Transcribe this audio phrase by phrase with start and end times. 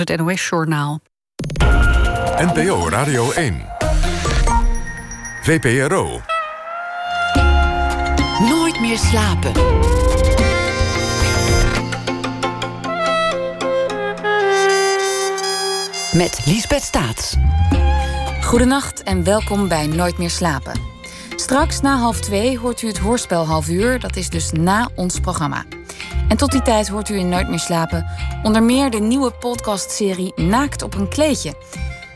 [0.00, 1.00] Het NOS-journaal.
[2.36, 3.66] NPO Radio 1.
[5.42, 6.20] VPRO.
[8.48, 9.52] Nooit meer slapen.
[16.12, 17.36] Met Liesbeth Staats.
[18.42, 20.80] Goedenacht en welkom bij Nooit meer slapen.
[21.36, 25.20] Straks na half twee hoort u het hoorspel half uur, dat is dus na ons
[25.20, 25.64] programma.
[26.28, 28.06] En tot die tijd hoort u in Nooit meer slapen
[28.42, 31.54] onder meer de nieuwe podcastserie Naakt op een kleedje.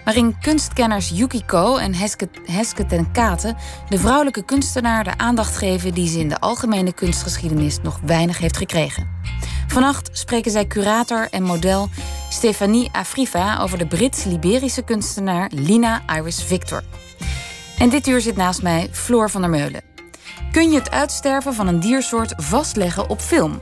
[0.05, 3.57] Waarin kunstkenners Yukiko en Heske, Heske ten Kate
[3.89, 8.57] de vrouwelijke kunstenaar de aandacht geven die ze in de algemene kunstgeschiedenis nog weinig heeft
[8.57, 9.09] gekregen.
[9.67, 11.89] Vannacht spreken zij curator en model
[12.29, 16.83] Stefanie Afriva over de Brits-Liberische kunstenaar Lina Iris Victor.
[17.79, 19.83] En dit uur zit naast mij Floor van der Meulen.
[20.53, 23.61] Kun je het uitsterven van een diersoort vastleggen op film?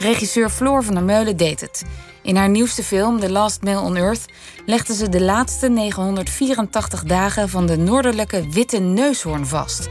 [0.00, 1.82] Regisseur Floor van der Meulen deed het.
[2.22, 4.24] In haar nieuwste film The Last Mail on Earth
[4.66, 9.88] legde ze de laatste 984 dagen van de noordelijke witte neushoorn vast.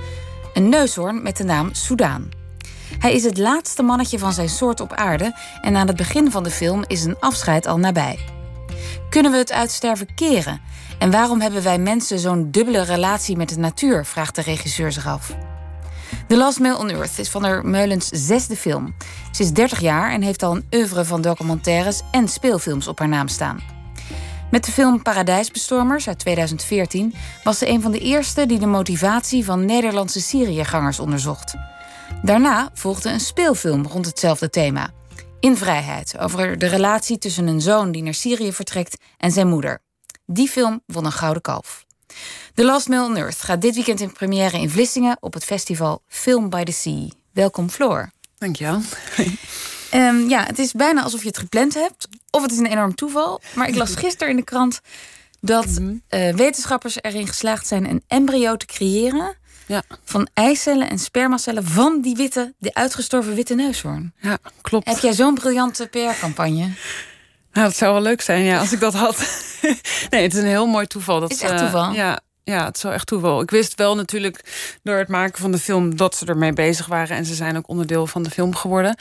[0.53, 2.29] Een neushoorn met de naam Soudaan.
[2.99, 6.43] Hij is het laatste mannetje van zijn soort op aarde en aan het begin van
[6.43, 8.19] de film is een afscheid al nabij.
[9.09, 10.61] Kunnen we het uitsterven keren?
[10.99, 14.05] En waarom hebben wij mensen zo'n dubbele relatie met de natuur?
[14.05, 15.35] vraagt de regisseur zich af.
[16.29, 18.95] The Last Mail on Earth is van der Meulens zesde film.
[19.31, 23.07] Ze is 30 jaar en heeft al een oeuvre van documentaires en speelfilms op haar
[23.07, 23.59] naam staan.
[24.51, 27.13] Met de film Paradijsbestormers uit 2014
[27.43, 31.55] was ze een van de eerste die de motivatie van Nederlandse Syriëgangers onderzocht.
[32.21, 34.89] Daarna volgde een speelfilm rond hetzelfde thema.
[35.39, 39.81] In vrijheid, over de relatie tussen een zoon die naar Syrië vertrekt en zijn moeder.
[40.25, 41.87] Die film won een gouden kalf.
[42.59, 46.01] The Last Mail on Earth gaat dit weekend in première in Vlissingen op het festival
[46.07, 47.07] Film by the Sea.
[47.33, 48.11] Welkom Floor.
[48.37, 48.81] Dankjewel.
[49.93, 52.07] Um, ja, het is bijna alsof je het gepland hebt.
[52.29, 53.41] Of het is een enorm toeval.
[53.53, 54.81] Maar ik las gisteren in de krant
[55.41, 59.35] dat uh, wetenschappers erin geslaagd zijn een embryo te creëren.
[59.65, 59.83] Ja.
[60.03, 64.13] Van eicellen en spermacellen van die witte, de uitgestorven witte neushoorn.
[64.21, 64.87] Ja, klopt.
[64.87, 66.73] Heb jij zo'n briljante PR-campagne?
[67.53, 69.17] Nou, dat zou wel leuk zijn, ja, als ik dat had.
[70.09, 71.19] nee, het is een heel mooi toeval.
[71.19, 71.89] Dat, het is echt toeval?
[71.89, 72.19] Uh, ja,
[72.49, 73.41] ja, het wel echt toeval.
[73.41, 74.43] Ik wist wel natuurlijk
[74.83, 77.17] door het maken van de film dat ze ermee bezig waren.
[77.17, 78.97] En ze zijn ook onderdeel van de film geworden.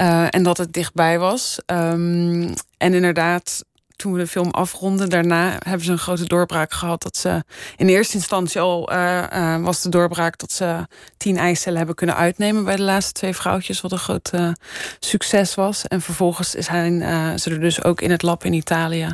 [0.00, 1.58] Uh, en dat het dichtbij was.
[1.66, 3.64] Um, en inderdaad,
[3.96, 7.02] toen we de film afronden, daarna hebben ze een grote doorbraak gehad.
[7.02, 7.44] Dat ze
[7.76, 12.16] in eerste instantie al uh, uh, was de doorbraak dat ze tien eicellen hebben kunnen
[12.16, 14.52] uitnemen bij de laatste twee vrouwtjes, wat een groot uh,
[14.98, 15.86] succes was.
[15.86, 17.00] En vervolgens zijn
[17.38, 19.08] ze er dus ook in het lab in Italië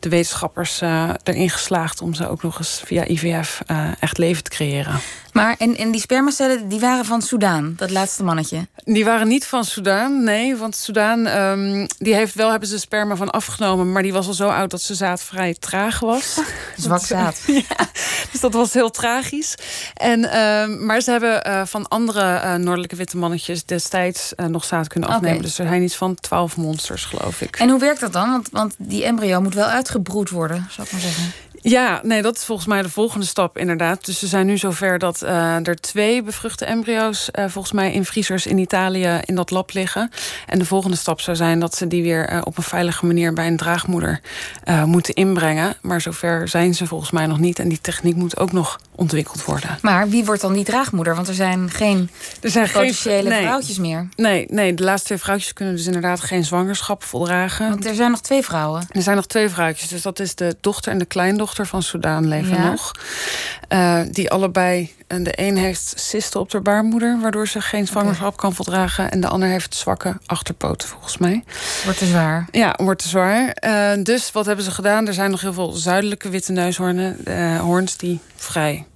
[0.00, 0.80] de wetenschappers
[1.22, 3.62] erin geslaagd om ze ook nog eens via IVF
[4.00, 5.00] echt leven te creëren.
[5.32, 8.66] Maar en, en die spermacellen die waren van Soudaan, dat laatste mannetje?
[8.84, 10.56] Die waren niet van Soudaan, nee.
[10.56, 14.32] Want Soudaan, um, die heeft wel hebben ze sperma van afgenomen, maar die was al
[14.32, 16.38] zo oud dat ze zaad vrij traag was.
[16.76, 17.42] Zwak zaad.
[17.68, 17.88] ja,
[18.32, 19.54] dus dat was heel tragisch.
[19.94, 24.64] En, um, maar ze hebben uh, van andere uh, noordelijke witte mannetjes destijds uh, nog
[24.64, 25.36] zaad kunnen afnemen.
[25.36, 25.46] Okay.
[25.46, 27.56] Dus er zijn iets van twaalf monsters, geloof ik.
[27.56, 28.30] En hoe werkt dat dan?
[28.30, 31.32] Want, want die embryo moet wel uitgebroed worden, zou ik maar zeggen.
[31.64, 34.04] Ja, nee, dat is volgens mij de volgende stap inderdaad.
[34.04, 37.28] Dus we zijn nu zover dat uh, er twee bevruchte embryo's...
[37.38, 40.10] Uh, volgens mij in vriezers in Italië in dat lab liggen.
[40.46, 43.32] En de volgende stap zou zijn dat ze die weer uh, op een veilige manier...
[43.32, 44.20] bij een draagmoeder
[44.84, 45.76] moeten inbrengen.
[45.80, 47.58] Maar zover zijn ze volgens mij nog niet.
[47.58, 49.78] En die techniek moet ook nog ontwikkeld worden.
[49.80, 51.14] Maar wie wordt dan die draagmoeder?
[51.14, 54.08] Want er zijn geen er zijn potentiële geen, nee, vrouwtjes meer.
[54.16, 57.68] Nee, nee, de laatste twee vrouwtjes kunnen dus inderdaad geen zwangerschap voldragen.
[57.68, 58.86] Want er zijn nog twee vrouwen.
[58.90, 59.88] Er zijn nog twee vrouwtjes.
[59.88, 62.70] Dus dat is de dochter en de kleindochter van Soudaan leven ja.
[62.70, 62.92] nog.
[63.68, 67.18] Uh, die allebei, en de een heeft cysten op de baarmoeder...
[67.20, 68.38] waardoor ze geen zwangerschap okay.
[68.38, 69.10] kan voldragen...
[69.10, 71.44] en de ander heeft zwakke achterpoten, volgens mij.
[71.84, 72.48] Wordt te zwaar.
[72.50, 73.56] Ja, wordt te zwaar.
[73.64, 75.06] Uh, dus wat hebben ze gedaan?
[75.06, 77.16] Er zijn nog heel veel zuidelijke witte neushoornen...
[77.28, 78.86] Uh, hoorns die vrij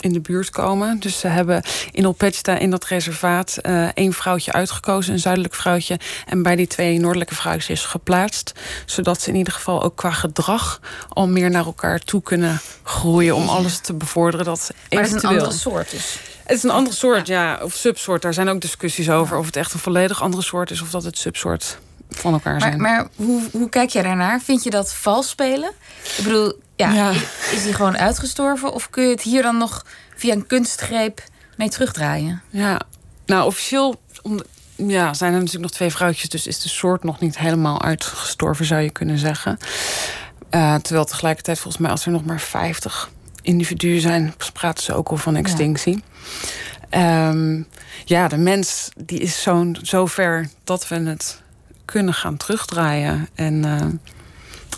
[0.00, 1.00] in de buurt komen.
[1.00, 5.98] Dus ze hebben in Olpechta in dat reservaat uh, één vrouwtje uitgekozen, een zuidelijk vrouwtje.
[6.26, 8.52] En bij die twee noordelijke vrouwtjes geplaatst.
[8.86, 13.34] Zodat ze in ieder geval ook qua gedrag al meer naar elkaar toe kunnen groeien.
[13.34, 16.18] Om alles te bevorderen dat maar het is een andere soort dus.
[16.42, 17.42] Het is een andere soort, ja.
[17.42, 17.58] ja.
[17.62, 18.22] Of subsoort.
[18.22, 19.34] Daar zijn ook discussies over.
[19.34, 19.40] Ja.
[19.40, 20.82] Of het echt een volledig andere soort is.
[20.82, 21.78] Of dat het subsoort
[22.10, 22.80] van elkaar zijn.
[22.80, 24.40] Maar, maar hoe, hoe kijk jij daarnaar?
[24.40, 25.70] Vind je dat vals spelen?
[26.18, 27.10] Ik bedoel, ja, ja.
[27.52, 28.72] is hij gewoon uitgestorven?
[28.72, 31.22] Of kun je het hier dan nog via een kunstgreep
[31.56, 32.42] mee terugdraaien?
[32.50, 32.80] Ja,
[33.26, 34.00] nou officieel
[34.76, 36.28] ja, zijn er natuurlijk nog twee vrouwtjes...
[36.28, 39.58] dus is de soort nog niet helemaal uitgestorven, zou je kunnen zeggen.
[40.50, 43.10] Uh, terwijl tegelijkertijd volgens mij als er nog maar 50
[43.42, 44.34] individuen zijn...
[44.52, 46.02] praten ze ook al van extinctie.
[46.90, 47.66] Ja, um,
[48.04, 51.42] ja de mens die is zo, zo ver dat we het
[51.90, 53.28] kunnen gaan terugdraaien.
[53.34, 53.86] En uh,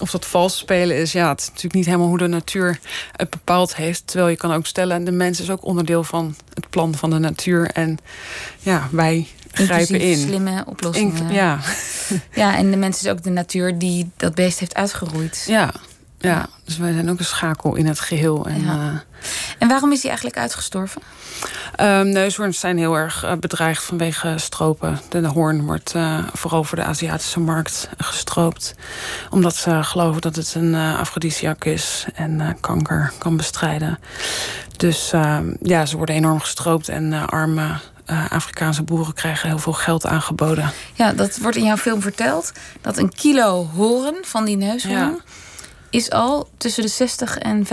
[0.01, 2.79] of dat vals spelen is, ja, het is natuurlijk niet helemaal hoe de natuur
[3.17, 4.07] het bepaald heeft.
[4.07, 7.19] Terwijl je kan ook stellen, de mens is ook onderdeel van het plan van de
[7.19, 7.71] natuur.
[7.71, 7.99] En
[8.59, 10.19] ja, wij grijpen in.
[10.19, 11.33] slimme oplossingen.
[11.43, 11.59] ja.
[12.35, 15.45] ja, en de mens is ook de natuur die dat beest heeft uitgeroeid.
[15.47, 15.73] Ja,
[16.19, 16.49] ja.
[16.65, 18.47] dus wij zijn ook een schakel in het geheel.
[18.47, 18.93] En, ja.
[18.93, 18.99] uh,
[19.61, 21.03] en waarom is hij eigenlijk uitgestorven?
[21.81, 25.01] Um, neushoorns zijn heel erg uh, bedreigd vanwege stropen.
[25.09, 28.75] De, hoorn wordt uh, vooral voor de Aziatische markt gestroopt.
[29.31, 33.99] Omdat ze geloven dat het een uh, afrodisiac is en kanker kan bestrijden.
[34.77, 37.79] Dus ehm, ja, ze worden enorm gestroopt en arme
[38.29, 40.73] Afrikaanse boeren krijgen heel veel geld aangeboden.
[40.95, 42.53] Ja, dat wordt in jouw film verteld.
[42.81, 44.95] Dat een kilo horen van die neushoorn...
[44.95, 45.17] Ja.
[45.91, 47.67] Is al tussen de 60 en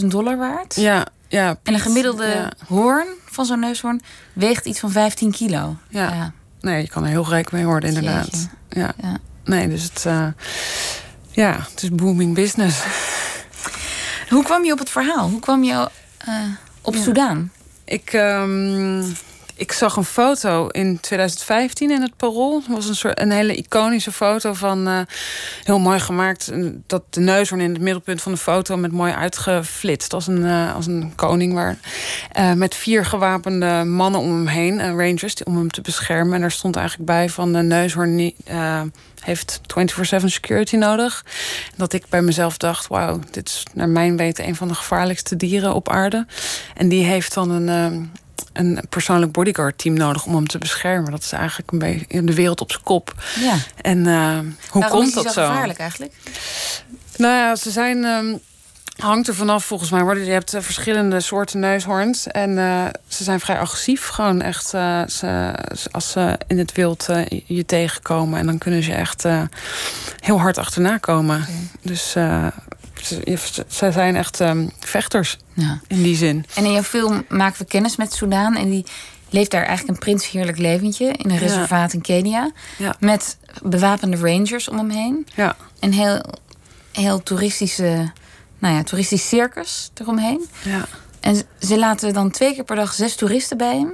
[0.00, 0.74] 75.000 dollar waard.
[0.74, 2.52] Ja, ja, en een gemiddelde ja.
[2.66, 4.02] hoorn van zo'n neushoorn
[4.32, 5.76] weegt iets van 15 kilo.
[5.88, 6.14] Ja.
[6.14, 6.32] ja.
[6.60, 8.48] Nee, je kan er heel rijk mee worden, inderdaad.
[8.68, 8.92] Ja.
[9.02, 9.16] ja.
[9.44, 10.26] Nee, dus het, uh,
[11.30, 12.82] ja, het is booming business.
[14.28, 15.28] Hoe kwam je op het verhaal?
[15.28, 15.88] Hoe kwam je
[16.28, 16.34] uh,
[16.80, 16.94] op.
[16.94, 17.52] Soudaan?
[17.84, 19.16] Ik, um,
[19.60, 22.56] ik zag een foto in 2015 in het Parool.
[22.58, 24.88] Het was een, soort, een hele iconische foto van...
[24.88, 25.00] Uh,
[25.64, 26.52] heel mooi gemaakt.
[26.86, 28.76] Dat de neushoorn in het middelpunt van de foto...
[28.76, 31.54] met mooi uitgeflitst als een, uh, als een koning.
[31.54, 31.78] Waar,
[32.38, 34.96] uh, met vier gewapende mannen om hem heen.
[34.96, 36.34] rangers om hem te beschermen.
[36.34, 38.32] En er stond eigenlijk bij van de neushoorn...
[39.20, 39.60] heeft
[40.22, 41.24] 24-7 security nodig.
[41.76, 45.36] Dat ik bij mezelf dacht: wauw, dit is naar mijn weten een van de gevaarlijkste
[45.36, 46.26] dieren op aarde.
[46.74, 48.10] En die heeft dan een,
[48.52, 51.10] een persoonlijk bodyguard team nodig om hem te beschermen.
[51.10, 53.14] Dat is eigenlijk een beetje in de wereld op zijn kop.
[53.40, 53.54] Ja.
[53.80, 54.38] En uh,
[54.68, 55.30] hoe Waarom komt dat zo?
[55.30, 55.46] zo?
[55.46, 56.12] gevaarlijk eigenlijk?
[57.16, 58.04] Nou ja, ze zijn.
[58.04, 58.40] Um,
[58.96, 60.24] hangt er vanaf volgens mij.
[60.24, 62.26] Je hebt uh, verschillende soorten neushoorns.
[62.26, 64.06] En uh, ze zijn vrij agressief.
[64.06, 65.54] Gewoon echt uh, ze,
[65.90, 67.08] als ze in het wild
[67.46, 68.38] je tegenkomen.
[68.38, 69.24] En dan kunnen ze echt
[70.20, 71.36] heel hard achterna komen.
[71.36, 71.68] Okay.
[71.82, 72.14] Dus
[73.68, 75.80] zij zijn echt um, vechters ja.
[75.86, 76.44] in die zin.
[76.54, 78.56] En in jouw film maken we kennis met Soudaan.
[78.56, 78.84] En die
[79.30, 81.96] leeft daar eigenlijk een prinsheerlijk leventje in een reservaat ja.
[81.96, 82.50] in Kenia.
[82.78, 82.96] Ja.
[82.98, 85.26] Met bewapende rangers om hem heen.
[85.34, 85.56] Ja.
[85.78, 86.22] En heel,
[86.92, 88.12] heel toeristische,
[88.58, 90.46] nou ja, toeristisch circus eromheen.
[90.62, 90.84] Ja.
[91.20, 93.92] En ze laten dan twee keer per dag zes toeristen bij hem.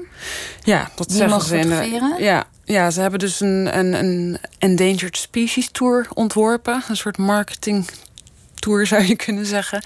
[0.62, 1.86] Ja, dat Die zeggen mogen ze.
[1.86, 6.82] In ja, ja, ze hebben dus een, een, een endangered species tour ontworpen.
[6.88, 7.88] Een soort marketing
[8.66, 9.82] tour zou je kunnen zeggen.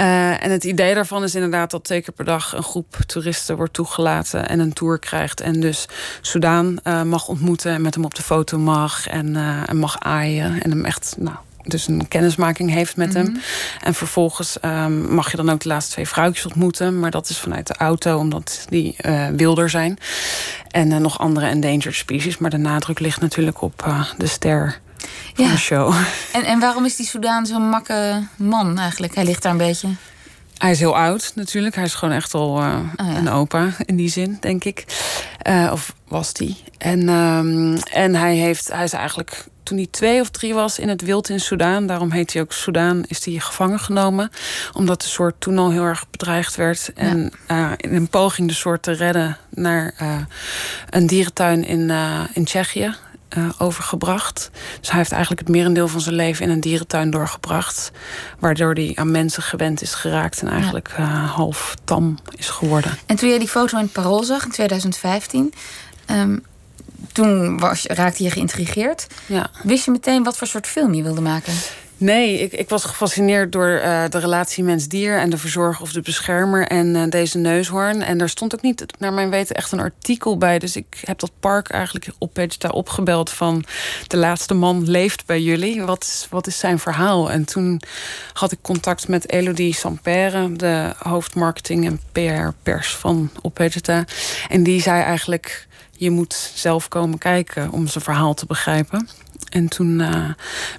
[0.00, 3.56] Uh, en het idee daarvan is inderdaad dat twee keer per dag een groep toeristen
[3.56, 5.40] wordt toegelaten en een tour krijgt.
[5.40, 5.88] En dus
[6.20, 10.00] Soudaan uh, mag ontmoeten en met hem op de foto mag en, uh, en mag
[10.00, 10.62] aaien.
[10.62, 13.16] En hem echt, nou, dus een kennismaking heeft met Mhm.
[13.16, 13.40] hem.
[13.84, 16.98] En vervolgens um, mag je dan ook de laatste twee vrouwtjes ontmoeten.
[16.98, 19.98] Maar dat is vanuit de auto, omdat die uh, wilder zijn.
[20.68, 22.38] En uh, nog andere endangered species.
[22.38, 24.80] Maar de nadruk ligt natuurlijk op uh, de ster
[25.34, 25.50] van Ja.
[25.50, 25.94] de show.
[26.32, 29.14] En, en waarom is die Soudaan zo'n makke man eigenlijk?
[29.14, 29.88] Hij ligt daar een beetje.
[30.58, 31.74] Hij is heel oud natuurlijk.
[31.74, 33.16] Hij is gewoon echt al uh, Oh ja.
[33.16, 34.84] een opa in die zin, denk ik.
[35.48, 36.56] Uh, of was die.
[36.78, 40.88] En, um, en hij, heeft, hij is eigenlijk toen hij twee of drie was in
[40.88, 41.86] het wild in Soudaan.
[41.86, 43.02] Daarom heet hij ook Soudaan.
[43.06, 44.30] Is hij gevangen genomen.
[44.72, 46.92] Omdat de soort toen al heel erg bedreigd werd.
[46.94, 50.16] En uh, in een poging de soort te redden naar uh,
[50.90, 52.94] een dierentuin in, uh, in Tsjechië.
[53.38, 54.50] Uh, overgebracht.
[54.80, 57.90] Dus hij heeft eigenlijk het merendeel van zijn leven in een dierentuin doorgebracht.
[58.38, 62.98] Waardoor hij aan mensen gewend is geraakt en eigenlijk uh, half tam is geworden.
[63.06, 65.52] En toen jij die foto in het Parool zag in 2015,
[66.10, 66.44] um,
[67.12, 69.06] toen was, raakte je geïntrigeerd.
[69.26, 69.50] Ja.
[69.62, 71.52] Wist je meteen wat voor soort film je wilde maken?
[72.00, 76.00] Nee, ik, ik was gefascineerd door uh, de relatie mens-dier en de verzorger of de
[76.00, 78.02] beschermer en uh, deze neushoorn.
[78.02, 80.58] En daar stond ook niet, naar mijn weten, echt een artikel bij.
[80.58, 83.64] Dus ik heb dat park eigenlijk op Vegeta opgebeld van
[84.06, 85.82] de laatste man leeft bij jullie.
[85.82, 87.30] Wat is, wat is zijn verhaal?
[87.30, 87.82] En toen
[88.32, 93.58] had ik contact met Elodie Sampere, de hoofdmarketing en PR-pers van op.
[94.48, 99.08] En die zei eigenlijk, je moet zelf komen kijken om zijn verhaal te begrijpen.
[99.50, 100.30] En toen uh,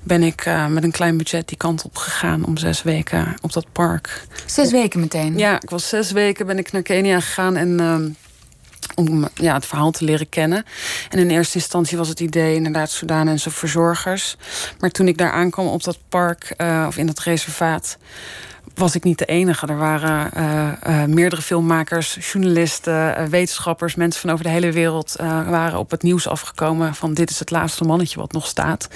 [0.04, 3.54] ben ik uh, met een klein budget die kant op gegaan om zes weken op
[3.54, 4.24] dat park.
[4.46, 5.38] Zes weken meteen?
[5.38, 7.96] Ja, ik was zes weken ben ik naar Kenia gegaan en uh,
[8.96, 10.66] om ja, het verhaal te leren kennen.
[11.10, 14.38] En in eerste instantie was het idee inderdaad Soudaan en zijn verzorgers.
[14.80, 17.98] Maar toen ik daar aankwam op dat park uh, of in dat reservaat
[18.76, 19.68] was ik niet de enige.
[19.68, 25.16] Er waren uh, uh, meerdere filmmakers, journalisten, uh, wetenschappers, mensen van over de hele wereld
[25.46, 28.88] waren op het nieuws afgekomen van dit is het laatste mannetje wat nog staat.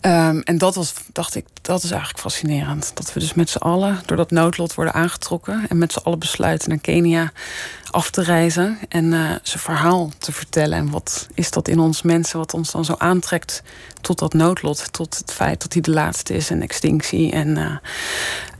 [0.00, 2.90] Ehm, en dat was, dacht ik, dat is eigenlijk fascinerend.
[2.94, 5.66] Dat we dus met z'n allen door dat noodlot worden aangetrokken.
[5.68, 7.32] En met z'n allen besluiten naar Kenia
[7.90, 8.78] af te reizen.
[8.88, 10.78] En uh, zijn verhaal te vertellen.
[10.78, 13.62] En wat is dat in ons mensen, wat ons dan zo aantrekt
[14.00, 14.92] tot dat noodlot.
[14.92, 17.32] Tot het feit dat hij de laatste is en extinctie.
[17.32, 17.80] En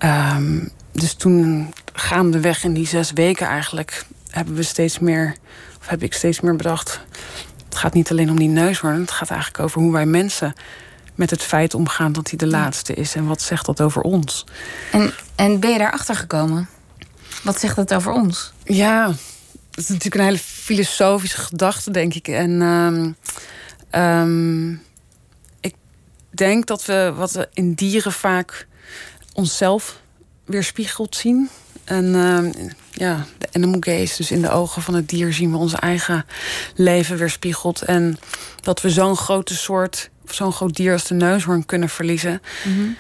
[0.02, 5.34] uh, um, dus toen gaandeweg in die zes weken eigenlijk hebben we steeds meer,
[5.80, 7.00] of heb ik steeds meer bedacht.
[7.64, 9.00] Het gaat niet alleen om die neushoorn.
[9.00, 10.54] Het gaat eigenlijk over hoe wij mensen
[11.18, 13.14] met het feit omgaan dat hij de laatste is.
[13.14, 14.44] En wat zegt dat over ons?
[14.92, 16.68] En, en ben je daarachter gekomen?
[17.42, 18.52] Wat zegt dat over ons?
[18.64, 19.08] Ja,
[19.70, 22.28] het is natuurlijk een hele filosofische gedachte, denk ik.
[22.28, 23.16] En um,
[24.00, 24.82] um,
[25.60, 25.74] ik
[26.30, 28.66] denk dat we wat we in dieren vaak
[29.32, 30.00] onszelf
[30.44, 31.48] weerspiegeld zien.
[31.84, 35.56] En uh, ja, de animal gaze, dus in de ogen van het dier zien we
[35.56, 36.26] ons eigen
[36.74, 37.82] leven weerspiegeld.
[37.82, 38.18] En
[38.60, 42.96] dat we zo'n grote soort, zo'n groot dier als de neushoorn kunnen verliezen, mm -hmm.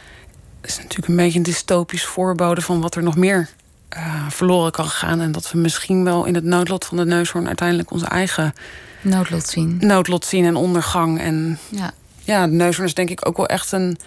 [0.62, 3.48] is natuurlijk een beetje een dystopisch voorbode van wat er nog meer
[3.96, 5.20] uh, verloren kan gaan.
[5.20, 8.54] En dat we misschien wel in het noodlot van de neushoorn uiteindelijk onze eigen
[9.00, 9.76] noodlot zien.
[9.80, 11.20] Noodlot zien en ondergang.
[11.20, 11.90] En ja,
[12.24, 13.98] ja de neushoorn is denk ik ook wel echt een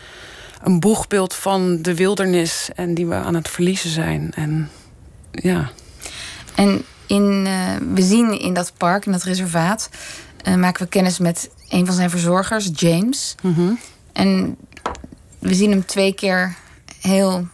[0.62, 4.32] een boegbeeld van de wildernis en die we aan het verliezen zijn.
[4.36, 4.70] En
[5.32, 5.70] ja.
[6.56, 9.90] En in, uh, we zien in dat park, in dat reservaat,
[10.48, 13.36] uh, maken we kennis met een van zijn verzorgers, James.
[13.42, 13.80] Mm -hmm.
[14.14, 14.58] En
[15.40, 16.56] we zien hem twee keer
[17.00, 17.48] heel,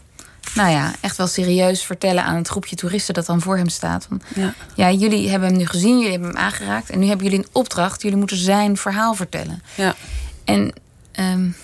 [0.53, 4.05] nou ja, echt wel serieus vertellen aan het groepje toeristen dat dan voor hem staat.
[4.09, 4.53] Van, ja.
[4.75, 7.49] ja, jullie hebben hem nu gezien, jullie hebben hem aangeraakt en nu hebben jullie een
[7.51, 8.01] opdracht.
[8.01, 9.61] Jullie moeten zijn verhaal vertellen.
[9.75, 9.95] Ja.
[10.43, 10.73] En
[11.19, 11.55] um,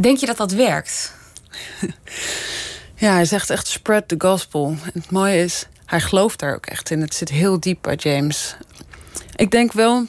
[0.00, 1.12] Denk je dat dat werkt?
[3.00, 4.76] Ja, hij zegt echt spread the gospel.
[4.82, 7.00] En het mooie is, hij gelooft daar ook echt in.
[7.00, 8.56] Het zit heel diep bij James.
[9.36, 10.06] Ik denk wel,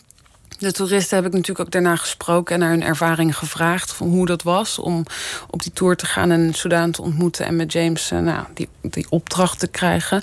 [0.60, 4.25] de toeristen heb ik natuurlijk ook daarna gesproken en naar hun ervaring gevraagd van hoe
[4.25, 5.06] dat was om
[5.50, 9.06] op die tour te gaan en Soudaan te ontmoeten en met James nou, die, die
[9.10, 10.22] opdracht te krijgen.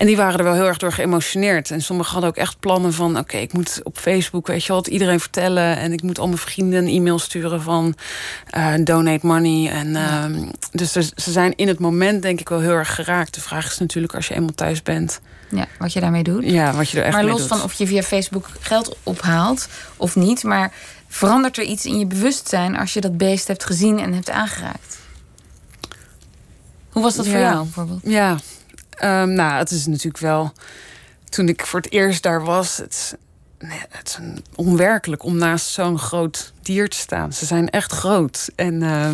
[0.00, 1.70] En die waren er wel heel erg door geëmotioneerd.
[1.70, 3.10] En sommigen hadden ook echt plannen van...
[3.10, 5.76] oké, okay, ik moet op Facebook, weet je wat, iedereen vertellen...
[5.76, 7.94] en ik moet al mijn vrienden een e-mail sturen van...
[8.56, 9.70] Uh, donate money.
[9.70, 10.24] En, uh,
[10.72, 13.34] dus er, ze zijn in het moment denk ik wel heel erg geraakt.
[13.34, 15.20] De vraag is natuurlijk als je eenmaal thuis bent...
[15.48, 16.44] Ja, wat je daarmee doet.
[16.44, 17.48] Ja, wat je er echt maar mee los doet.
[17.48, 20.42] van of je via Facebook geld ophaalt of niet...
[20.42, 20.72] maar
[21.08, 22.76] verandert er iets in je bewustzijn...
[22.76, 24.98] als je dat beest hebt gezien en hebt aangeraakt?
[26.90, 27.30] Hoe was dat ja.
[27.30, 28.00] voor jou bijvoorbeeld?
[28.04, 28.36] Ja,
[29.04, 30.52] Um, nou, het is natuurlijk wel.
[31.28, 33.12] Toen ik voor het eerst daar was, het is,
[33.68, 37.32] nee, het is een onwerkelijk om naast zo'n groot dier te staan.
[37.32, 38.50] Ze zijn echt groot.
[38.56, 39.04] En, uh,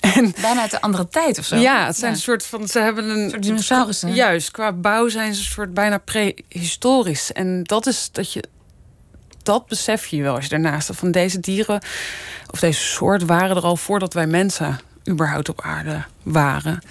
[0.00, 1.56] en bijna uit de andere tijd of zo.
[1.56, 2.16] Ja, het zijn ja.
[2.16, 2.68] een soort van.
[2.68, 3.18] Ze hebben een.
[3.18, 4.14] Een soort dinosaurussen.
[4.14, 7.32] Juist, qua bouw zijn ze een soort bijna prehistorisch.
[7.32, 8.44] En dat is dat je.
[9.42, 10.96] Dat besef je wel als je daarnaast staat.
[10.96, 11.82] Van deze dieren,
[12.50, 14.80] of deze soort, waren er al voordat wij mensen
[15.10, 16.82] überhaupt op aarde waren.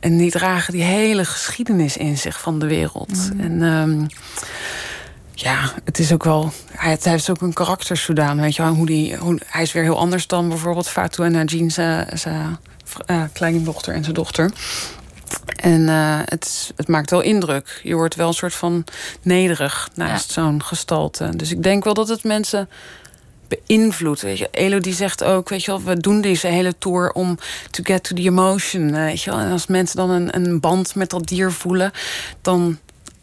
[0.00, 3.32] En die dragen die hele geschiedenis in zich van de wereld.
[3.32, 3.40] Mhm.
[3.40, 4.06] En um,
[5.32, 6.52] ja, het is ook wel.
[6.70, 8.40] Hij, heeft ook een karakter, Soudaan.
[8.40, 11.32] Weet je wel, hoe die, hoe, hij is weer heel anders dan bijvoorbeeld Fatou en
[11.32, 12.58] Najin, zijn
[13.06, 14.50] uh, kleindochter en zijn dochter.
[15.56, 17.80] En uh, het, het maakt wel indruk.
[17.82, 18.84] Je wordt wel een soort van
[19.22, 20.42] nederig naast ja.
[20.42, 21.36] zo'n gestalte.
[21.36, 22.68] Dus ik denk wel dat het mensen
[23.48, 24.22] beïnvloedt.
[24.22, 27.38] Weet je, Elo die zegt ook, weet je wel, we doen deze hele tour om
[27.70, 28.92] to get to the emotion.
[28.92, 29.38] Weet je wel.
[29.40, 31.92] En als mensen dan een, een band met dat dier voelen,
[32.42, 32.78] dan,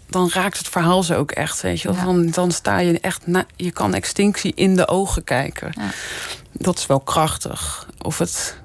[0.09, 1.61] dan raakt het verhaal ze ook echt.
[1.61, 1.89] Weet je.
[1.91, 2.03] Ja.
[2.03, 5.71] Van, dan sta je echt, na, je kan extinctie in de ogen kijken.
[5.77, 5.89] Ja.
[6.51, 7.87] Dat is wel krachtig.
[8.01, 8.57] Of het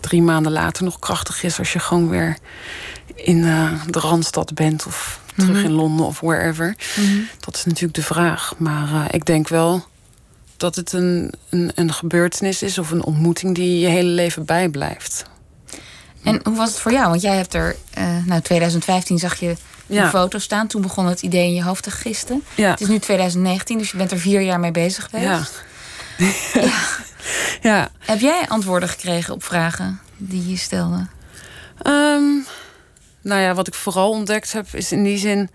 [0.00, 2.36] drie maanden later nog krachtig is als je gewoon weer
[3.14, 5.64] in uh, de Randstad bent of terug Mhm.
[5.64, 6.76] in Londen of wherever.
[6.96, 7.18] Mhm.
[7.40, 8.54] Dat is natuurlijk de vraag.
[8.58, 9.84] Maar uh, ik denk wel
[10.56, 15.24] dat het een, een, een gebeurtenis is of een ontmoeting die je hele leven bijblijft.
[16.22, 17.08] En hoe was het voor jou?
[17.08, 19.56] Want jij hebt er, uh, nou 2015 zag je
[19.86, 20.04] Ja.
[20.04, 20.66] een foto staan.
[20.66, 22.42] Toen begon het idee in je hoofd te gisten.
[22.54, 22.70] Ja.
[22.70, 25.26] Het is nu 2019, dus je bent er vier jaar mee bezig geweest.
[25.26, 25.42] Ja.
[26.62, 26.70] Ja.
[27.60, 27.88] Ja.
[27.98, 31.06] Heb jij antwoorden gekregen op vragen die je stelde?
[31.86, 32.46] Um,
[33.22, 35.50] nou ja, wat ik vooral ontdekt heb, is in die zin.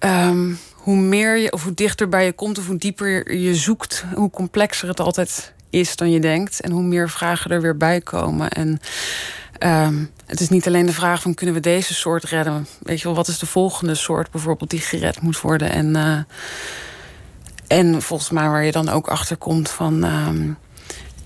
[0.00, 4.04] Um, hoe meer je, of hoe dichter bij je komt, of hoe dieper je zoekt,
[4.14, 6.60] hoe complexer het altijd is dan je denkt.
[6.60, 8.50] En hoe meer vragen er weer bij komen.
[8.50, 8.80] En
[9.58, 12.66] um, het is niet alleen de vraag van kunnen we deze soort redden?
[12.82, 15.70] Weet je wel, wat is de volgende soort bijvoorbeeld die gered moet worden?
[15.70, 16.18] En, uh,
[17.66, 20.56] en volgens mij waar je dan ook achter komt van um,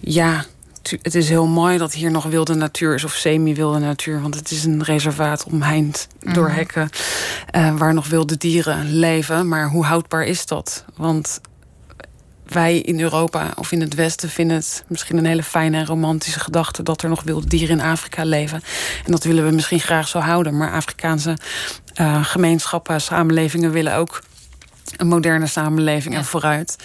[0.01, 0.45] ja
[0.91, 4.21] het is heel mooi dat hier nog wilde natuur is, of semi-wilde natuur.
[4.23, 6.89] Want het is een reservaat omheind door hekken.
[7.57, 9.49] Uh, waar nog wilde dieren leven.
[9.49, 10.85] Maar hoe houdbaar is dat?
[10.97, 11.41] Want
[12.47, 16.41] wij in Europa of in het Westen vinden het misschien een hele fijne en romantische
[16.41, 18.63] gedachte dat er nog wilde dieren in Afrika leven.
[19.05, 20.57] En dat willen we misschien graag zo houden.
[20.57, 21.37] Maar Afrikaanse
[22.01, 24.23] uh, gemeenschappen, samenlevingen willen ook
[24.97, 26.77] een moderne samenleving en vooruit.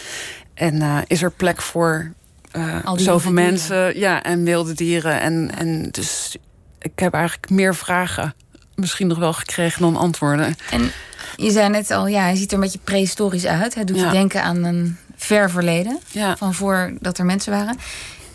[0.54, 2.14] En uh, is er plek voor
[2.58, 5.22] uh, zoveel mensen ja, en wilde dieren.
[5.22, 6.36] En, en dus
[6.80, 8.34] ik heb eigenlijk meer vragen
[8.76, 10.56] misschien nog wel gekregen dan antwoorden.
[10.72, 10.92] En
[11.36, 13.76] je zei net al, ja, hij ziet er een beetje prehistorisch uit.
[13.76, 16.00] Hij doet je denken aan een ver verleden.
[16.12, 16.38] Ja.
[16.38, 17.78] Van voordat er mensen waren.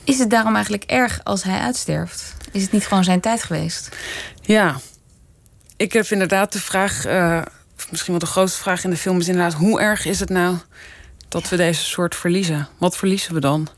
[0.05, 2.35] Is het daarom eigenlijk erg als hij uitsterft?
[2.53, 3.89] Is het niet gewoon zijn tijd geweest?
[4.41, 4.81] Ja.
[5.77, 7.07] Ik heb inderdaad de vraag...
[7.07, 7.43] Uh,
[7.91, 9.55] misschien wel de grootste vraag in de film is inderdaad...
[9.55, 10.57] hoe erg is het nou
[11.29, 12.69] dat we deze soort verliezen?
[12.79, 13.69] Wat verliezen we dan?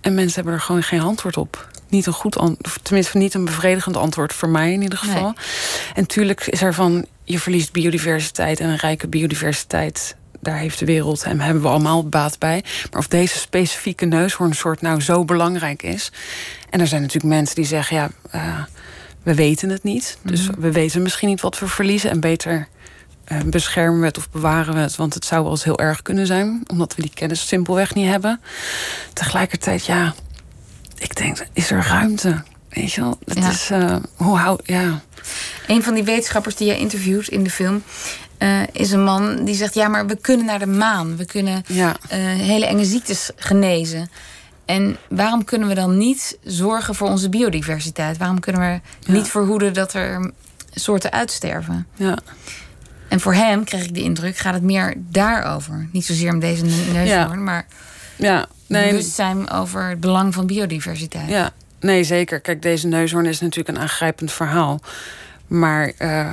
[0.00, 1.68] En mensen hebben er gewoon geen antwoord op.
[1.88, 5.34] Niet een goed antwoord, tenminste niet een bevredigend antwoord voor mij in ieder geval.
[5.94, 10.84] En tuurlijk is er van, je verliest biodiversiteit en een rijke biodiversiteit daar heeft de
[10.84, 12.64] wereld en hebben we allemaal baat bij.
[12.90, 16.12] Maar of deze specifieke neushoornsoort nou zo belangrijk is.
[16.70, 18.58] En er zijn natuurlijk mensen die zeggen: ja, uh,
[19.22, 20.18] we weten het niet.
[20.22, 20.60] Dus mhm.
[20.60, 22.10] we weten misschien niet wat we verliezen.
[22.10, 22.68] En beter
[23.46, 24.96] beschermen we het of bewaren we het.
[24.96, 28.08] Want het zou wel eens heel erg kunnen zijn, omdat we die kennis simpelweg niet
[28.08, 28.40] hebben.
[29.12, 30.14] Tegelijkertijd, ja,
[30.98, 32.42] ik denk, is er ruimte?
[32.68, 33.18] Weet je wel?
[33.24, 35.00] Het is, uh, hoe hou, ja.
[35.66, 37.82] Een van die wetenschappers die je interviewt in de film
[38.38, 41.16] uh, is een man die zegt: Ja, maar we kunnen naar de maan.
[41.16, 41.88] We kunnen ja.
[41.88, 44.10] uh, hele enge ziektes genezen.
[44.64, 48.18] En waarom kunnen we dan niet zorgen voor onze biodiversiteit?
[48.18, 50.30] Waarom kunnen we niet verhoeden dat er
[50.74, 51.86] soorten uitsterven?
[51.94, 52.18] Ja.
[53.08, 55.88] En voor hem, kreeg ik de indruk, gaat het meer daarover.
[55.92, 57.34] Niet zozeer om deze neushoorn, ja.
[57.34, 57.66] maar
[58.16, 58.46] ja.
[58.66, 58.90] Nee.
[58.90, 61.28] bewustzijn over het belang van biodiversiteit.
[61.28, 61.50] Ja,
[61.80, 62.40] nee, zeker.
[62.40, 64.80] Kijk, deze neushoorn is natuurlijk een aangrijpend verhaal.
[65.46, 66.32] Maar uh,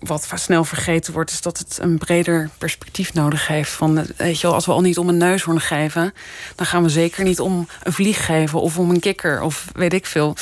[0.00, 3.70] wat snel vergeten wordt, is dat het een breder perspectief nodig heeft.
[3.70, 6.14] Van, weet je wel, als we al niet om een neushoorn geven,
[6.54, 9.92] dan gaan we zeker niet om een vlieg geven of om een kikker of weet
[9.92, 10.36] ik veel.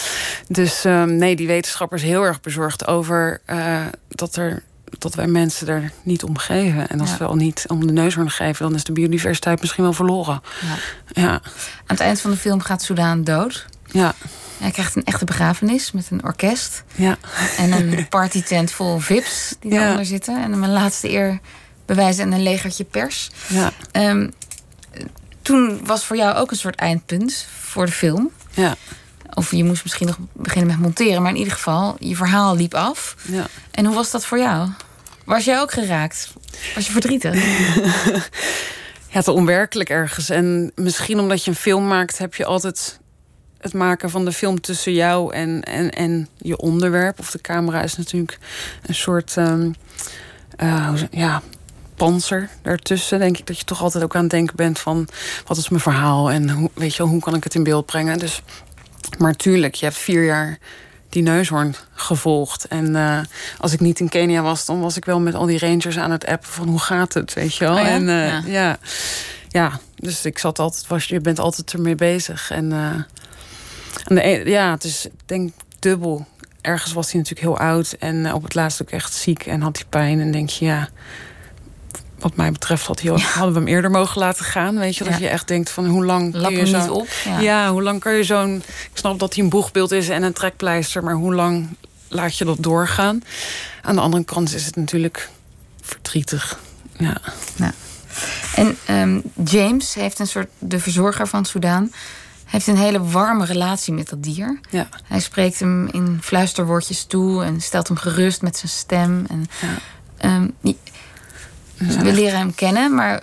[0.48, 4.62] Dus uh, nee, die wetenschapper is heel erg bezorgd over uh, dat er
[5.00, 6.88] dat wij mensen er niet om geven.
[6.88, 9.92] En als we al niet om de neushoorn geven, dan is de biodiversiteit misschien wel
[9.92, 10.42] verloren.
[10.60, 10.76] Ja.
[11.22, 11.30] ja.
[11.32, 11.40] Aan
[11.86, 13.66] het eind van de film gaat Soudaan dood.
[13.90, 14.14] Ja.
[14.58, 16.84] Hij krijgt een echte begrafenis met een orkest.
[16.94, 17.16] Ja.
[17.56, 20.42] En een partytent vol vips die daaronder zitten.
[20.42, 21.40] En een laatste eer
[21.86, 23.30] bewijzen en een legertje pers.
[23.46, 23.72] Ja.
[23.92, 24.32] Um,
[25.42, 28.30] toen was voor jou ook een soort eindpunt voor de film.
[28.50, 28.74] Ja.
[29.34, 31.22] Of je moest misschien nog beginnen met monteren.
[31.22, 33.16] Maar in ieder geval, je verhaal liep af.
[33.22, 33.46] Ja.
[33.70, 34.68] En hoe was dat voor jou?
[35.24, 36.32] Was jij ook geraakt?
[36.74, 37.34] Was je verdrietig?
[39.10, 40.30] ja, het onwerkelijk ergens.
[40.30, 42.98] En misschien omdat je een film maakt, heb je altijd
[43.58, 47.18] het maken van de film tussen jou en, en, en je onderwerp.
[47.18, 48.38] Of de camera is natuurlijk
[48.86, 49.74] een soort um,
[51.10, 51.42] ja,
[51.94, 53.18] panzer daartussen.
[53.18, 55.08] Denk ik dat je toch altijd ook aan het denken bent van
[55.46, 58.18] wat is mijn verhaal en hoe, weet je, hoe kan ik het in beeld brengen.
[58.18, 58.42] Dus,
[59.18, 60.58] maar tuurlijk, je hebt vier jaar
[61.14, 62.68] die neushoorn gevolgd.
[62.68, 63.18] En uh,
[63.58, 66.10] als ik niet in Kenia was, dan was ik wel met al die rangers aan
[66.10, 67.74] het appen van hoe gaat het, weet je wel.
[67.74, 67.86] Oh ja?
[67.86, 68.42] En uh, ja.
[68.46, 68.78] ja.
[69.48, 69.80] ja.
[69.96, 72.50] dus ik zat altijd, was, je bent altijd ermee bezig.
[72.50, 72.72] En
[74.04, 76.26] en de, e- ja, het is, ik denk dubbel.
[76.60, 79.60] Ergens was hij natuurlijk heel oud en eh, op het laatst ook echt ziek en
[79.60, 80.20] had hij pijn.
[80.20, 80.88] En denk je, ja,
[82.24, 84.78] wat mij betreft had hadden we hem eerder mogen laten gaan.
[84.78, 87.08] Weet je, dat je echt denkt van hoe lang kun je zo, niet op.
[87.40, 87.70] Ja.
[87.70, 88.56] hoe lang kan je zo'n...
[88.66, 91.04] Ik snap dat hij een boegbeeld is en een trekpleister...
[91.04, 91.76] maar hoe lang
[92.08, 93.22] laat je dat doorgaan?
[93.82, 95.28] Aan de andere kant is het natuurlijk
[95.80, 96.58] verdrietig.
[96.98, 97.16] Ja.
[98.54, 101.92] En um, James heeft een soort de verzorger van Soudaan
[102.44, 104.60] heeft een hele warme relatie met dat dier.
[104.70, 104.88] Ja.
[105.04, 109.26] Hij spreekt hem in fluisterwoordjes toe en stelt hem gerust met zijn stem.
[109.28, 109.46] En,
[110.20, 110.36] ja.
[110.36, 110.54] um,
[111.86, 113.22] we leren hem kennen, maar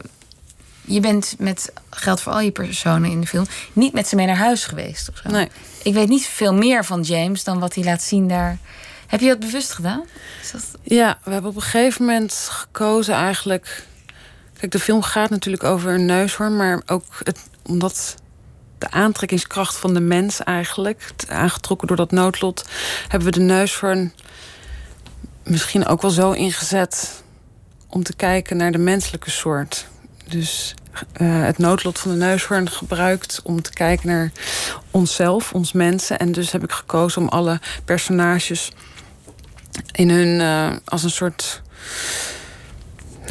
[0.82, 4.26] je bent met geld voor al je personen in de film niet met ze mee
[4.26, 5.10] naar huis geweest.
[5.10, 5.30] Of zo.
[5.30, 5.48] Nee.
[5.84, 8.58] Ik weet niet veel meer van James dan wat hij laat zien daar.
[9.08, 10.04] Heb je dat bewust gedaan?
[10.52, 10.62] Dat...
[10.82, 13.86] Ja, we hebben op een gegeven moment gekozen eigenlijk.
[14.60, 18.16] Kijk, de film gaat natuurlijk over een neushoorn, maar ook het, omdat
[18.78, 21.12] de aantrekkingskracht van de mens eigenlijk.
[21.28, 22.66] Aangetrokken door dat noodlot.
[23.08, 24.14] Hebben we de neushoorn
[25.44, 27.24] misschien ook wel zo ingezet
[27.92, 29.88] om te kijken naar de menselijke soort.
[30.28, 30.76] Dus
[31.22, 34.32] uh, het noodlot van de neushoorn gebruikt om te kijken naar
[34.92, 36.20] onszelf, ons mensen.
[36.20, 38.72] En dus heb ik gekozen om alle personages
[39.92, 41.62] in hun uh, als een soort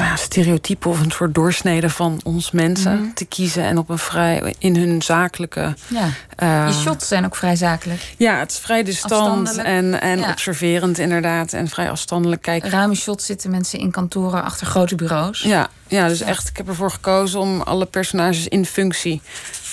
[0.04, 3.12] nou, stereotype of een soort doorsnede van ons mensen Mhm.
[3.14, 5.74] te kiezen en op een vrij in hun zakelijke.
[5.86, 6.08] Ja.
[6.36, 8.14] eh, Je shots zijn ook vrij zakelijk.
[8.16, 10.30] ja, het is vrij distant en, en Ja.
[10.30, 12.70] observerend inderdaad en vrij afstandelijk kijken.
[12.70, 15.40] Ruime shots zitten mensen in kantoren achter grote bureaus.
[15.42, 19.20] Ja, ja, dus echt, ik heb ervoor gekozen om alle personages in functie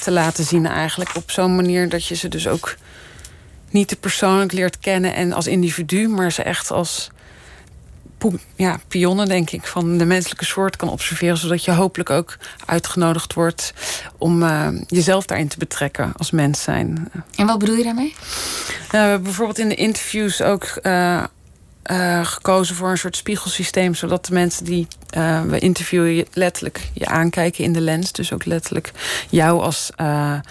[0.03, 1.15] te laten zien eigenlijk.
[1.15, 2.75] Op zo'n manier dat je ze dus ook
[3.69, 7.09] niet te persoonlijk leert kennen en als individu, maar ze echt als
[8.55, 11.37] ja, pionnen, denk ik, van de menselijke soort kan observeren.
[11.37, 13.73] Zodat je hopelijk ook uitgenodigd wordt
[14.17, 17.11] om eh, jezelf daarin te betrekken als mens zijn.
[17.35, 18.15] En wat bedoel je daarmee?
[18.91, 21.23] We hebben bijvoorbeeld in de interviews ook eh,
[21.83, 24.87] eh, gekozen voor een soort spiegelsysteem, zodat de mensen die
[25.47, 28.11] we interviewen je letterlijk je aankijken in de lens.
[28.11, 28.91] Dus ook letterlijk
[29.29, 29.91] jou als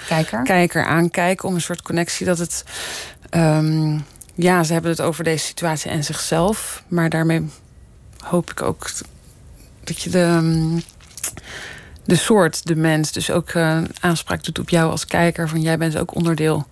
[0.08, 0.42] Kijker.
[0.42, 2.64] kijker aankijken om een soort connectie dat het.
[3.30, 3.98] ehm,
[4.36, 7.48] ja, ze hebben het over deze situatie en zichzelf, maar daarmee
[8.22, 8.90] hoop ik ook
[9.84, 10.22] dat je de.
[10.22, 10.80] ehm,
[12.04, 15.48] de soort, de mens, dus ook eh, aanspraak doet op jou als kijker.
[15.48, 16.66] Van jij bent ook onderdeel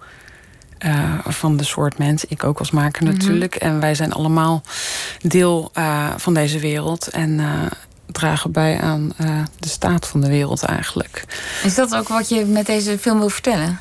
[0.78, 2.24] eh, van de soort mens.
[2.24, 3.12] Ik ook als maker Mhm.
[3.12, 3.54] natuurlijk.
[3.54, 4.62] En wij zijn allemaal
[5.22, 7.08] deel eh, van deze wereld.
[7.08, 7.40] En
[8.12, 9.12] dragen bij aan
[9.58, 11.24] de staat van de wereld eigenlijk.
[11.64, 13.80] Is dat ook wat je met deze film wil vertellen?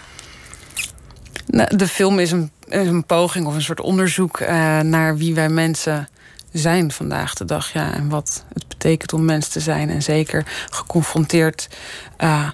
[1.47, 5.49] Nou, de film is een, een poging of een soort onderzoek eh, naar wie wij
[5.49, 6.07] mensen
[6.51, 7.73] zijn vandaag de dag.
[7.73, 9.89] Ja, en wat het betekent om mens te zijn.
[9.89, 11.69] En zeker geconfronteerd
[12.17, 12.49] eh,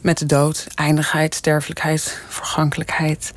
[0.00, 3.32] met de dood, eindigheid, sterfelijkheid, vergankelijkheid.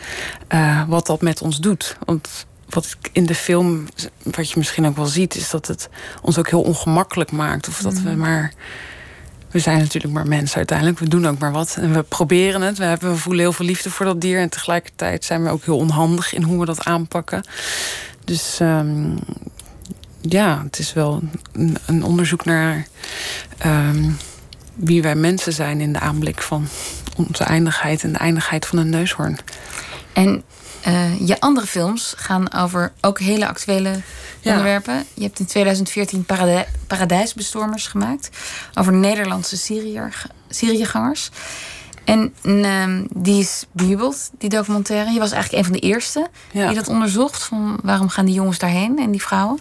[0.48, 1.98] eh, wat dat met ons doet.
[2.06, 3.88] Want wat ik in de film,
[4.24, 5.90] wat je misschien ook wel ziet, is dat het
[6.22, 7.68] ons ook heel ongemakkelijk maakt.
[7.68, 8.54] Of dat we maar.
[9.56, 11.00] We zijn natuurlijk maar mensen uiteindelijk.
[11.00, 11.78] We doen ook maar wat.
[11.80, 12.78] En we proberen het.
[12.78, 14.40] We, hebben, we voelen heel veel liefde voor dat dier.
[14.40, 17.44] En tegelijkertijd zijn we ook heel onhandig in hoe we dat aanpakken.
[18.24, 19.16] Dus ehm,
[20.22, 22.88] ja, het is wel een, een onderzoek naar
[23.58, 24.10] ehm,
[24.74, 26.68] wie wij mensen zijn in de aanblik van
[27.16, 29.38] onze eindigheid en de eindigheid van een neushoorn.
[30.14, 30.44] En
[30.86, 34.02] eh, je andere films gaan over ook hele actuele
[34.40, 34.50] Ja.
[34.52, 35.06] onderwerpen.
[35.14, 38.30] Je hebt in 2014 Paradij- Paradijsbestormers gemaakt.
[38.74, 41.30] Over Nederlandse Syriër, Syriëgangers.
[42.04, 45.12] En ehm, die is bejubeld, die documentaire.
[45.12, 46.66] Je was eigenlijk een van de eerste Ja.
[46.68, 47.44] die dat onderzocht.
[47.44, 49.60] Van waarom gaan die jongens daarheen en die vrouwen,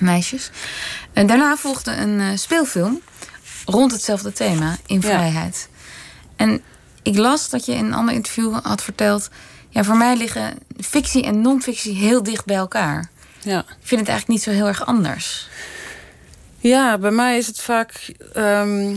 [0.00, 0.50] meisjes.
[1.12, 3.00] En daarna volgde een eh, speelfilm
[3.64, 5.00] rond hetzelfde thema, in Ja.
[5.00, 5.68] vrijheid.
[6.36, 6.62] En
[7.02, 9.28] ik las dat je in een ander interview had verteld...
[9.72, 13.10] ja, voor mij liggen fictie en non-fictie heel dicht bij elkaar.
[13.40, 13.58] Ja.
[13.58, 15.48] Ik vind het eigenlijk niet zo heel erg anders.
[16.58, 18.96] Ja, bij mij is het vaak ehm,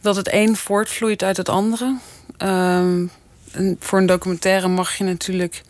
[0.00, 1.96] dat het een voortvloeit uit het andere.
[2.36, 3.06] Ehm,
[3.52, 5.62] en voor een documentaire mag je natuurlijk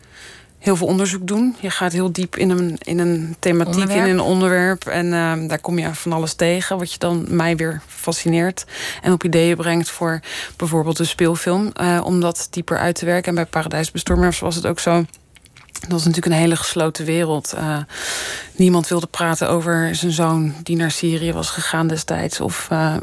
[0.63, 1.55] heel veel onderzoek doen.
[1.59, 4.05] Je gaat heel diep in een, in een thematiek, Onderwerp.
[4.05, 4.85] in een onderwerp.
[4.85, 8.65] En ehm, daar kom je van alles tegen, wat je dan mij weer fascineert.
[9.01, 10.19] En op ideeën brengt voor
[10.57, 11.71] bijvoorbeeld een speelfilm.
[11.73, 13.29] eh, om dat dieper uit te werken.
[13.29, 15.05] En bij Paradijsbestormers was het ook zo.
[15.73, 17.53] Dat was natuurlijk een hele gesloten wereld.
[17.53, 17.77] Eh,
[18.55, 22.39] niemand wilde praten over zijn zoon die naar Syrië was gegaan destijds.
[22.39, 22.95] Of eh,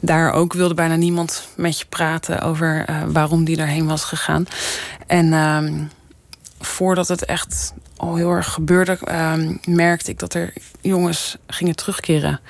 [0.00, 4.46] daar ook wilde bijna niemand met je praten over eh, waarom die daarheen was gegaan.
[5.06, 5.72] En ehm,
[6.64, 12.40] voordat het echt al heel erg gebeurde, ehm, merkte ik dat er jongens gingen terugkeren.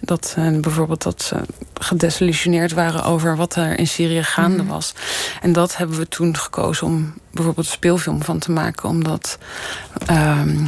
[0.00, 1.36] Dat eh, bijvoorbeeld dat ze
[1.74, 4.72] gedesillusioneerd waren over wat er in Syrië gaande Mhm.
[4.72, 4.94] was.
[5.40, 8.88] En dat hebben we toen gekozen om bijvoorbeeld een speelfilm van te maken.
[8.88, 9.38] Omdat
[10.06, 10.66] ehm,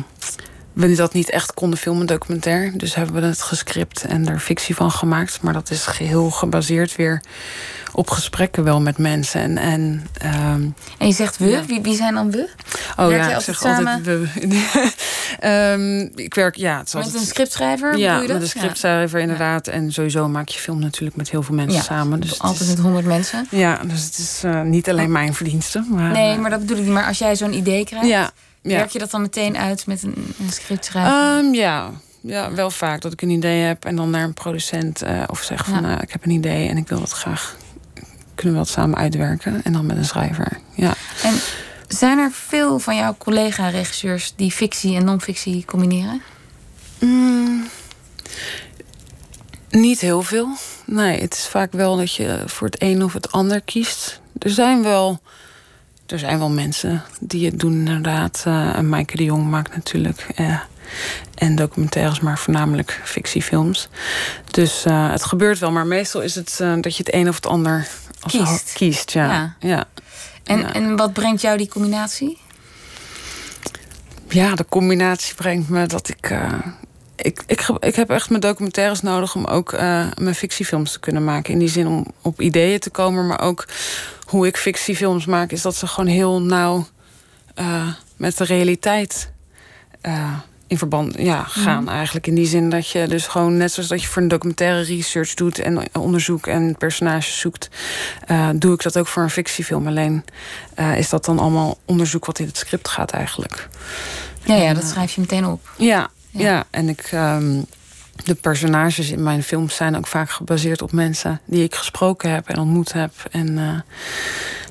[0.88, 2.72] we dat niet echt konden filmen, documentair.
[2.78, 5.42] Dus hebben we het gescript en er fictie van gemaakt.
[5.42, 7.22] Maar dat is geheel gebaseerd weer
[7.92, 9.40] op gesprekken wel met mensen.
[9.40, 10.62] En, en ehm,
[10.98, 11.64] En je zegt we, Ja.
[11.64, 12.48] wie, wie zijn dan we?
[12.96, 14.28] Oh Werk ja, je ik zeg altijd we.
[15.40, 17.20] Ehm, ik werk, ja, het is Met altijd...
[17.22, 17.96] een scriptschrijver?
[17.98, 19.66] ja, met een scriptschrijver inderdaad.
[19.66, 22.20] En sowieso maak je film natuurlijk met heel veel mensen Ja, samen.
[22.20, 23.46] Dus Altijd is- met honderd mensen.
[23.50, 25.84] ja, dus het is eh, niet alleen mijn verdienste.
[25.88, 26.92] Maar, Nee, eh, maar dat bedoel ik niet.
[26.92, 28.30] Maar als jij zo'n idee krijgt, Ja,
[28.62, 28.76] ja.
[28.76, 31.12] werk je dat dan meteen uit met een, een scriptschrijver?
[31.38, 31.90] Ehm, ja.
[32.20, 35.42] ja, wel vaak dat ik een idee heb en dan naar een producent eh, of
[35.42, 35.96] zeg van Ja.
[35.96, 37.56] eh, ik heb een idee en ik wil dat graag.
[38.34, 40.58] Kunnen we dat samen uitwerken en dan met een schrijver.
[40.74, 40.94] Ja.
[41.22, 41.34] En
[41.88, 46.22] zijn er veel van jouw collega-regisseurs die fictie en non-fictie combineren?
[46.98, 47.68] Mm,
[49.70, 50.48] niet heel veel.
[50.86, 54.20] Nee, het is vaak wel dat je voor het een of het ander kiest.
[54.38, 55.20] Er zijn wel,
[56.10, 58.42] er zijn wel mensen die het doen, inderdaad.
[58.46, 60.26] En Maaike de Jong maakt natuurlijk.
[60.34, 60.60] eh,
[61.34, 63.88] en documentaires, maar voornamelijk fictiefilms.
[64.50, 67.46] Dus eh, het gebeurt wel, maar meestal is het dat je het een of het
[67.46, 67.86] ander
[68.20, 68.72] als Kiest.
[68.72, 69.26] kiest ja.
[69.32, 69.54] Ja.
[69.68, 69.84] Ja.
[70.44, 70.72] En, Ja.
[70.72, 72.38] en wat brengt jou die combinatie?
[74.28, 76.34] ja, de combinatie brengt me dat ik.
[77.20, 81.00] Eh, ik, ik, ik heb echt mijn documentaires nodig om ook uh, mijn fictiefilms te
[81.00, 81.52] kunnen maken.
[81.52, 83.66] In die zin om op ideeën te komen, maar ook
[84.24, 86.86] hoe ik fictiefilms maak, is dat ze gewoon heel nauw
[87.58, 89.32] uh, met de realiteit
[90.02, 90.32] uh,
[90.66, 91.82] in verband ja, gaan.
[91.82, 91.88] Mm.
[91.88, 94.82] Eigenlijk in die zin dat je dus gewoon net zoals dat je voor een documentaire
[94.82, 97.68] research doet en onderzoek en personages zoekt,
[98.54, 99.86] doe ik dat ook voor een fictiefilm.
[99.86, 100.24] Alleen
[100.96, 103.68] is dat dan allemaal onderzoek wat in het script gaat eigenlijk.
[104.44, 105.70] Ja, ja dat schrijf je meteen op.
[105.76, 106.64] Ja, ja.
[106.70, 107.10] en ik.
[107.12, 107.66] Um,
[108.24, 112.48] de personages in mijn films zijn ook vaak gebaseerd op mensen die ik gesproken heb
[112.48, 113.12] en ontmoet heb.
[113.30, 113.80] En uh,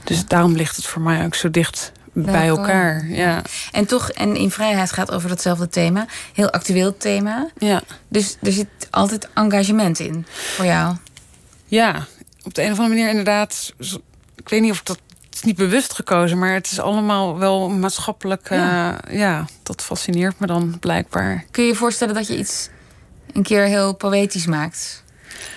[0.03, 3.07] dus daarom ligt het voor mij ook zo dicht bij elkaar.
[3.07, 3.41] Ja.
[3.71, 6.05] En toch, en in vrijheid gaat over datzelfde thema.
[6.33, 7.49] Heel actueel thema.
[7.57, 7.81] Ja.
[8.07, 10.95] Dus er zit altijd engagement in voor jou.
[11.65, 12.05] Ja,
[12.43, 13.73] op de een of andere manier inderdaad.
[14.35, 14.99] Ik weet niet of ik dat
[15.39, 18.49] is niet bewust gekozen, maar het is allemaal wel maatschappelijk.
[18.49, 18.99] Ja.
[19.09, 21.45] Uh, ja, dat fascineert me dan blijkbaar.
[21.51, 22.69] Kun je je voorstellen dat je iets
[23.33, 25.03] een keer heel poëtisch maakt?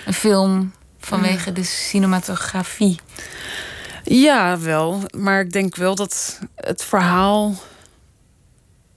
[0.05, 2.99] Een film vanwege de cinematografie.
[4.03, 5.01] Ja, wel.
[5.17, 7.55] Maar ik denk wel dat het verhaal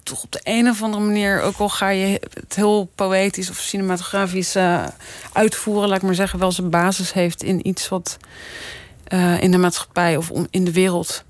[0.03, 3.57] toch op de een of andere manier, ook al ga je het heel poëtisch of
[3.57, 4.87] cinematografisch uh,
[5.33, 8.17] uitvoeren, laat ik maar zeggen, wel zijn basis heeft in iets wat
[9.13, 11.25] uh, in de maatschappij of in de wereld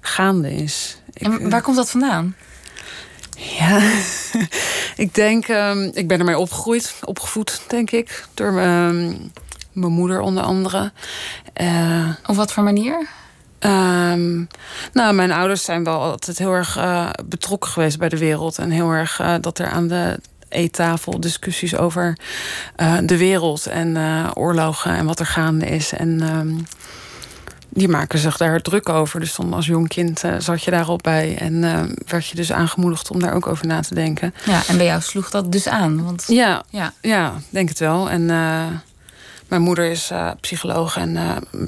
[0.00, 1.00] gaande is.
[1.12, 2.36] En waar komt dat vandaan?
[3.36, 3.80] Ja,
[5.04, 9.32] ik denk, um, ik ben ermee opgegroeid, opgevoed, denk ik, door um,
[9.72, 10.92] mijn moeder onder andere.
[11.60, 13.08] Uh, Op wat voor manier?
[13.60, 14.46] Um,
[14.92, 18.58] nou, mijn ouders zijn wel altijd heel erg uh, betrokken geweest bij de wereld.
[18.58, 22.18] En heel erg uh, dat er aan de eettafel discussies over
[23.02, 23.96] de wereld en
[24.34, 25.92] oorlogen en wat er gaande is.
[25.92, 26.20] En
[27.70, 29.20] die maken zich daar druk over.
[29.20, 31.36] Dus dan als jong kind zat je daarop bij.
[31.38, 31.60] En
[32.06, 34.34] werd je dus aangemoedigd om daar ook over na te denken.
[34.44, 36.04] Ja, en bij jou sloeg dat dus aan?
[36.04, 36.24] Want...
[36.26, 36.92] Ja, ja.
[37.00, 38.10] ja, denk het wel.
[38.10, 38.24] En
[39.48, 41.18] mijn moeder is psycholoog en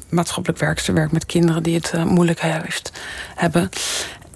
[0.08, 2.92] maatschappelijk werkster, werkt met kinderen die het moeilijk heeft,
[3.34, 3.68] hebben.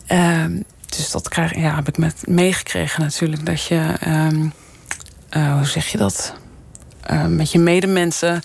[0.07, 0.61] Ehm,
[0.96, 3.46] dus dat krijg, ja, heb ik met meegekregen natuurlijk.
[3.46, 4.52] Dat je, um,
[5.31, 6.35] hoe zeg je dat?
[7.28, 8.42] Met je medemensen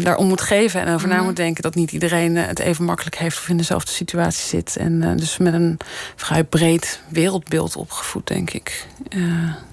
[0.00, 1.24] daarom moet geven en over na mhm.
[1.24, 4.76] moet denken dat niet iedereen het even makkelijk heeft of in dezelfde situatie zit.
[4.76, 5.78] En dus met een
[6.16, 8.86] vrij breed wereldbeeld opgevoed, denk ik.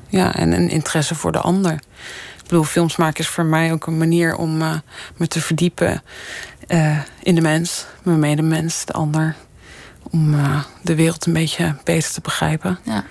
[0.08, 1.80] ja, en een interesse voor de ander
[2.52, 4.74] bedoel, films maken is voor mij ook een manier om uh,
[5.18, 6.04] me te verdiepen
[6.68, 9.36] uh, in de mens, mijn medemens, de ander.
[10.12, 12.80] Om uh, de wereld een beetje beter te begrijpen.
[12.84, 13.06] Ja.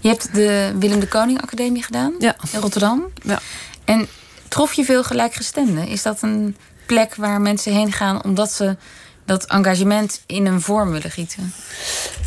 [0.00, 2.36] Je hebt de Willem de Koning Academie gedaan ja.
[2.52, 3.04] in Rotterdam.
[3.22, 3.40] Ja.
[3.84, 4.08] En
[4.52, 5.86] trof je veel gelijkgestemden?
[5.86, 8.76] Is dat een plek waar mensen heen gaan omdat ze
[9.24, 11.52] dat engagement in een vorm willen gieten?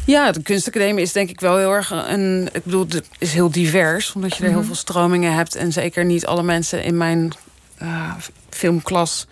[0.05, 2.49] Ja, de kunstacademie is denk ik wel heel erg een.
[2.53, 4.67] Ik bedoel, het is heel divers, omdat je er heel mhm.
[4.67, 5.55] veel stromingen hebt.
[5.55, 7.33] En zeker niet alle mensen in mijn
[7.81, 8.13] uh,
[8.49, 9.27] filmklas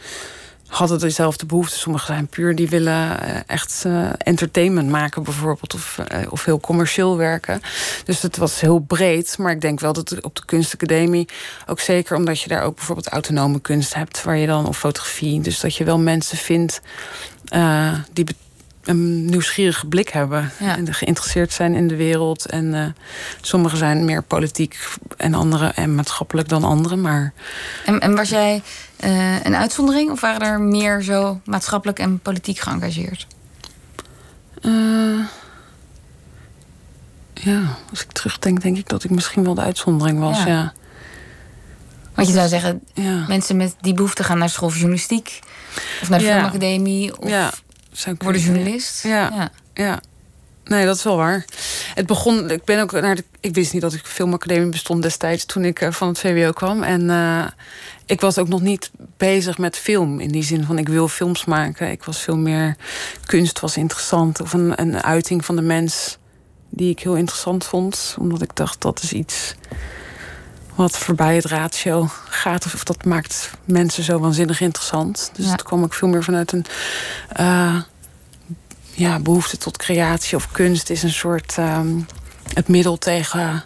[0.74, 1.80] hadden dezelfde behoeften.
[1.80, 7.18] Sommigen zijn puur die willen uh, echt uh, entertainment maken, bijvoorbeeld, of, of heel commercieel
[7.18, 7.62] werken.
[8.06, 9.38] Dus het was heel breed.
[9.38, 11.28] Maar ik denk wel dat op de kunstacademie,
[11.66, 15.42] ook zeker omdat je daar ook bijvoorbeeld autonome kunst hebt, waar je dan of fotografie,
[15.42, 16.82] dus dat je wel mensen vindt
[17.54, 18.26] uh, die
[18.84, 20.52] een nieuwsgierige blik hebben.
[20.60, 22.46] En geïnteresseerd zijn in de wereld.
[22.46, 22.86] En uh,
[23.42, 24.80] sommigen zijn meer politiek
[25.18, 27.02] en andere en maatschappelijk dan anderen.
[27.02, 27.34] Maar...
[27.86, 28.62] En, en was jij
[29.04, 33.28] uh, een uitzondering of waren er meer zo maatschappelijk en politiek geëngageerd?
[37.34, 40.38] ja, als ik terugdenk, denk ik dat ik misschien wel de uitzondering was.
[40.38, 40.48] Ja.
[40.48, 40.74] ja.
[42.14, 43.26] Want je zou zeggen, ja.
[43.28, 45.40] mensen met die behoefte gaan naar school voor journalistiek.
[46.02, 47.18] Of naar de filmacademie.
[47.20, 47.52] Of ja,
[48.18, 49.04] worden journalist.
[49.04, 49.32] Ja.
[49.34, 49.52] ja.
[49.74, 50.02] ja.
[50.64, 51.46] Nee, dat is wel waar.
[51.94, 55.46] Het begon, ik ben ook naar de, ik wist niet dat ik filmacademie bestond destijds
[55.46, 56.84] toen ik uh, van het VWO kwam.
[56.84, 57.46] En uh,
[58.06, 61.46] ik was ook nog niet bezig met film in die zin van ik wil films
[61.46, 61.92] maken.
[61.92, 62.76] Ik was veel meer
[63.26, 66.18] kunst was interessant of een, een uiting van de mens
[66.70, 69.56] die ik heel interessant vond, omdat ik dacht dat is iets
[70.76, 72.66] wat voorbij het ratio gaat.
[72.66, 75.32] Of dat maakt mensen zo waanzinnig interessant.
[75.34, 75.52] Dus ja.
[75.52, 76.66] het kwam ook veel meer vanuit een
[77.40, 77.82] uh,
[78.92, 82.06] ja, behoefte tot creatie of kunst is een soort um,
[82.54, 83.64] het middel tegen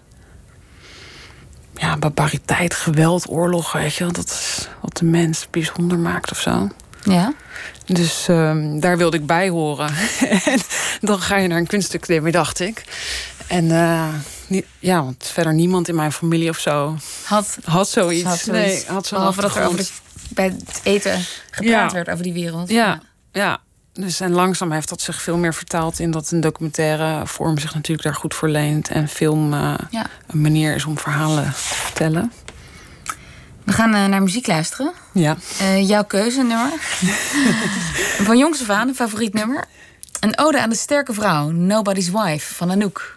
[1.74, 3.72] ja, barbariteit, geweld, oorlog.
[3.72, 6.70] Weet je, dat is wat de mens bijzonder maakt of zo.
[7.04, 7.34] Ja.
[7.86, 9.90] Dus um, daar wilde ik bij horen.
[10.46, 10.60] en
[11.02, 12.84] dan ga je naar een kunstacademie, dacht ik.
[13.48, 14.08] En uh,
[14.80, 18.24] ja, want verder niemand in mijn familie of zo had, had zoiets.
[18.24, 19.90] Had Nee, had Behalve dat er over
[20.30, 22.70] bij het eten gepraat werd over die wereld.
[22.70, 23.60] Ja, ja.
[23.94, 27.74] dus en langzaam heeft dat zich veel meer vertaald in dat een documentaire vorm zich
[27.74, 28.90] natuurlijk daar goed voor leent.
[28.90, 30.06] En film uh, ja.
[30.28, 32.32] een manier is om verhalen te vertellen.
[33.64, 34.94] We gaan uh, naar muziek luisteren.
[35.14, 35.38] Ja.
[35.62, 36.72] Uh, jouw keuzenummer.
[38.28, 39.66] van jongs af aan, een favoriet nummer.
[40.20, 43.17] Een ode aan de sterke vrouw, Nobody's Wife, van Anouk.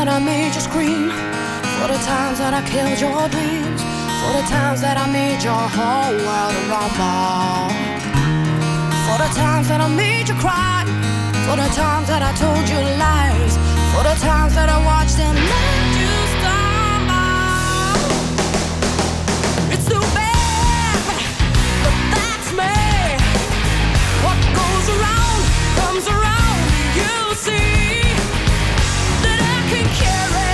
[0.00, 1.12] That I made you scream,
[1.76, 3.84] for the times that I killed your dreams,
[4.24, 7.68] for the times that I made your whole world a rumble,
[9.04, 10.88] for the times that I made you cry,
[11.44, 13.60] for the times that I told you lies,
[13.92, 18.00] for the times that I watched and let you stumble.
[19.68, 20.96] It's too bad,
[21.84, 22.72] but that's me.
[24.24, 25.40] What goes around
[25.76, 26.64] comes around,
[26.96, 27.99] you see
[29.82, 30.49] we carry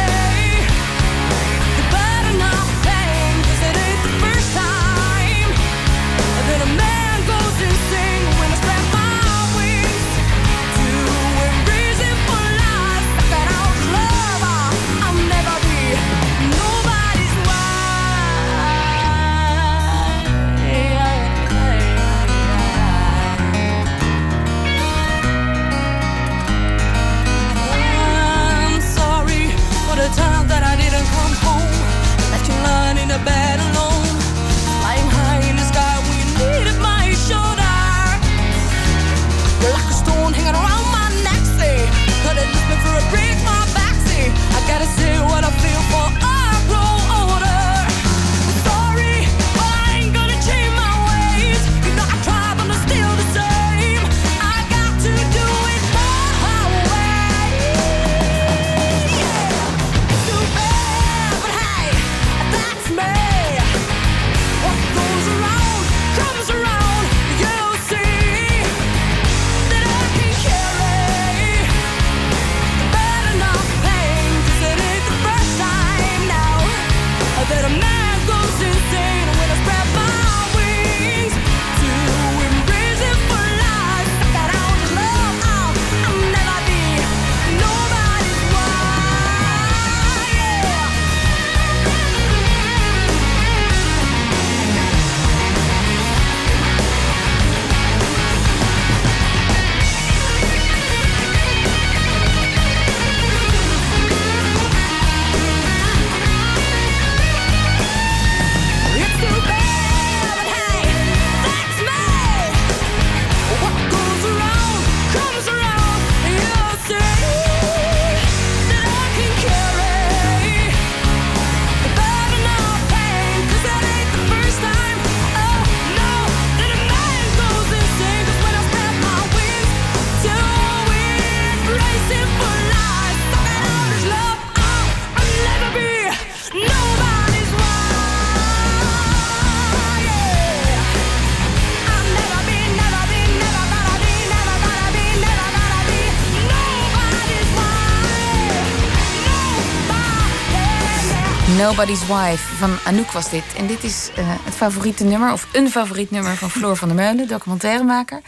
[151.76, 153.44] Nobody's Wife van Anouk was dit.
[153.56, 156.96] En dit is uh, het favoriete nummer, of een favoriet nummer van Floor van der
[156.96, 158.20] Meulen, documentairemaker.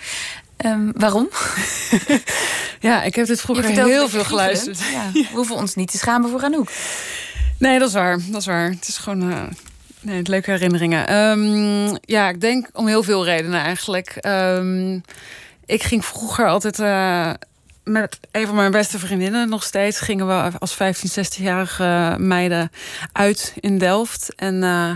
[0.65, 1.29] Um, waarom?
[2.81, 4.79] ja, ik heb dit vroeger heel veel geluisterd.
[4.93, 6.71] Ja, we hoeven ons niet te schamen voor Anouk.
[7.59, 8.19] Nee, dat is waar.
[8.27, 8.71] Dat is waar.
[8.71, 9.31] Het is gewoon.
[9.31, 9.43] Uh,
[10.01, 11.15] nee, leuke herinneringen.
[11.15, 14.17] Um, ja, ik denk om heel veel redenen eigenlijk.
[14.27, 15.03] Um,
[15.67, 17.31] ik ging vroeger altijd uh,
[17.89, 22.71] met een van mijn beste vriendinnen nog steeds gingen we als 15, 16-jarige meiden
[23.13, 24.35] uit in Delft.
[24.37, 24.91] En uh,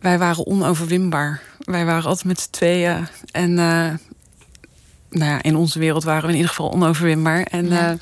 [0.00, 1.40] wij waren onoverwinbaar.
[1.58, 3.08] Wij waren altijd met z'n tweeën.
[3.30, 3.90] En uh,
[5.10, 7.42] nou ja, in onze wereld waren we in ieder geval onoverwinbaar.
[7.42, 7.96] En ja.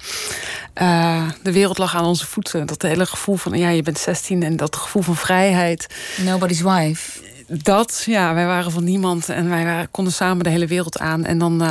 [0.74, 2.66] uh, de wereld lag aan onze voeten.
[2.66, 5.86] Dat hele gevoel van, ja, je bent 16 en dat gevoel van vrijheid.
[6.24, 7.20] Nobody's wife.
[7.48, 11.24] Dat, ja, wij waren van niemand en wij waren, konden samen de hele wereld aan.
[11.24, 11.62] En dan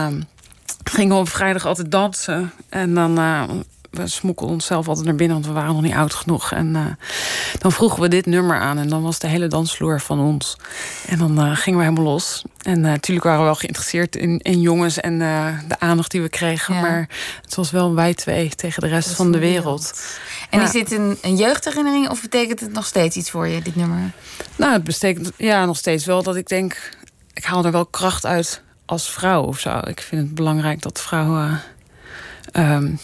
[0.90, 2.52] gingen we op vrijdag altijd dansen.
[2.70, 3.44] En dan uh,
[3.92, 6.52] we smokkelden onszelf altijd naar binnen, want we waren nog niet oud genoeg.
[6.52, 6.86] En uh,
[7.60, 10.58] dan vroegen we dit nummer aan en dan was de hele dansvloer van ons.
[11.08, 12.44] En dan uh, gingen we helemaal los.
[12.62, 15.20] En natuurlijk waren we wel geïnteresseerd in, in jongens en
[15.68, 16.76] de aandacht die we kregen.
[16.76, 16.82] Ja.
[16.82, 17.10] Maar
[17.42, 20.02] het was wel wij twee tegen de rest van de wereld.
[20.50, 20.66] En ja.
[20.66, 24.12] is dit een, een jeugdherinnering of betekent het nog steeds iets voor je, dit nummer?
[24.56, 26.98] Nou, het betekent ja, nog steeds wel dat ik denk,
[27.34, 29.80] ik haal er wel kracht uit als vrouw of zo.
[29.80, 31.62] Ik vind het belangrijk dat vrouwen.
[32.54, 33.00] Um,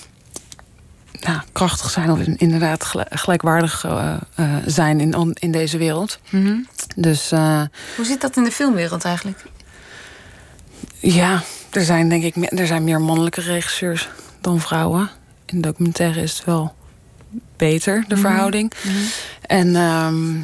[1.19, 3.85] nou, krachtig zijn of inderdaad gelijkwaardig
[4.65, 6.19] zijn in, in deze wereld.
[6.29, 6.57] Mhm.
[6.95, 9.43] Dus, Hoe zit dat in de filmwereld eigenlijk?
[10.99, 14.09] Ja, er zijn denk ik er zijn meer mannelijke regisseurs
[14.41, 15.09] dan vrouwen.
[15.45, 16.75] In documentaire is het wel
[17.57, 18.23] beter, de mhm.
[18.23, 18.73] verhouding.
[18.83, 18.97] Mhm.
[19.41, 20.35] En ehm,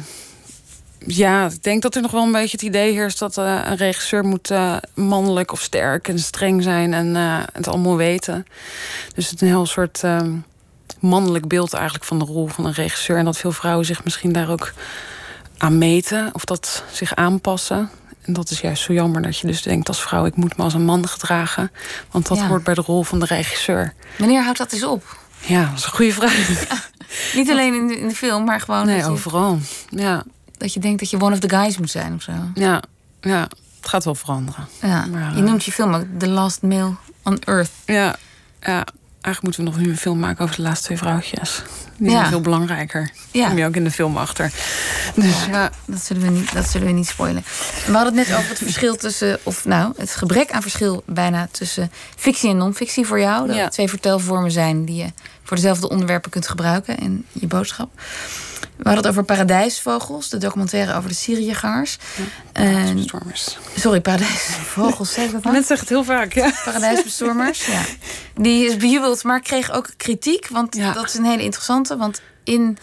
[1.06, 3.76] ja, ik denk dat er nog wel een beetje het idee heerst dat uh, een
[3.76, 8.46] regisseur moet uh, mannelijk of sterk en streng zijn en uh, het allemaal weten.
[9.14, 10.32] Dus het is een heel soort ehm,
[11.00, 13.16] mannelijk beeld eigenlijk van de rol van een regisseur.
[13.16, 14.72] En dat veel vrouwen zich misschien daar ook
[15.58, 17.90] aan meten of dat zich aanpassen.
[18.22, 20.62] En dat is juist zo jammer dat je dus denkt als vrouw, ik moet me
[20.62, 21.70] als een man gedragen.
[22.10, 23.94] Want dat hoort bij de rol van de regisseur.
[24.18, 25.16] Wanneer houdt dat eens op?
[25.40, 26.48] Ja, dat is een goede vraag.
[27.34, 28.86] niet alleen in de, in de, film, maar gewoon.
[28.86, 29.58] Nee, overal.
[29.88, 30.24] Ja.
[30.58, 32.32] Dat je denkt dat je one of the guys moet zijn of zo.
[32.54, 32.82] Ja,
[33.20, 33.40] ja.
[33.80, 34.68] het gaat wel veranderen.
[34.82, 35.06] Ja.
[35.06, 37.70] Maar, je noemt je film ook The Last Male on Earth.
[37.84, 38.16] Ja,
[38.60, 38.84] ja.
[39.20, 41.62] Eigenlijk moeten we nog nu een film maken over de laatste twee vrouwtjes.
[41.96, 43.10] Die zijn veel belangrijker.
[43.30, 43.46] Ja.
[43.46, 44.52] Kom je ook in de film achter.
[45.14, 47.44] Dus ja, Dat, zullen we niet, dat zullen we niet spoilen.
[47.86, 51.48] We hadden het net over het verschil tussen, of nou, het gebrek aan verschil bijna
[51.50, 53.46] tussen fictie en non-fictie voor jou.
[53.46, 53.68] Dat ja.
[53.68, 57.90] twee vertelvormen zijn die je voor dezelfde onderwerpen kunt gebruiken in je boodschap.
[58.78, 61.98] We hadden het over Paradijsvogels, de documentaire over de Syriëgangers.
[62.52, 63.58] Paradijsbestormers.
[63.76, 65.44] Sorry, Paradijsvogels, zeg dat?
[65.44, 66.52] Mensen zeggen het heel vaak, ja.
[66.64, 67.82] Paradijsbestormers, ja.
[68.34, 70.48] Die is bejubeld, maar kreeg ook kritiek.
[70.48, 71.96] Want dat is een hele interessante.
[71.96, 72.78] Want in,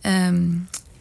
[0.00, 0.50] ehm,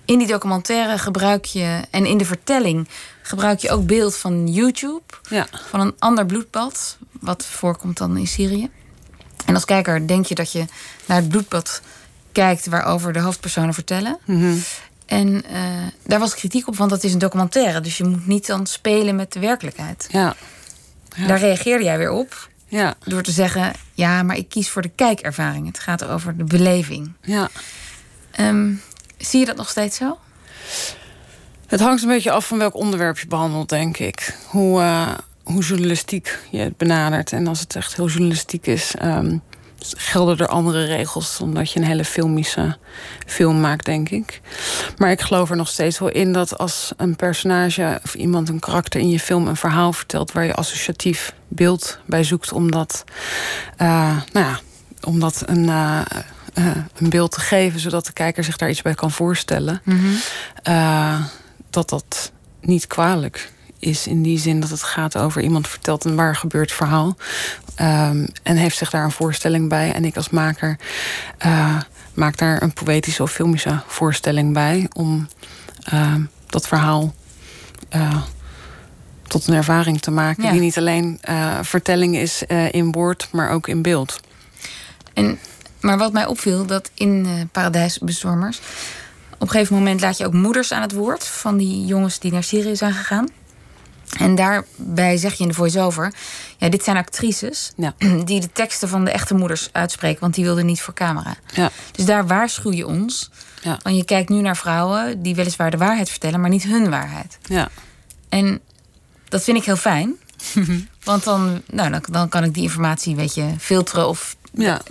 [0.06, 1.82] in die documentaire gebruik je...
[1.90, 2.88] en in de vertelling
[3.22, 5.04] gebruik je ook beeld van YouTube.
[5.30, 5.48] Ja.
[5.70, 8.70] Van een ander bloedbad, wat voorkomt dan in Syrië.
[9.46, 10.66] En als kijker denk je dat je
[11.06, 11.82] naar het bloedbad
[12.34, 14.18] kijkt waarover de hoofdpersonen vertellen.
[14.26, 14.56] Mhm.
[15.06, 15.42] En uh,
[16.06, 17.82] daar was kritiek op, want dat is een documentaire.
[17.82, 20.08] Dus je moet niet dan spelen met de werkelijkheid.
[20.12, 20.36] Ja.
[21.16, 21.28] ja.
[21.28, 22.50] Daar reageerde jij weer op.
[22.68, 22.94] Ja.
[23.04, 25.68] Door te zeggen, ja, maar ik kies voor de kijkervaring.
[25.68, 27.12] Het gaat over de beleving.
[27.22, 27.50] Ja.
[28.40, 28.82] Um,
[29.18, 30.18] zie je dat nog steeds zo?
[31.68, 34.38] Het hangt een beetje af van welk onderwerp je behandelt, denk ik.
[34.48, 37.32] Hoe, uh, hoe journalistiek je het benadert.
[37.32, 38.94] En als het echt heel journalistiek is...
[39.04, 39.42] Um,
[39.98, 42.78] gelden er andere regels omdat je een hele filmische
[43.26, 44.42] film maakt, denk ik.
[44.98, 48.60] Maar ik geloof er nog steeds wel in dat als een personage of iemand een
[48.60, 53.04] karakter in je film een verhaal vertelt waar je associatief beeld bij zoekt, omdat,
[53.82, 54.60] uh, nou ja,
[55.02, 56.02] om dat een, uh,
[56.54, 60.00] uh, een beeld te geven, zodat de kijker zich daar iets bij kan voorstellen, mm
[60.64, 61.26] -hmm.
[61.70, 62.32] dat dat
[62.62, 63.52] niet kwalijk
[63.84, 67.16] is in die zin dat het gaat over iemand vertelt een waar gebeurd verhaal.
[67.82, 69.94] Um, en heeft zich daar een voorstelling bij.
[69.94, 70.78] En ik als maker
[71.46, 71.78] uh,
[72.14, 74.90] maak daar een poëtische of filmische voorstelling bij.
[74.94, 75.28] Om
[75.94, 76.16] uh,
[76.46, 77.14] dat verhaal
[77.96, 78.24] uh,
[79.28, 80.44] tot een ervaring te maken.
[80.44, 80.52] Ja.
[80.52, 81.20] Die niet alleen
[81.62, 84.20] vertelling is in woord, maar ook in beeld.
[85.14, 85.40] En,
[85.80, 88.60] maar wat mij opviel, dat in Paradijsbestormers...
[89.34, 91.24] op een gegeven moment laat je ook moeders aan het woord...
[91.24, 93.30] van die jongens die naar Syrië zijn gegaan.
[94.20, 96.14] En daarbij zeg je in de voice-over...
[96.58, 97.94] ja, dit zijn actrices ja.
[98.26, 100.20] die de teksten van de echte moeders uitspreken...
[100.20, 101.36] want die wilden niet voor camera.
[101.54, 101.72] Ja.
[101.92, 103.30] Dus daar waarschuw je ons.
[103.62, 103.80] Ja.
[103.84, 106.40] Want je kijkt nu naar vrouwen die weliswaar de waarheid vertellen...
[106.40, 107.38] maar niet hun waarheid.
[107.44, 107.70] Ja.
[108.30, 108.60] En
[109.30, 110.16] dat vind ik heel fijn.
[111.04, 114.08] want dan, nou, dan, dan kan ik die informatie een beetje filteren.
[114.08, 114.82] Of, ja.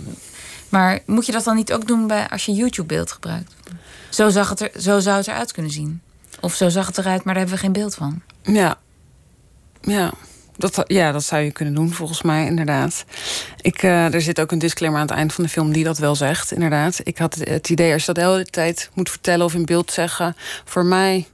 [0.69, 3.53] Maar moet je dat dan niet ook doen bij, als je YouTube-beeld gebruikt?
[4.09, 6.01] Zo, zag het er, zo zou het eruit kunnen zien.
[6.39, 8.21] Of zo zag het eruit, maar daar hebben we geen beeld van.
[8.43, 8.77] Ja,
[9.83, 10.11] ja.
[10.57, 13.05] Dat, ja, dat zou je kunnen doen, volgens mij, inderdaad.
[13.61, 15.97] Ik, uh, er zit ook een disclaimer aan het eind van de film die dat
[15.97, 16.99] wel zegt, inderdaad.
[17.03, 19.91] Ik had het idee, als je dat de hele tijd moet vertellen of in beeld
[19.91, 20.35] zeggen...
[20.65, 21.27] voor mij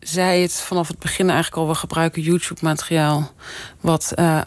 [0.00, 1.68] zei het vanaf het begin eigenlijk al...
[1.68, 3.32] we gebruiken YouTube-materiaal
[3.80, 4.40] wat uh,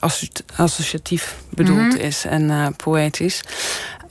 [0.56, 2.00] associatief bedoeld mm -hmm.
[2.00, 3.42] is en uh, poëtisch.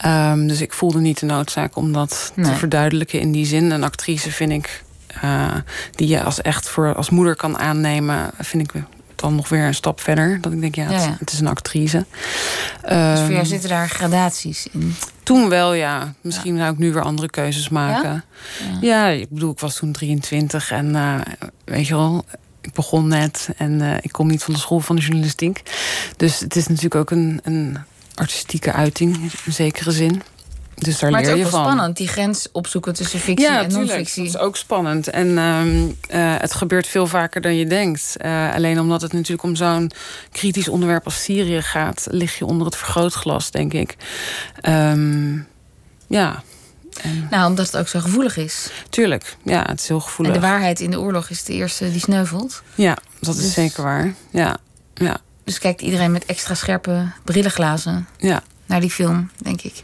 [0.06, 2.50] Um, dus ik voelde niet de noodzaak om dat nee.
[2.50, 3.70] te verduidelijken in die zin.
[3.70, 4.84] Een actrice vind ik
[5.24, 5.54] uh,
[5.90, 8.82] die je als echt voor als moeder kan aannemen, vind ik
[9.14, 10.40] dan nog weer een stap verder.
[10.40, 11.16] Dat ik denk, ja, het, ja, ja.
[11.18, 12.04] het is een actrice.
[12.82, 14.94] Dus voor jou um, zitten daar gradaties in?
[15.22, 16.14] Toen wel, ja.
[16.20, 16.60] Misschien ja.
[16.60, 18.24] zou ik nu weer andere keuzes maken.
[18.80, 21.20] Ja, ik bedoel, ik was toen 23 en uh,
[21.64, 22.24] weet je wel,
[22.60, 25.62] ik begon net en uh, ik kom niet van de school van de journalistiek.
[26.16, 27.78] Dus het is natuurlijk ook een, een
[28.14, 30.22] artistieke uiting, in zekere zin.
[30.76, 33.62] Dus daar maar leer het is ook wel spannend, die grens opzoeken tussen fictie ja,
[33.62, 34.24] en non-fictie.
[34.24, 35.08] dat is ook spannend.
[35.08, 38.16] En uh, uh, het gebeurt veel vaker dan je denkt.
[38.24, 39.90] Uh, alleen omdat het natuurlijk om zo'n
[40.32, 42.06] kritisch onderwerp als Syrië gaat...
[42.10, 43.96] lig je onder het vergrootglas, denk ik.
[44.68, 45.46] Um,
[46.06, 46.42] ja.
[47.02, 47.26] En...
[47.30, 48.70] Nou, omdat het ook zo gevoelig is.
[48.88, 50.34] Tuurlijk, ja, het is heel gevoelig.
[50.34, 52.62] En de waarheid in de oorlog is de eerste die sneuvelt.
[52.74, 53.52] Ja, dat is dus...
[53.52, 54.14] zeker waar.
[54.30, 54.56] Ja,
[54.94, 55.16] ja.
[55.44, 58.08] Dus kijkt iedereen met extra scherpe brillenglazen.
[58.16, 59.74] Ja, naar die film, denk ik.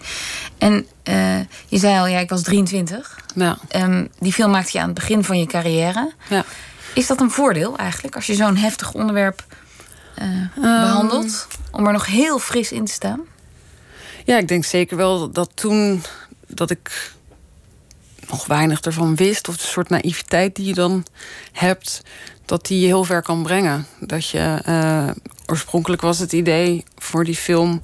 [0.59, 3.19] En uh, je zei al, ja, ik was 23.
[3.35, 3.59] Ja.
[3.77, 6.13] Um, die film maakte je aan het begin van je carrière.
[6.29, 6.45] Ja.
[6.95, 9.45] Is dat een voordeel eigenlijk, als je zo'n heftig onderwerp
[10.19, 11.47] uh, behandelt?
[11.71, 13.21] Om er nog heel fris in te staan?
[14.25, 16.03] Ja, ik denk zeker wel dat toen
[16.47, 17.13] dat ik
[18.33, 21.05] nog weinig ervan wist, of de soort naïviteit die je dan
[21.53, 22.03] hebt,
[22.45, 23.87] dat die je heel ver kan brengen.
[24.01, 25.11] Dat je uh,
[25.47, 27.83] oorspronkelijk was het idee voor die film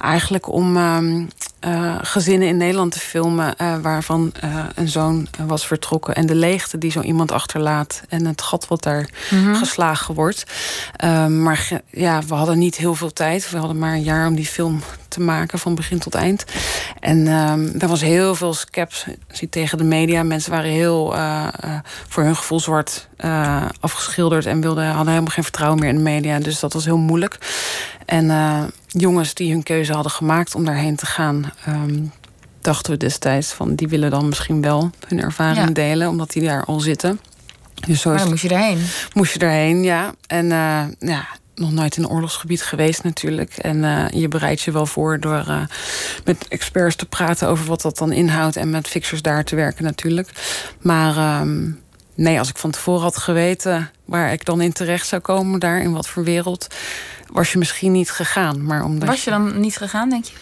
[0.00, 1.24] eigenlijk om uh,
[1.66, 4.32] uh, gezinnen in Nederland te filmen uh, waarvan
[4.74, 8.82] een zoon was vertrokken en de leegte die zo iemand achterlaat en het gat wat
[8.82, 9.54] daar mm -hmm.
[9.54, 10.44] geslagen wordt.
[10.96, 13.50] Ehm, maar ja, we hadden niet heel veel tijd.
[13.50, 16.44] We hadden maar een jaar om die film te maken van begin tot eind.
[17.00, 19.06] En um, er was heel veel sceptisch
[19.50, 20.22] tegen de media.
[20.22, 21.14] Mensen waren heel
[22.08, 23.08] voor hun gevoel zwart
[23.80, 26.38] afgeschilderd en wilden, hadden helemaal geen vertrouwen meer in de media.
[26.38, 27.38] Dus dat was heel moeilijk.
[28.06, 28.30] En
[28.92, 32.12] jongens die hun keuze hadden gemaakt om daarheen te gaan, um,
[32.60, 35.72] dachten we destijds van die willen dan misschien wel hun ervaring ja.
[35.72, 37.20] delen, omdat die daar al zitten.
[37.86, 38.84] Dus zo maar dan moest je daarheen.
[39.14, 40.14] Moest je daarheen, ja.
[40.26, 43.56] En uh, ja, nog nooit in een oorlogsgebied geweest natuurlijk.
[43.56, 45.62] En uh, je bereidt je wel voor door uh,
[46.24, 49.84] met experts te praten over wat dat dan inhoudt en met fixers daar te werken
[49.84, 50.30] natuurlijk.
[50.80, 51.80] Maar um,
[52.14, 55.80] nee, als ik van tevoren had geweten waar ik dan in terecht zou komen, daar
[55.80, 56.66] in wat voor wereld,
[57.32, 58.64] was je misschien niet gegaan.
[58.64, 60.32] Maar omdat was je dan niet gegaan, denk je?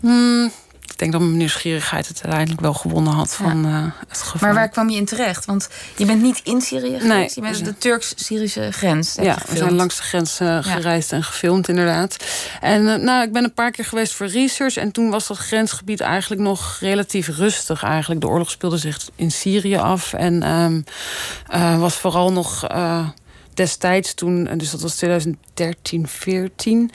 [0.00, 0.50] Hmm,
[0.94, 4.40] ik denk dat mijn nieuwsgierigheid het uiteindelijk wel gewonnen had van uh, het gevaar.
[4.40, 5.44] Maar waar kwam je in terecht?
[5.44, 7.04] Want je bent niet in Syrië geweest.
[7.04, 9.14] Nee, je bent op de Turks-Syrische grens.
[9.14, 11.16] Ja, we zijn langs de grens uh, gereisd ja.
[11.16, 12.16] en gefilmd inderdaad.
[12.60, 14.76] En uh, nou, ik ben een paar keer geweest voor research.
[14.76, 17.82] En toen was dat grensgebied eigenlijk nog relatief rustig.
[17.82, 20.12] Eigenlijk de oorlog speelde zich in Syrië af.
[20.12, 20.84] En um,
[21.80, 22.66] was vooral nog
[23.54, 26.90] destijds toen, dus dat was 2013, 14,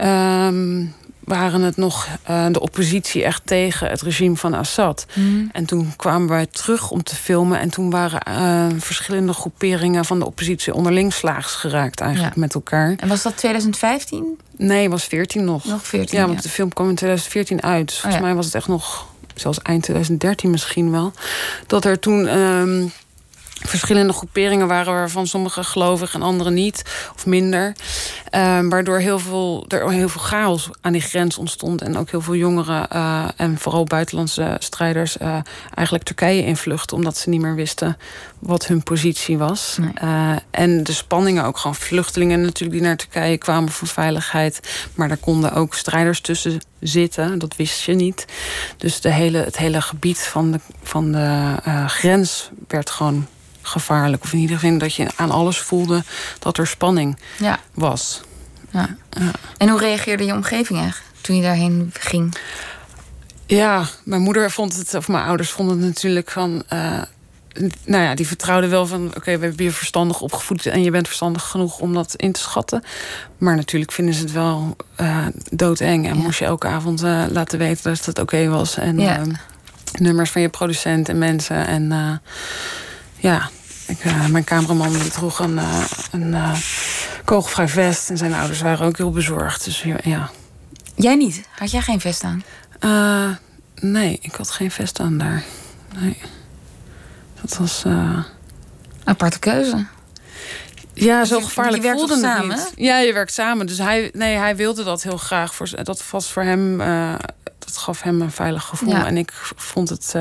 [0.00, 0.94] um,
[1.24, 5.06] waren het nog uh, de oppositie echt tegen het regime van Assad.
[5.14, 5.48] Mm.
[5.52, 7.60] En toen kwamen wij terug om te filmen.
[7.60, 12.40] En toen waren uh, verschillende groeperingen van de oppositie onderling slaags geraakt eigenlijk ja.
[12.40, 12.94] met elkaar.
[12.96, 14.38] En was dat 2015?
[14.56, 15.64] Nee, was 14 nog.
[15.64, 16.42] Nog 14, ja, want ja.
[16.42, 17.86] de film kwam in 2014 uit.
[17.86, 18.26] Dus volgens oh, ja.
[18.26, 21.12] mij was het echt nog, zelfs eind 2013 misschien wel.
[21.66, 22.38] Dat er toen...
[22.38, 22.92] Um,
[23.62, 26.82] verschillende groeperingen waren waarvan sommige gelovig en andere niet,
[27.14, 27.72] of minder.
[28.34, 31.82] Uh, waardoor heel veel, er heel veel chaos aan die grens ontstond.
[31.82, 35.38] En ook heel veel jongeren uh, en vooral buitenlandse strijders uh,
[35.74, 37.96] eigenlijk Turkije invluchten, omdat ze niet meer wisten
[38.38, 39.76] wat hun positie was.
[39.80, 39.92] Nee.
[40.02, 44.86] Uh, en de spanningen ook gewoon vluchtelingen natuurlijk die naar Turkije kwamen voor veiligheid.
[44.94, 47.38] Maar daar konden ook strijders tussen zitten.
[47.38, 48.24] Dat wist je niet.
[48.76, 51.56] Dus de hele, het hele gebied van de, van de
[51.86, 53.26] grens werd gewoon
[53.62, 54.22] gevaarlijk.
[54.22, 56.02] Of in ieder geval dat je aan alles voelde
[56.38, 57.58] dat er spanning ja.
[57.74, 58.20] was.
[58.70, 58.96] Ja.
[59.10, 59.30] ja.
[59.56, 62.36] En hoe reageerde je omgeving eigenlijk toen je daarheen ging?
[63.46, 66.62] Ja, mijn moeder vond het, of mijn ouders vonden het natuurlijk van.
[66.72, 67.02] Uh,
[67.84, 70.90] nou ja, die vertrouwden wel van: oké, okay, we hebben je verstandig opgevoed en je
[70.90, 72.82] bent verstandig genoeg om dat in te schatten.
[73.38, 76.08] Maar natuurlijk vinden ze het wel uh, doodeng.
[76.08, 76.22] En ja.
[76.22, 78.76] moest je elke avond uh, laten weten dat het oké okay was.
[78.76, 79.22] En ja.
[79.98, 81.66] nummers van je producent en mensen.
[81.66, 82.20] En
[83.16, 83.50] ja,
[83.86, 86.58] ik, uh, mijn cameraman droeg een, uh, een uh,
[87.24, 88.10] kogelvrij vest.
[88.10, 89.64] En zijn ouders waren ook heel bezorgd.
[89.64, 90.30] Dus ja.
[90.94, 91.48] Jij niet?
[91.50, 92.42] Had jij geen vest aan?
[93.80, 95.42] nee, ik had geen vest aan daar.
[95.98, 96.16] Nee.
[97.44, 97.84] Dat was...
[99.04, 99.86] Aparte keuze.
[100.92, 102.56] Ja, zo gevaarlijk je voelde het samen?
[102.56, 102.72] niet.
[102.76, 103.66] Ja, je werkt samen.
[103.66, 105.54] Dus hij, nee, hij wilde dat heel graag.
[105.54, 106.78] Voor, dat was voor hem...
[107.58, 108.90] dat gaf hem een veilig gevoel.
[108.90, 109.06] Ja.
[109.06, 110.14] En ik vond het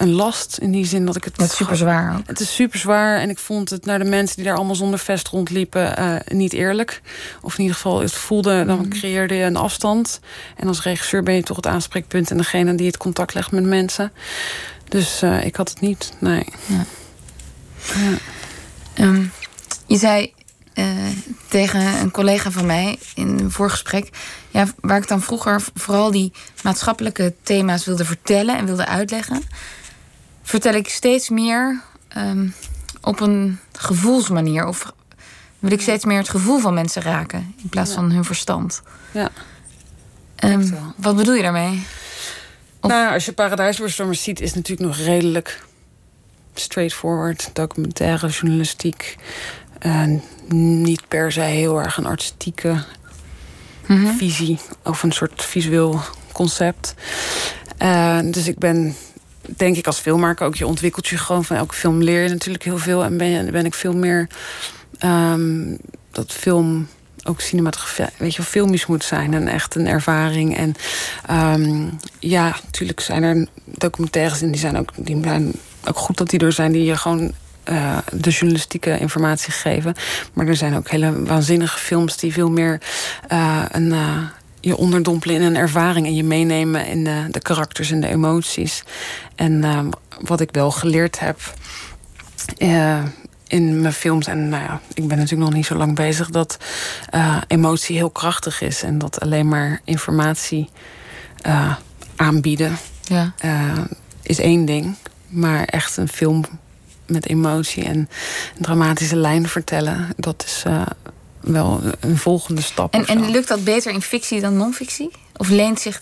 [0.00, 1.36] een last in die zin dat ik het.
[1.36, 2.26] Het is super zwaar ook.
[2.26, 4.98] Het is super zwaar en ik vond het naar de mensen die daar allemaal zonder
[4.98, 7.00] vest rondliepen uh, niet eerlijk.
[7.42, 10.20] Of in ieder geval, het voelde, dan creëerde je een afstand.
[10.56, 13.64] En als regisseur ben je toch het aanspreekpunt en degene die het contact legt met
[13.64, 14.12] mensen.
[14.88, 16.44] Dus uh, ik had het niet, nee.
[16.66, 16.84] Ja.
[17.94, 19.04] Ja.
[19.04, 19.32] Um,
[19.86, 20.32] je zei
[20.74, 20.86] uh,
[21.48, 24.08] tegen een collega van mij in een voorgesprek.
[24.50, 26.32] Ja, waar ik dan vroeger vooral die
[26.62, 29.42] maatschappelijke thema's wilde vertellen en wilde uitleggen
[30.42, 31.80] vertel ik steeds meer
[32.16, 32.54] um,
[33.00, 34.66] op een gevoelsmanier.
[34.66, 34.92] Of
[35.58, 37.96] wil ik steeds meer het gevoel van mensen raken in plaats ja.
[37.96, 38.82] van hun verstand.
[39.10, 39.30] Ja.
[40.44, 41.86] Um, wat bedoel je daarmee?
[42.80, 42.90] Of...
[42.90, 45.64] Nou, als je Paradijsbestormers ziet, is het natuurlijk nog redelijk
[46.54, 49.16] straightforward, documentaire journalistiek.
[49.86, 50.04] Uh,
[50.48, 52.84] niet per se heel erg een artistieke
[53.86, 54.16] mm -hmm.
[54.16, 56.00] visie of een soort visueel
[56.32, 56.94] concept.
[57.82, 58.96] Uh, dus ik ben
[59.56, 62.64] denk ik als filmmaker ook, je ontwikkelt je gewoon van elke film leer je natuurlijk
[62.64, 63.04] heel veel.
[63.04, 64.28] En ben, ben ik veel meer
[65.04, 65.78] um,
[66.10, 66.88] dat film
[67.24, 70.56] ook cinematografie, weet je, filmisch moet zijn en echt een ervaring.
[70.56, 70.74] En
[71.26, 71.88] ehm,
[72.18, 75.52] ja, natuurlijk zijn er documentaires en die zijn ook, die zijn
[75.84, 77.32] ook goed dat die er zijn die je gewoon
[77.64, 79.94] uh, de journalistieke informatie geven.
[80.32, 82.80] Maar er zijn ook hele waanzinnige films die veel meer
[83.32, 84.18] uh, een, uh,
[84.60, 88.82] je onderdompelen in een ervaring en je meenemen in de, de karakters en de emoties.
[89.34, 89.90] En
[90.20, 91.40] wat ik wel geleerd heb
[93.46, 96.58] in mijn films, en nou ja, ik ben natuurlijk nog niet zo lang bezig, dat
[97.46, 100.68] emotie heel krachtig is en dat alleen maar informatie
[102.16, 103.32] aanbieden ja.
[104.22, 104.96] is één ding.
[105.28, 106.44] Maar echt een film
[107.06, 108.08] met emotie en een
[108.58, 110.64] dramatische lijn vertellen, dat is
[111.40, 112.94] wel een volgende stap.
[112.94, 115.10] En, en lukt dat beter in fictie dan non-fictie?
[115.36, 116.00] Of leent zich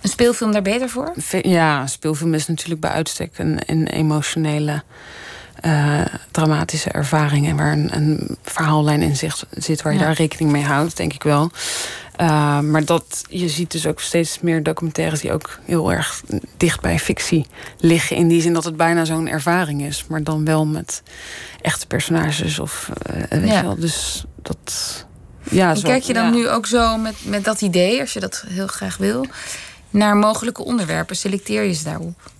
[0.00, 1.12] een speelfilm daar beter voor?
[1.42, 4.82] Ja, een speelfilm is natuurlijk bij uitstek een, een emotionele.
[5.66, 10.50] Uh, dramatische ervaring en waar een, een verhaallijn in zich zit waar je daar rekening
[10.50, 11.50] mee houdt, denk ik wel.
[12.20, 16.22] Uh, maar dat, je ziet dus ook steeds meer documentaires die ook heel erg
[16.56, 17.46] dicht bij fictie
[17.78, 18.16] liggen.
[18.16, 20.04] In die zin dat het bijna zo'n ervaring is.
[20.08, 21.02] Maar dan wel met
[21.60, 22.58] echte personages.
[22.58, 23.56] Of, uh, weet ja.
[23.56, 25.06] je wel, dus dat...
[25.50, 26.30] Ja, zo, kijk je dan ja.
[26.30, 29.26] nu ook zo met, met dat idee, als je dat heel graag wil,
[29.90, 31.16] naar mogelijke onderwerpen?
[31.16, 32.30] Selecteer je ze daarop?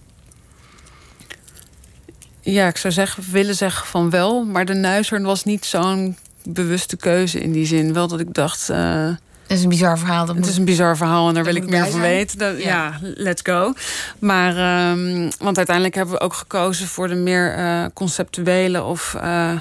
[2.41, 4.45] Ja, ik zou zeggen, willen zeggen van wel.
[4.45, 7.93] Maar de Nuizern was niet zo'n bewuste keuze in die zin.
[7.93, 8.70] Wel dat ik dacht.
[8.70, 9.09] Uh,
[9.43, 10.26] het is een bizar verhaal.
[10.26, 12.38] Dat het is een bizar verhaal en daar wil ik meer van weten.
[12.38, 12.64] Dat, ja.
[12.64, 12.99] ja.
[13.14, 13.72] let's go.
[14.18, 19.53] Maar, um, want uiteindelijk hebben we ook gekozen voor de meer uh, conceptuele of uh,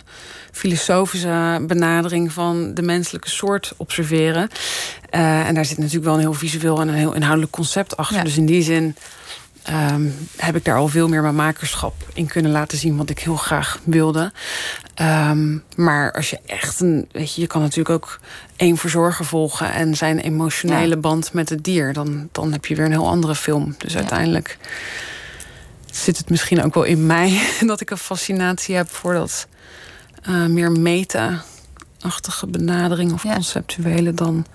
[0.52, 4.50] filosofische benadering van de menselijke soort observeren.
[5.16, 8.18] Uh, en daar zit natuurlijk wel een heel visueel en een heel inhoudelijk concept achter.
[8.18, 8.24] Ja.
[8.24, 8.96] Dus in die zin
[9.70, 13.20] Um, heb ik daar al veel meer mijn makerschap in kunnen laten zien, wat ik
[13.20, 14.32] heel graag wilde.
[15.02, 17.08] Um, maar als je echt een.
[17.12, 18.20] Weet je, je kan natuurlijk ook
[18.56, 21.02] één verzorger volgen en zijn emotionele ja.
[21.02, 21.94] band met het dier.
[21.94, 23.76] Dan, dan heb je weer een heel andere film.
[23.78, 24.00] Dus ja.
[24.00, 24.58] uiteindelijk
[25.92, 29.48] zit het misschien ook wel in mij dat ik een fascinatie heb voor dat
[30.30, 33.34] uh, meer meta-achtige benadering of ja.
[33.34, 34.46] conceptuele dan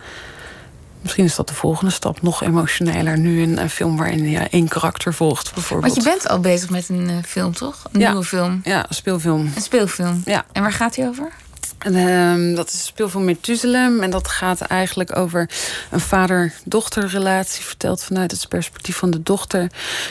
[1.07, 3.19] Misschien is dat de volgende stap, nog emotioneler.
[3.19, 5.93] Nu in een film waarin je één karakter volgt, bijvoorbeeld.
[5.95, 7.83] Want je bent al bezig met een uh, film, toch?
[7.93, 8.09] Een ja.
[8.09, 8.61] nieuwe film.
[8.65, 9.53] Ja, een speelfilm.
[9.55, 10.23] Een speelfilm.
[10.25, 10.45] Ja.
[10.53, 11.33] En waar gaat die over?
[11.79, 14.03] En, uh, dat is een speelfilm Methuselem.
[14.03, 15.51] En dat gaat eigenlijk over
[15.91, 17.65] een vader-dochterrelatie.
[17.65, 19.71] Verteld vanuit het perspectief van de dochter.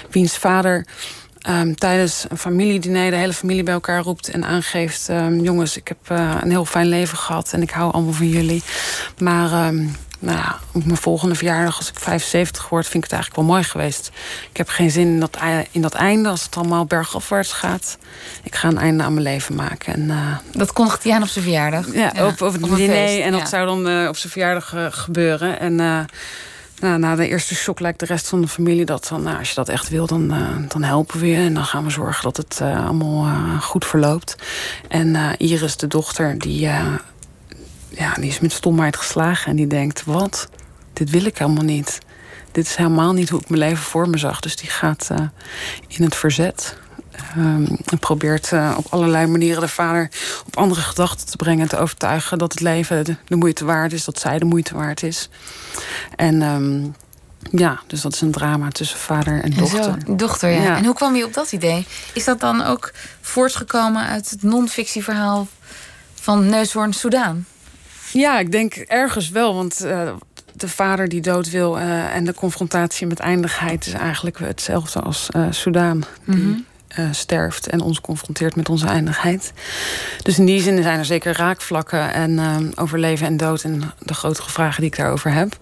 [0.09, 0.85] Wiens vader
[1.49, 5.87] um, tijdens een familiediner de hele familie bij elkaar roept en aangeeft: um, Jongens, ik
[5.87, 8.63] heb uh, een heel fijn leven gehad en ik hou allemaal van jullie.
[9.17, 13.11] Maar um, nou ja, op mijn volgende verjaardag, als ik 75 word, vind ik het
[13.11, 14.11] eigenlijk wel mooi geweest.
[14.51, 15.37] Ik heb geen zin in dat,
[15.71, 17.97] in dat einde, als het allemaal bergafwaarts gaat.
[18.43, 19.93] Ik ga een einde aan mijn leven maken.
[19.93, 21.93] En, uh, dat kondigt hij aan op zijn verjaardag?
[21.93, 22.25] Ja, ja.
[22.25, 23.21] op, op het op diner.
[23.21, 23.45] En dat ja.
[23.45, 25.59] zou dan uh, op zijn verjaardag uh, gebeuren.
[25.59, 25.75] En
[26.79, 29.49] nou, na de eerste shock lijkt de rest van de familie dat dan, nou, als
[29.49, 30.33] je dat echt wil, dan,
[30.67, 31.35] dan helpen we je.
[31.35, 33.27] En dan gaan we zorgen dat het allemaal
[33.59, 34.35] goed verloopt.
[34.87, 36.69] En Iris, de dochter, die
[37.97, 40.49] ja, die is met stomheid geslagen en die denkt: wat?
[40.93, 41.99] Dit wil ik helemaal niet.
[42.51, 44.39] Dit is helemaal niet hoe ik mijn leven voor me zag.
[44.39, 45.17] Dus die gaat uh,
[45.87, 46.77] in het verzet.
[47.37, 50.09] Um, en probeert uh, op allerlei manieren de vader
[50.45, 53.93] op andere gedachten te brengen en te overtuigen dat het leven de, de moeite waard
[53.93, 55.29] is, dat zij de moeite waard is.
[56.15, 56.95] En um,
[57.51, 59.83] ja, dus dat is een drama tussen vader en dochter.
[59.83, 60.61] Zo, dochter, ja.
[60.61, 60.77] ja.
[60.77, 61.85] En hoe kwam je op dat idee?
[62.13, 62.91] Is dat dan ook
[63.21, 65.47] voortgekomen uit het non-fictieverhaal
[66.13, 67.45] van Neushoorn Soudaan?
[68.15, 69.55] Ja, ik denk ergens wel.
[69.55, 70.11] Want uh,
[70.53, 75.29] de vader die dood wil uh, en de confrontatie met eindigheid is eigenlijk hetzelfde als
[75.35, 76.03] uh, Soudaan.
[76.25, 77.13] Die mm -hmm.
[77.13, 79.53] sterft en ons confronteert met onze eindigheid.
[80.21, 84.13] Dus in die zin zijn er zeker raakvlakken en over leven en dood en de
[84.13, 85.57] grotere vragen die ik daarover heb.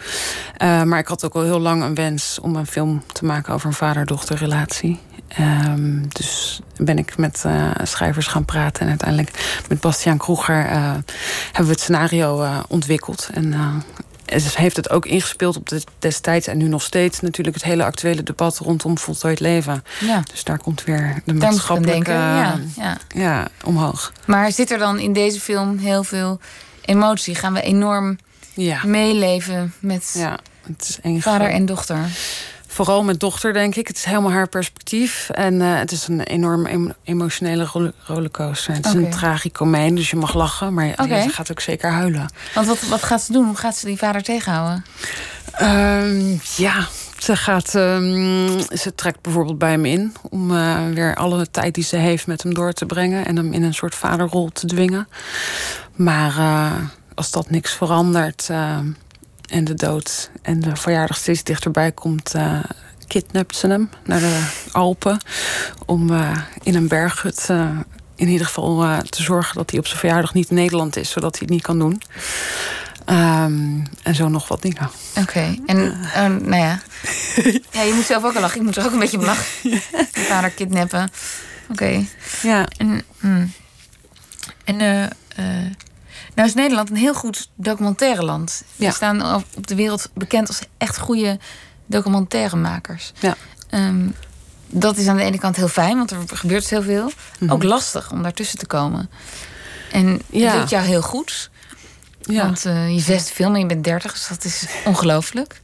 [0.60, 3.68] maar ik had ook al heel lang een wens om een film te maken over
[3.68, 5.00] een vader-dochter relatie.
[5.40, 8.82] Um, dus ben ik met uh, schrijvers gaan praten.
[8.82, 10.92] En uiteindelijk met Bastiaan Kroeger uh,
[11.46, 13.30] hebben we het scenario uh, ontwikkeld.
[13.34, 13.54] En
[14.26, 17.84] het heeft het ook ingespeeld op de destijds en nu nog steeds natuurlijk het hele
[17.84, 19.84] actuele debat rondom voltooid leven.
[20.00, 20.24] Ja.
[20.32, 22.98] Dus daar komt weer de maatschappelijke ja, ja.
[23.08, 24.14] ja, omhoog.
[24.26, 26.40] Maar zit er dan in deze film heel veel
[26.82, 27.36] emotie?
[27.36, 28.18] Gaan we enorm
[28.54, 28.80] ja.
[28.86, 31.98] meeleven met ja, het is vader en dochter?
[32.74, 33.88] Vooral met dochter, denk ik.
[33.88, 35.30] Het is helemaal haar perspectief.
[35.30, 38.74] En uh, het is een enorm em emotionele rollercoaster.
[38.74, 39.04] Het is okay.
[39.04, 40.74] een tragicomeen, dus je mag lachen.
[40.74, 41.24] Maar okay.
[41.24, 42.34] je gaat ook zeker huilen.
[42.54, 43.46] Want wat, wat gaat ze doen?
[43.46, 44.86] Hoe gaat ze die vader tegenhouden?
[45.62, 50.14] Um, ja, ze, gaat, um, ze trekt bijvoorbeeld bij hem in...
[50.30, 53.26] om uh, weer alle tijd die ze heeft met hem door te brengen...
[53.26, 55.08] en hem in een soort vaderrol te dwingen.
[55.96, 56.38] Maar...
[56.38, 56.72] Uh,
[57.16, 58.78] als dat niks verandert uh,
[59.54, 62.64] en de dood en de verjaardag steeds dichterbij komt, uh,
[63.08, 65.18] kidnapt ze hem naar de Alpen
[65.86, 67.50] om uh, in een berghut
[68.16, 71.32] in ieder geval te zorgen dat hij op zijn verjaardag niet in Nederland is, zodat
[71.32, 72.02] hij het niet kan doen.
[73.06, 74.90] Um, en zo nog wat dingen.
[75.20, 76.80] Oké, en uh, nou ja.
[77.72, 78.60] ja, je moet zelf ook al lachen.
[78.60, 79.70] Ik moet er ook een beetje lachen.
[79.70, 79.82] Je
[80.14, 81.12] vader kidnappen.
[81.72, 82.06] Oké.
[82.42, 82.66] Ja.
[82.78, 83.52] En, hmm.
[84.64, 85.02] en uh,
[85.40, 85.72] uh,
[86.36, 88.64] nou is Nederland een heel goed documentaire land.
[88.76, 91.40] We staan op de wereld bekend als echt goede
[91.86, 93.12] documentairemakers.
[93.20, 93.36] Ja.
[93.72, 94.16] Um,
[94.68, 97.04] dat is aan de ene kant heel fijn, want er gebeurt heel veel.
[97.04, 97.52] Mm -hmm.
[97.52, 99.10] Ook lastig om daartussen te komen.
[99.92, 100.48] En ja.
[100.48, 101.52] het lukt jou heel goed.
[102.22, 102.44] Ja.
[102.44, 105.62] Want uh, je zesde film en je bent dertig, dus dat is ongelooflijk.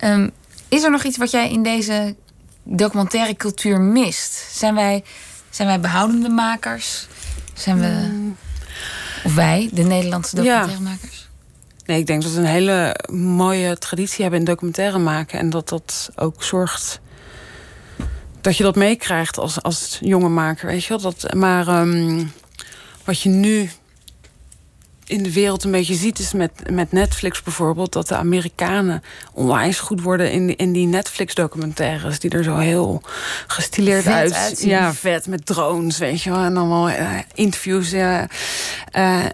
[0.00, 0.12] Ja.
[0.12, 0.30] Um,
[0.68, 2.16] is er nog iets wat jij in deze
[2.62, 4.46] documentaire cultuur mist?
[4.50, 5.04] Zijn wij,
[5.50, 7.06] zijn wij behoudende makers?
[7.54, 7.86] Zijn we.
[7.86, 8.36] Mm.
[9.28, 11.28] Of wij, de Nederlandse documentairemakers?
[11.86, 15.38] Nee, ik denk dat we een hele mooie traditie hebben in documentaire maken.
[15.38, 17.00] En dat dat ook zorgt
[18.40, 20.66] dat je dat meekrijgt als, als jonge maker.
[20.66, 21.00] Weet je wel?
[21.00, 22.32] Dat, maar um,
[23.04, 23.70] wat je nu
[25.08, 29.02] in de wereld een beetje ziet, is met, met Netflix bijvoorbeeld, dat de Amerikanen
[29.32, 33.02] onwijs goed worden in, in die Netflix-documentaires, die er zo heel
[33.46, 34.32] gestileerd vet uit.
[34.32, 34.68] Uitzien.
[34.68, 36.42] Ja, vet met drones, weet je wel.
[36.42, 37.92] En allemaal uh, interviews.
[37.92, 38.22] Uh,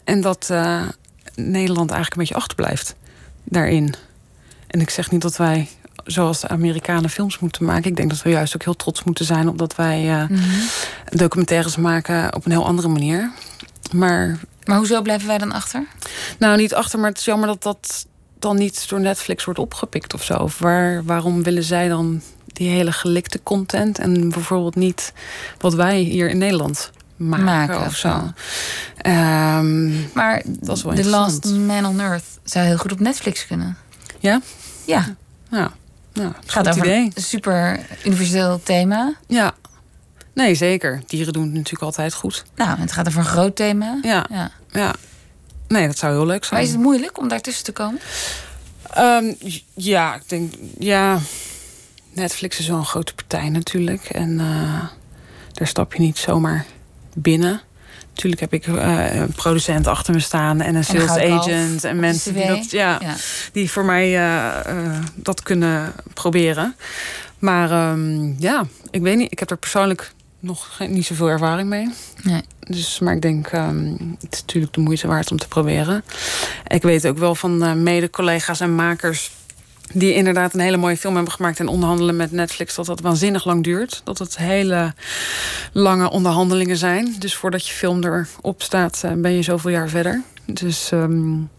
[0.05, 0.83] en dat uh,
[1.35, 2.95] Nederland eigenlijk een beetje achterblijft
[3.45, 3.95] daarin.
[4.67, 5.69] En ik zeg niet dat wij
[6.05, 7.91] zoals de Amerikanen films moeten maken.
[7.91, 10.69] Ik denk dat we juist ook heel trots moeten zijn op dat wij mm -hmm.
[11.05, 13.33] documentaires maken op een heel andere manier.
[13.93, 15.87] Maar maar hoezo blijven wij dan achter?
[16.39, 18.07] Nou, niet achter, maar het is jammer dat dat
[18.39, 20.35] dan niet door Netflix wordt opgepikt of zo.
[20.35, 25.13] Of waar, waarom willen zij dan die hele gelikte content en bijvoorbeeld niet
[25.59, 28.33] wat wij hier in Nederland maken, maken of zo.
[29.07, 33.47] Um, maar dat is wel The Last Man on Earth zou heel goed op Netflix
[33.47, 33.77] kunnen.
[34.19, 34.41] Ja?
[34.85, 35.15] Ja.
[35.51, 35.73] Ja.
[36.13, 37.11] Nou, het gaat over idee.
[37.15, 39.15] een super universeel thema.
[39.27, 39.55] Ja.
[40.35, 41.03] Nee, zeker.
[41.07, 42.45] Dieren doen het natuurlijk altijd goed.
[42.57, 43.99] Nou, het gaat over een groot thema.
[44.03, 44.27] Ja.
[44.31, 44.51] ja.
[44.73, 44.95] ja.
[45.69, 46.55] Nee, dat zou heel leuk zijn.
[46.55, 48.01] Maar is het moeilijk om daartussen te komen?
[48.99, 49.37] Um,
[49.75, 50.55] ja, ik denk...
[50.79, 51.19] Ja,
[52.13, 54.05] Netflix is wel een grote partij natuurlijk.
[54.05, 54.85] En uh,
[55.53, 56.65] daar stap je niet zomaar
[57.15, 57.61] binnen.
[58.09, 62.01] Natuurlijk heb ik uh, een producent achter me staan en een sales en agent en
[62.01, 63.15] mensen die dat, ja, ja,
[63.53, 66.77] die voor mij uh, dat kunnen proberen.
[67.39, 69.33] Maar um, ja, ik weet niet.
[69.33, 70.13] Ik heb er persoonlijk
[70.45, 71.91] nog geen, niet zoveel ervaring mee.
[72.23, 72.43] Nee.
[72.61, 76.05] Dus, maar ik denk, um, het is natuurlijk de moeite waard om te proberen.
[76.67, 79.31] Ik weet ook wel van uh, mede-collega's en makers
[79.93, 83.45] die inderdaad een hele mooie film hebben gemaakt en onderhandelen met Netflix, dat dat waanzinnig
[83.45, 84.01] lang duurt.
[84.05, 84.95] Dat het hele
[85.73, 87.15] lange onderhandelingen zijn.
[87.19, 90.23] Dus voordat je film erop staat, uh, ben je zoveel jaar verder.
[90.47, 91.51] Dus um,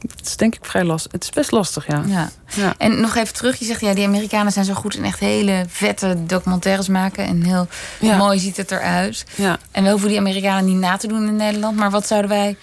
[0.00, 1.12] het is denk ik vrij lastig.
[1.12, 2.02] Het is best lastig, ja.
[2.06, 2.30] ja.
[2.54, 2.74] ja.
[2.78, 5.64] En nog even terug, je zegt ja, die Amerikanen zijn zo goed in echt hele
[5.68, 7.24] vette documentaires maken.
[7.24, 7.68] En heel
[8.00, 8.16] ja.
[8.16, 9.24] mooi ziet het eruit.
[9.34, 9.58] Ja.
[9.70, 11.76] En we hoeven die Amerikanen niet na te doen in Nederland.
[11.76, 12.56] Maar wat zouden wij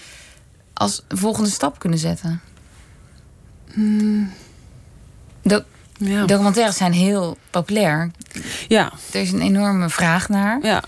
[0.73, 2.41] als volgende stap kunnen zetten?
[3.73, 4.31] Mm.
[5.41, 5.63] Do
[5.97, 6.25] ja.
[6.25, 8.11] Documentaires zijn heel populair.
[8.67, 8.91] Ja.
[9.11, 10.59] Er is een enorme vraag naar.
[10.61, 10.83] Ja,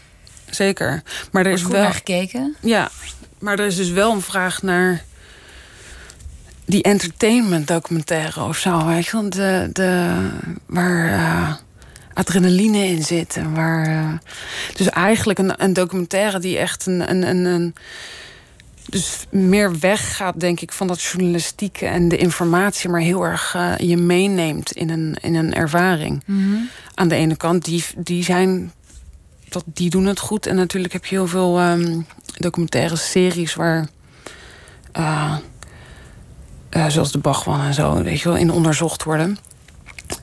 [0.49, 1.03] zeker.
[1.31, 2.55] Maar er is goed wel naar gekeken.
[2.61, 2.89] Ja,
[3.39, 5.03] maar er is dus wel een vraag naar
[6.67, 8.85] die entertainment documentaire of zo.
[8.85, 9.27] Weet je?
[9.29, 10.15] De, de,
[10.65, 11.53] waar uh,
[12.13, 13.35] adrenaline in zit.
[13.35, 14.13] En waar, uh,
[14.75, 17.75] dus eigenlijk een, een documentaire die echt een, een, een, een
[18.89, 23.77] dus meer weggaat, denk ik, van dat journalistieke en de informatie, maar heel erg uh,
[23.77, 26.23] je meeneemt in een, in een ervaring.
[26.25, 26.69] Mm -hmm.
[26.93, 28.71] Aan de ene kant, die, die zijn.
[29.49, 30.45] Dat, die doen het goed.
[30.45, 32.05] En natuurlijk heb je heel veel um,
[32.37, 33.87] documentaire series waar.
[34.97, 35.35] Uh,
[36.71, 39.37] uh, zoals de Bachman en zo, weet je wel, in onderzocht worden.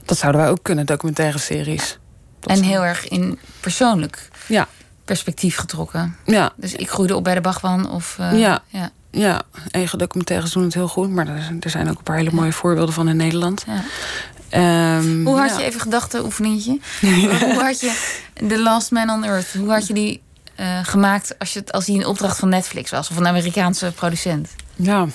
[0.05, 1.99] Dat zouden wij ook kunnen, documentaire series.
[2.41, 4.69] Dat en heel erg in persoonlijk ja.
[5.05, 6.17] perspectief getrokken.
[6.25, 6.53] Ja.
[6.57, 8.17] Dus ik groeide op bij de Bachman of...
[8.21, 8.63] Uh, ja.
[8.67, 8.91] ja.
[9.11, 11.11] Ja, eigen documentaires doen het heel goed.
[11.11, 11.29] Maar
[11.61, 12.55] er, zijn ook een paar hele mooie ja.
[12.55, 13.65] voorbeelden van in Nederland.
[13.67, 14.97] Ja.
[14.97, 15.59] Um, hoe had ja.
[15.59, 16.79] je, even gedachtenoefeningetje...
[17.55, 18.15] hoe had je
[18.49, 19.53] The Last Man on Earth...
[19.53, 20.23] hoe had je die
[20.61, 23.11] uh, gemaakt als, je, als die een opdracht van Netflix was...
[23.11, 24.49] of een Amerikaanse producent?
[24.77, 25.07] Ja.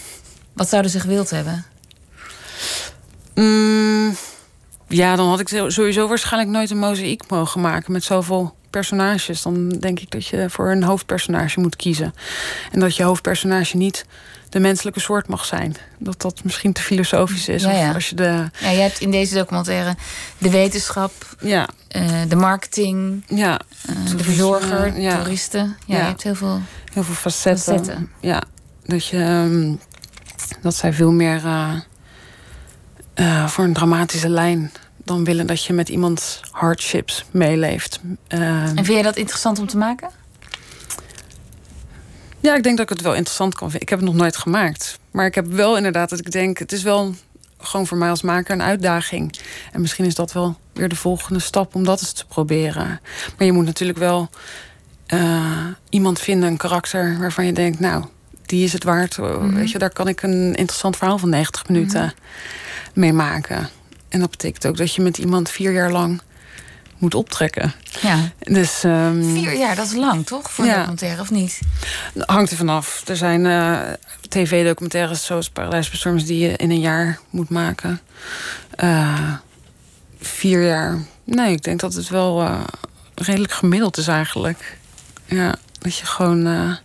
[0.59, 1.65] Wat zouden ze gewild hebben?
[3.35, 4.15] Mm,
[4.87, 9.41] ja, dan had ik sowieso waarschijnlijk nooit een mozaïek mogen maken met zoveel personages.
[9.41, 12.13] Dan denk ik dat je voor een hoofdpersonage moet kiezen.
[12.71, 14.05] En dat je hoofdpersonage niet
[14.49, 15.75] de menselijke soort mag zijn.
[15.97, 17.63] Dat dat misschien te filosofisch is.
[17.63, 17.89] Ja, ja.
[17.89, 18.49] Of als je de...
[18.59, 19.95] ja, je hebt in deze documentaire
[20.37, 21.67] de wetenschap, ja.
[21.95, 23.59] uh, de marketing, ja.
[23.89, 25.15] uh, de verzorger, ja.
[25.15, 25.77] toeristen.
[25.85, 26.61] Ja, ja, je hebt heel veel,
[26.93, 27.77] heel veel facetten.
[27.77, 28.11] facetten.
[28.21, 28.43] Ja,
[28.85, 29.17] dat je.
[29.17, 29.79] Um,
[30.61, 31.41] Dat zij veel meer
[33.45, 34.71] voor een dramatische lijn
[35.03, 37.99] dan willen dat je met iemand hardships meeleeft.
[38.27, 40.09] en vind je dat interessant om te maken?
[42.39, 43.81] Ja, ik denk dat ik het wel interessant kan vinden.
[43.81, 44.99] Ik heb het nog nooit gemaakt.
[45.11, 47.15] Maar ik heb wel inderdaad dat ik denk, het is wel
[47.57, 49.39] gewoon voor mij als maker een uitdaging.
[49.71, 52.99] En misschien is dat wel weer de volgende stap om dat eens te proberen.
[53.37, 54.29] Maar je moet natuurlijk wel
[55.13, 58.05] uh, iemand vinden, een karakter waarvan je denkt, nou,
[58.49, 59.17] die is het waard.
[59.17, 62.11] Mm Weet je, daar kan ik een interessant verhaal van 90 minuten mm
[62.93, 63.69] mee maken.
[64.09, 66.21] En dat betekent ook dat je met iemand vier jaar lang
[66.97, 67.73] moet optrekken.
[68.01, 68.17] Ja.
[68.39, 70.51] Dus, um, Vier jaar, dat is lang toch?
[70.51, 71.59] Voor een documentaire, of niet?
[72.17, 73.03] Hangt er vanaf.
[73.07, 73.79] Er zijn uh,
[74.29, 78.01] tv-documentaires zoals Paradijsbestormers die je in een jaar moet maken.
[78.83, 79.33] Uh,
[80.19, 80.97] vier jaar.
[81.23, 82.63] Nee, ik denk dat het wel uh,
[83.15, 84.77] redelijk gemiddeld is eigenlijk.
[85.25, 86.77] Ja, dat je gewoon.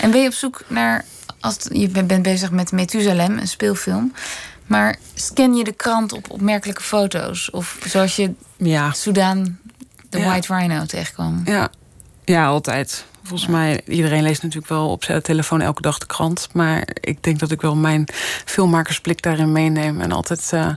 [0.00, 1.04] En ben je op zoek naar.
[1.40, 4.12] Als je bent bezig met Methusalem, een speelfilm.
[4.66, 7.50] Maar scan je de krant op opmerkelijke foto's?
[7.50, 8.92] Of zoals je ja.
[8.92, 9.58] Soudaan
[10.08, 11.42] de White Rhino tegenkwam?
[11.44, 11.70] Ja.
[12.24, 13.04] ja, altijd.
[13.22, 16.48] Volgens mij, iedereen leest natuurlijk wel op zijn telefoon elke dag de krant.
[16.52, 18.08] Maar ik denk dat ik wel mijn
[18.44, 20.00] filmmakersblik daarin meeneem.
[20.00, 20.68] En altijd uh,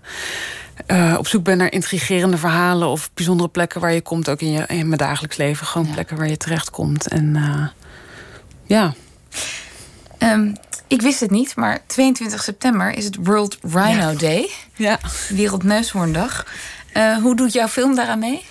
[0.88, 4.30] uh, op zoek ben naar intrigerende verhalen of bijzondere plekken waar je komt.
[4.30, 5.68] Ook in je, in mijn dagelijks leven.
[5.68, 7.08] Gewoon plekken waar je terechtkomt.
[7.08, 7.68] En uh,
[8.70, 8.94] ja.
[10.20, 10.56] Um,
[10.88, 14.50] ik wist het niet, maar 22 september is het World Rhino Day.
[14.76, 15.00] Ja.
[15.30, 16.46] Wereldneushoorndag.
[16.94, 18.46] Uh, hoe doet jouw film daaraan mee?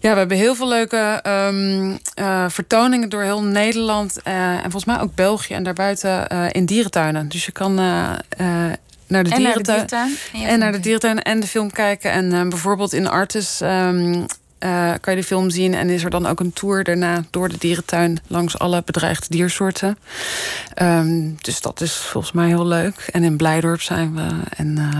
[0.00, 4.18] Ja, we hebben heel veel leuke um, uh, vertoningen door heel Nederland.
[4.24, 7.28] Uh, en volgens mij ook België en daarbuiten in dierentuinen.
[7.28, 8.24] Dus je kan naar
[9.06, 10.16] de en dierentuin.
[10.32, 12.10] En, naar de dierentuin en de film kijken.
[12.10, 14.26] En bijvoorbeeld in Artis um,
[14.64, 15.74] uh, kan je de film zien.
[15.74, 19.98] En is er dan ook een tour daarna door de dierentuin langs alle bedreigde diersoorten.
[20.82, 23.08] Um, dus dat is volgens mij heel leuk.
[23.12, 24.28] En in Blijdorp zijn we.
[24.56, 24.92] En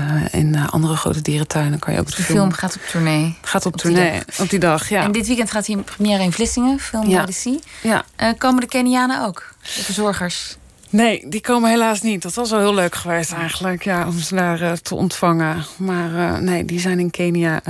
[0.00, 2.52] uh, in andere grote dierentuinen kan je ook de, de film...
[2.52, 3.36] gaat op tournee.
[3.42, 5.02] Gaat op, op tournee op die dag, ja.
[5.02, 7.24] En dit weekend gaat hij in première in Vlissingen, film ja.
[7.24, 8.04] the Ja.
[8.38, 9.54] komen de Kenianen ook?
[9.62, 10.56] De verzorgers?
[10.90, 12.22] Nee, die komen helaas niet.
[12.22, 15.64] Dat was wel heel leuk geweest eigenlijk, ja, om ze daar te ontvangen.
[15.76, 17.62] Maar nee, die zijn in Kenia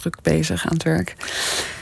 [0.00, 1.16] druk bezig aan het werk.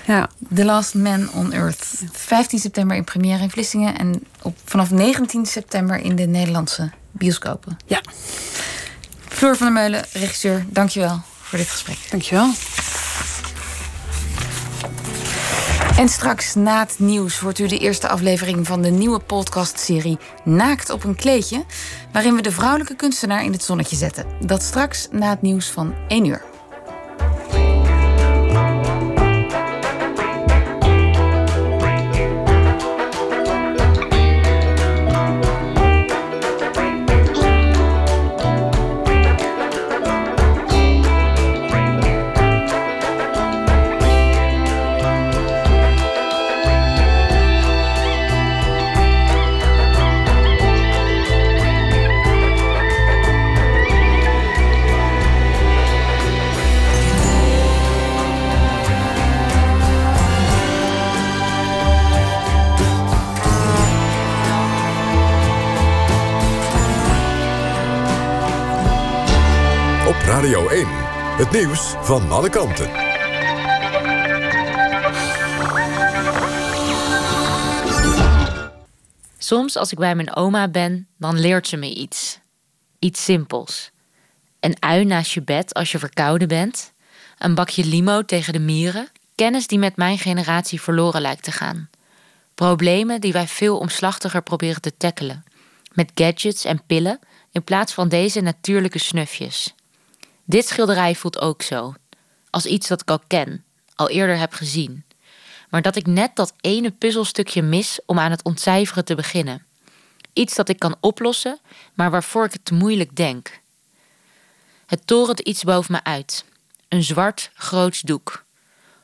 [0.07, 0.29] Ja.
[0.55, 1.87] The Last Man on Earth.
[2.12, 3.99] 15 september in première in Vlissingen.
[3.99, 7.77] En op, vanaf 19 september in de Nederlandse bioscopen.
[7.87, 8.01] Ja.
[9.29, 11.99] Floor van der Meulen, regisseur, dankjewel voor dit gesprek.
[12.11, 12.51] Dankjewel.
[15.99, 20.91] En straks na het nieuws hoort u de eerste aflevering van de nieuwe podcastserie Naakt
[20.91, 21.65] op een kleedje,
[22.12, 24.27] waarin we de vrouwelijke kunstenaar in het zonnetje zetten.
[24.47, 26.53] Dat straks na het nieuws van 1 uur.
[71.45, 72.90] Het nieuws van alle kanten.
[79.38, 82.40] Soms als ik bij mijn oma ben, dan leert ze me iets.
[82.99, 83.90] Iets simpels.
[84.61, 86.92] Een ui naast je bed als je verkouden bent.
[87.38, 89.09] Een bakje limo tegen de mieren.
[89.34, 91.90] Kennis die met mijn generatie verloren lijkt te gaan.
[92.55, 95.45] Problemen die wij veel omslachtiger proberen te tackelen.
[95.92, 97.18] Met gadgets en pillen
[97.53, 99.74] in plaats van deze natuurlijke snufjes.
[100.45, 101.95] Dit schilderij voelt ook zo.
[102.51, 103.64] Als iets dat ik al ken,
[103.95, 105.05] al eerder heb gezien.
[105.70, 109.66] Maar dat ik net dat ene puzzelstukje mis om aan het ontcijferen te beginnen.
[110.32, 111.59] Iets dat ik kan oplossen,
[111.95, 113.61] maar waarvoor ik het te moeilijk denk.
[114.86, 116.45] Het torent iets boven me uit.
[116.88, 118.45] Een zwart, groots doek.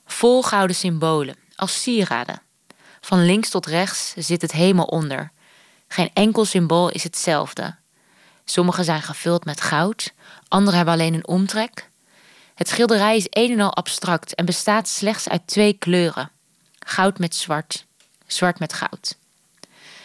[0.06, 2.42] Vol gouden symbolen, als sieraden.
[3.00, 5.32] Van links tot rechts zit het hemel onder.
[5.88, 7.79] Geen enkel symbool is hetzelfde.
[8.50, 10.12] Sommige zijn gevuld met goud,
[10.48, 11.88] andere hebben alleen een omtrek.
[12.54, 16.30] Het schilderij is een en al abstract en bestaat slechts uit twee kleuren:
[16.78, 17.86] goud met zwart,
[18.26, 19.16] zwart met goud.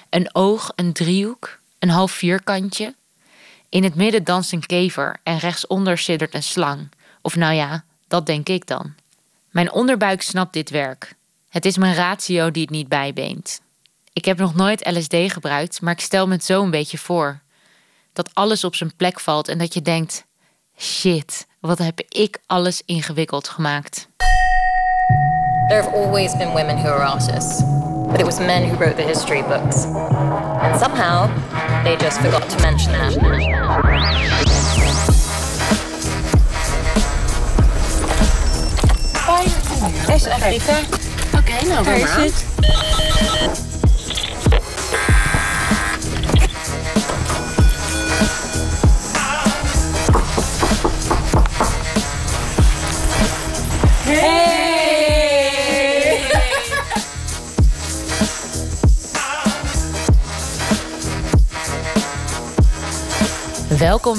[0.10, 2.96] Een oog, een driehoek, een half vierkantje.
[3.70, 6.90] In het midden danst een kever en rechtsonder siddert een slang.
[7.22, 8.94] Of nou ja, dat denk ik dan.
[9.50, 11.16] Mijn onderbuik snapt dit werk.
[11.50, 13.62] Het is mijn ratio die het niet bijbeent.
[14.14, 17.44] Ik heb nog nooit LSD gebruikt, maar ik stel me het zo een beetje voor.
[18.16, 20.26] Dat alles op zijn plek valt en dat je denkt:
[20.78, 24.08] shit, wat heb ik alles ingewikkeld gemaakt.
[25.68, 27.62] There have always been women who are artists,
[28.08, 29.86] but it was men who wrote the history books.
[30.62, 31.30] And somehow,
[31.84, 33.14] they just forgot to mention that.
[40.16, 40.80] Is Afrika?
[41.38, 43.65] Oké, nou, waar is het?
[54.06, 54.18] Welkom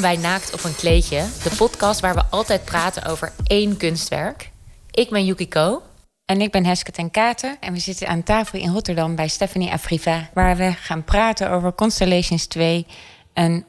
[0.00, 4.50] bij Naakt op een kleedje, de podcast waar we altijd praten over één kunstwerk.
[4.90, 5.82] Ik ben Yukiko.
[6.24, 9.72] En ik ben Heske ten Katen en we zitten aan tafel in Rotterdam bij Stephanie
[9.72, 12.86] Afriva, waar we gaan praten over Constellations 2,
[13.34, 13.64] een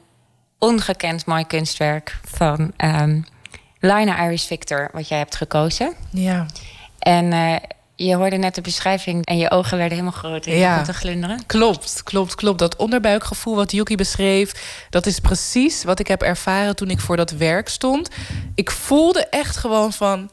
[0.58, 3.24] ongekend mooi kunstwerk van um,
[3.80, 5.94] Lina Iris Victor, wat jij hebt gekozen.
[6.10, 6.46] Ja.
[6.98, 7.56] En uh,
[7.94, 10.78] je hoorde net de beschrijving en je ogen werden helemaal groot en ja.
[10.78, 11.46] je te glunderen.
[11.46, 12.58] Klopt, klopt, klopt.
[12.58, 17.16] Dat onderbuikgevoel wat Yuki beschreef, dat is precies wat ik heb ervaren toen ik voor
[17.16, 18.08] dat werk stond.
[18.54, 20.30] Ik voelde echt gewoon van,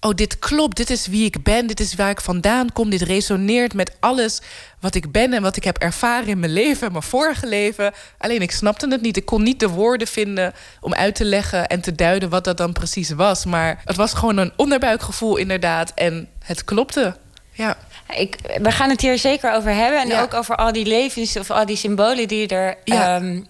[0.00, 3.02] oh dit klopt, dit is wie ik ben, dit is waar ik vandaan kom, dit
[3.02, 4.40] resoneert met alles
[4.80, 7.92] wat ik ben en wat ik heb ervaren in mijn leven en mijn vorige leven.
[8.18, 9.16] Alleen ik snapte het niet.
[9.16, 12.56] Ik kon niet de woorden vinden om uit te leggen en te duiden wat dat
[12.56, 13.44] dan precies was.
[13.44, 17.16] Maar het was gewoon een onderbuikgevoel inderdaad en het klopte.
[17.52, 17.76] Ja.
[18.16, 20.00] Ik, we gaan het hier zeker over hebben.
[20.00, 20.22] En ja.
[20.22, 23.16] ook over al die levens of al die symbolen die je erin ja.
[23.16, 23.46] um,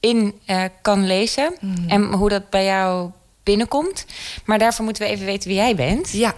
[0.00, 1.56] in, uh, kan lezen.
[1.60, 1.88] Mm.
[1.88, 3.10] En hoe dat bij jou
[3.44, 4.06] binnenkomt.
[4.44, 6.10] Maar daarvoor moeten we even weten wie jij bent.
[6.12, 6.34] Ja.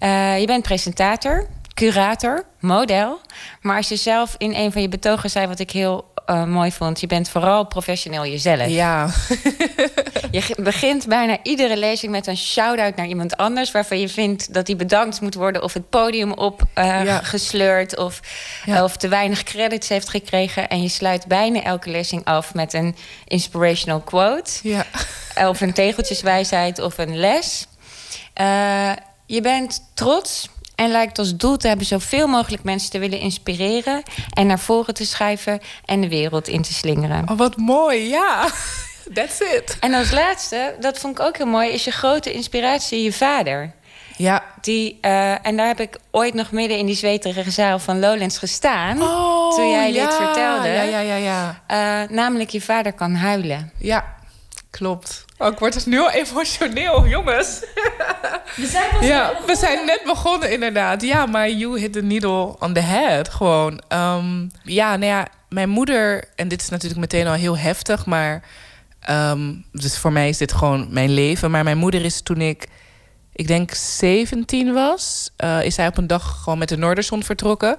[0.00, 3.20] Uh, je bent presentator, curator, model.
[3.60, 6.72] Maar als je zelf in een van je betogen zei wat ik heel uh, mooi
[6.72, 7.00] vond...
[7.00, 8.66] je bent vooral professioneel jezelf.
[8.66, 9.08] Ja.
[10.30, 13.70] je begint bijna iedere lezing met een shout-out naar iemand anders...
[13.70, 15.62] waarvan je vindt dat die bedankt moet worden...
[15.62, 17.18] of het podium op uh, ja.
[17.22, 17.96] gesleurd...
[17.96, 18.20] Of,
[18.64, 18.84] ja.
[18.84, 20.68] of te weinig credits heeft gekregen.
[20.68, 24.50] En je sluit bijna elke lezing af met een inspirational quote.
[24.62, 24.86] Ja.
[25.48, 27.66] Of een tegeltjeswijsheid of een les.
[28.40, 28.92] Uh,
[29.26, 30.48] je bent trots
[30.78, 34.02] en lijkt als doel te hebben zoveel mogelijk mensen te willen inspireren
[34.32, 37.28] en naar voren te schuiven en de wereld in te slingeren.
[37.30, 38.48] Oh, wat mooi, ja.
[39.14, 39.76] That's it.
[39.80, 43.72] En als laatste, dat vond ik ook heel mooi, is je grote inspiratie je vader.
[44.16, 44.44] Ja.
[44.60, 48.38] Die, uh, en daar heb ik ooit nog midden in die zweterige zaal van Lowlands
[48.38, 49.02] gestaan.
[49.02, 50.04] Oh, toen jij ja.
[50.04, 50.68] dit vertelde.
[50.68, 51.62] Ja, ja, ja, ja.
[51.70, 53.72] Uh, namelijk, je vader kan huilen.
[53.78, 54.14] Ja,
[54.78, 55.24] klopt.
[55.38, 57.64] Oh, ik word dus nu al emotioneel, jongens.
[58.56, 61.02] We zijn, pas ja, we zijn net begonnen, inderdaad.
[61.02, 63.82] Ja, maar you hit the needle on the head, gewoon.
[63.88, 66.24] Um, ja, nou ja, mijn moeder...
[66.34, 68.42] en dit is natuurlijk meteen al heel heftig, maar...
[69.10, 71.50] Um, dus voor mij is dit gewoon mijn leven.
[71.50, 72.66] Maar mijn moeder is toen ik,
[73.32, 75.30] ik denk 17 was...
[75.44, 77.76] Uh, is zij op een dag gewoon met de Noorderzon vertrokken...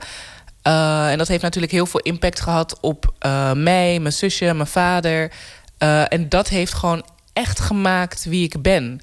[0.67, 4.67] Uh, en dat heeft natuurlijk heel veel impact gehad op uh, mij, mijn zusje, mijn
[4.67, 5.31] vader.
[5.84, 8.99] Uh, en dat heeft gewoon echt gemaakt wie ik ben.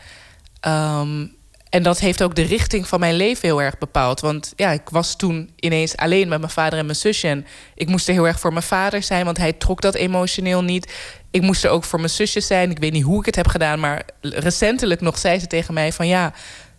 [0.66, 1.34] Um,
[1.70, 4.20] en dat heeft ook de richting van mijn leven heel erg bepaald.
[4.20, 7.28] Want ja, ik was toen ineens alleen met mijn vader en mijn zusje.
[7.28, 10.62] En ik moest er heel erg voor mijn vader zijn, want hij trok dat emotioneel
[10.62, 10.92] niet.
[11.30, 12.70] Ik moest er ook voor mijn zusje zijn.
[12.70, 15.92] Ik weet niet hoe ik het heb gedaan, maar recentelijk nog zei ze tegen mij
[15.92, 16.32] van ja,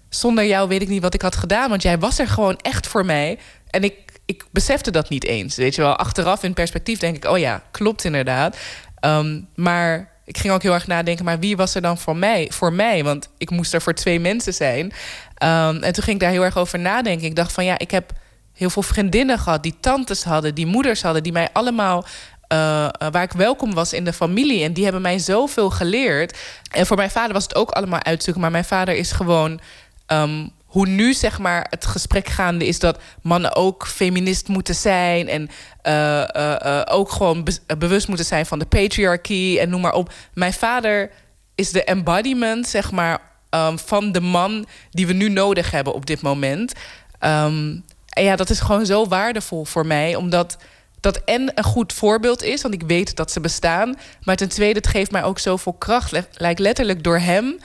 [0.09, 2.87] zonder jou weet ik niet wat ik had gedaan, want jij was er gewoon echt
[2.87, 3.39] voor mij.
[3.69, 3.93] En ik,
[4.25, 5.55] ik besefte dat niet eens.
[5.55, 8.57] Weet je wel, achteraf in perspectief denk ik, oh ja, klopt inderdaad.
[9.01, 12.51] Um, maar ik ging ook heel erg nadenken, maar wie was er dan voor mij?
[12.53, 13.03] Voor mij?
[13.03, 14.85] Want ik moest er voor twee mensen zijn.
[14.85, 17.27] Um, en toen ging ik daar heel erg over nadenken.
[17.27, 18.11] Ik dacht van ja, ik heb
[18.53, 22.05] heel veel vriendinnen gehad die tantes hadden, die moeders hadden, die mij allemaal.
[22.53, 24.63] Uh, waar ik welkom was in de familie.
[24.63, 26.37] En die hebben mij zoveel geleerd.
[26.71, 28.41] En voor mijn vader was het ook allemaal uitzoeken.
[28.41, 29.59] Maar mijn vader is gewoon.
[30.07, 35.27] Um, hoe nu zeg maar het gesprek gaande is dat mannen ook feminist moeten zijn
[35.27, 35.49] en
[35.87, 39.93] uh, uh, uh, ook gewoon be bewust moeten zijn van de patriarchy en noem maar
[39.93, 40.13] op.
[40.33, 41.11] Mijn vader
[41.55, 46.05] is de embodiment zeg maar um, van de man die we nu nodig hebben op
[46.05, 46.73] dit moment.
[47.19, 50.57] Um, en ja, dat is gewoon zo waardevol voor mij, omdat
[50.99, 53.95] dat en een goed voorbeeld is, want ik weet dat ze bestaan.
[54.23, 56.11] Maar ten tweede, het geeft mij ook zoveel kracht.
[56.31, 57.57] Lijkt letterlijk door hem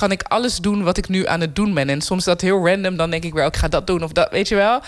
[0.00, 1.88] kan ik alles doen wat ik nu aan het doen ben.
[1.88, 2.96] En soms dat heel random.
[2.96, 4.80] Dan denk ik weer, ik ga dat doen of dat, weet je wel.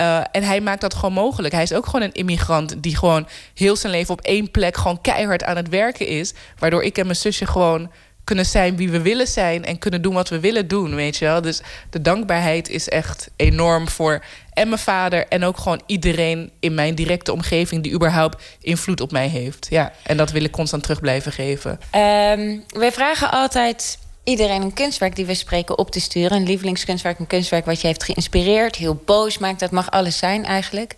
[0.00, 1.54] Uh, en hij maakt dat gewoon mogelijk.
[1.54, 5.00] Hij is ook gewoon een immigrant die gewoon heel zijn leven op één plek gewoon
[5.00, 6.34] keihard aan het werken is.
[6.58, 7.90] Waardoor ik en mijn zusje gewoon
[8.24, 11.24] kunnen zijn wie we willen zijn en kunnen doen wat we willen doen, weet je
[11.24, 11.40] wel.
[11.40, 11.60] Dus
[11.90, 16.94] de dankbaarheid is echt enorm voor en mijn vader en ook gewoon iedereen in mijn
[16.94, 19.66] directe omgeving die überhaupt invloed op mij heeft.
[19.70, 21.70] Ja, en dat wil ik constant terug blijven geven.
[21.70, 23.98] Um, wij vragen altijd
[24.28, 26.36] iedereen een kunstwerk die we spreken op te sturen.
[26.36, 29.60] Een lievelingskunstwerk, een kunstwerk wat je heeft geïnspireerd, heel boos maakt.
[29.60, 30.94] Dat mag alles zijn eigenlijk.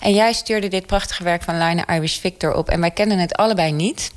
[0.00, 2.68] En jij stuurde dit prachtige werk van Lina Irish Victor op.
[2.68, 4.12] En wij kenden het allebei niet.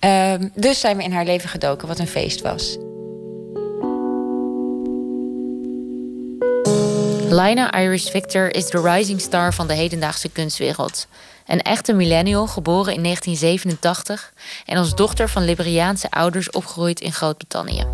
[0.00, 2.76] Um, dus zijn we in haar leven gedoken, wat een feest was.
[7.28, 11.06] Lina Irish Victor is de rising star van de hedendaagse kunstwereld.
[11.46, 14.32] Een echte millennial, geboren in 1987
[14.64, 17.86] en als dochter van Liberiaanse ouders opgegroeid in Groot-Brittannië.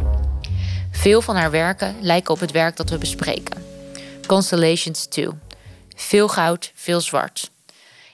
[0.90, 3.64] Veel van haar werken lijken op het werk dat we bespreken.
[4.26, 5.28] Constellations 2.
[5.96, 7.50] Veel goud, veel zwart.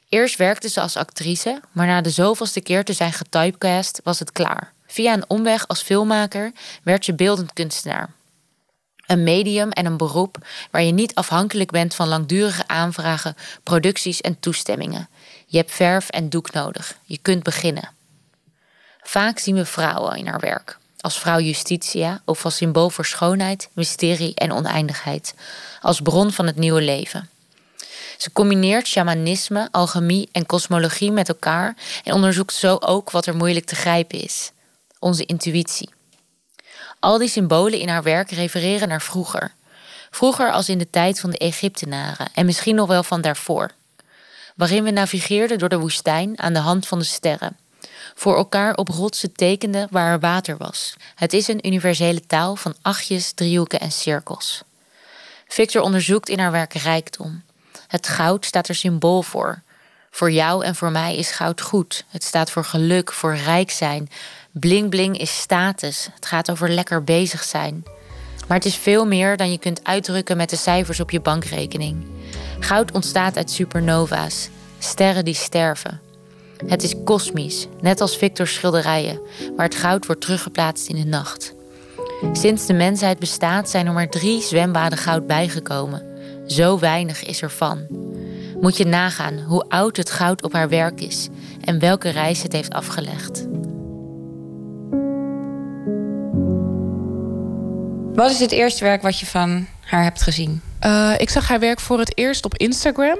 [0.09, 4.33] Eerst werkte ze als actrice, maar na de zoveelste keer te zijn getypecast was het
[4.33, 4.73] klaar.
[4.87, 8.11] Via een omweg als filmmaker werd ze beeldend kunstenaar.
[9.07, 10.37] Een medium en een beroep
[10.71, 15.09] waar je niet afhankelijk bent van langdurige aanvragen, producties en toestemmingen.
[15.51, 16.99] Je hebt verf en doek nodig.
[17.05, 17.91] Je kunt beginnen.
[19.03, 20.79] Vaak zien we vrouwen in haar werk.
[21.01, 25.35] Als vrouw Justitia of als symbool voor schoonheid, mysterie en oneindigheid.
[25.81, 27.29] Als bron van het nieuwe leven.
[28.19, 33.67] Ze combineert shamanisme, alchemie en kosmologie met elkaar en onderzoekt zo ook wat er moeilijk
[33.67, 34.51] te grijpen is:
[34.99, 35.91] onze intuïtie.
[37.01, 39.53] Al die symbolen in haar werk refereren naar vroeger.
[40.11, 43.71] Vroeger als in de tijd van de Egyptenaren en misschien nog wel van daarvoor.
[44.59, 47.57] Waarin we navigeerden door de woestijn aan de hand van de sterren.
[48.15, 50.97] Voor elkaar op rotsen tekenden waar er water was.
[51.15, 54.63] Het is een universele taal van achtjes, driehoeken en cirkels.
[55.49, 57.43] Victor onderzoekt in haar werk rijkdom.
[57.87, 59.63] Het goud staat er symbool voor.
[60.11, 62.05] Voor jou en voor mij is goud goed.
[62.09, 64.09] Het staat voor geluk, voor rijk zijn,
[64.51, 66.09] Bling bling is status.
[66.15, 67.85] Het gaat over lekker bezig zijn.
[68.49, 72.07] Maar het is veel meer dan je kunt uitdrukken met de cijfers op je bankrekening.
[72.59, 76.01] Goud ontstaat uit supernova's, sterren die sterven.
[76.67, 79.21] Het is kosmisch, net als Victor's schilderijen,
[79.57, 81.55] waar het goud wordt teruggeplaatst in de nacht.
[82.33, 86.03] Sinds de mensheid bestaat zijn er maar drie zwembaden goud bijgekomen.
[86.47, 87.87] Zo weinig is er van.
[88.61, 91.29] Moet je nagaan hoe oud het goud op haar werk is
[91.65, 93.48] en welke reis het heeft afgelegd.
[98.19, 100.63] Wat is het eerste werk wat je van haar hebt gezien?
[100.85, 103.19] Uh, ik zag haar werk voor het eerst op Instagram.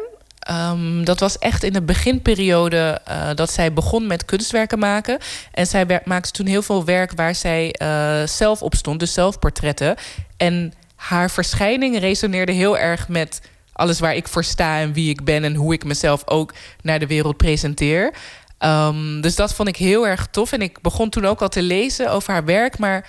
[0.51, 5.19] Um, dat was echt in de beginperiode uh, dat zij begon met kunstwerken maken.
[5.53, 9.97] En zij maakte toen heel veel werk waar zij uh, zelf op stond, dus zelfportretten.
[10.37, 13.41] En haar verschijning resoneerde heel erg met
[13.73, 16.99] alles waar ik voor sta en wie ik ben en hoe ik mezelf ook naar
[16.99, 18.15] de wereld presenteer.
[18.59, 20.53] Um, dus dat vond ik heel erg tof.
[20.53, 23.07] En ik begon toen ook al te lezen over haar werk, maar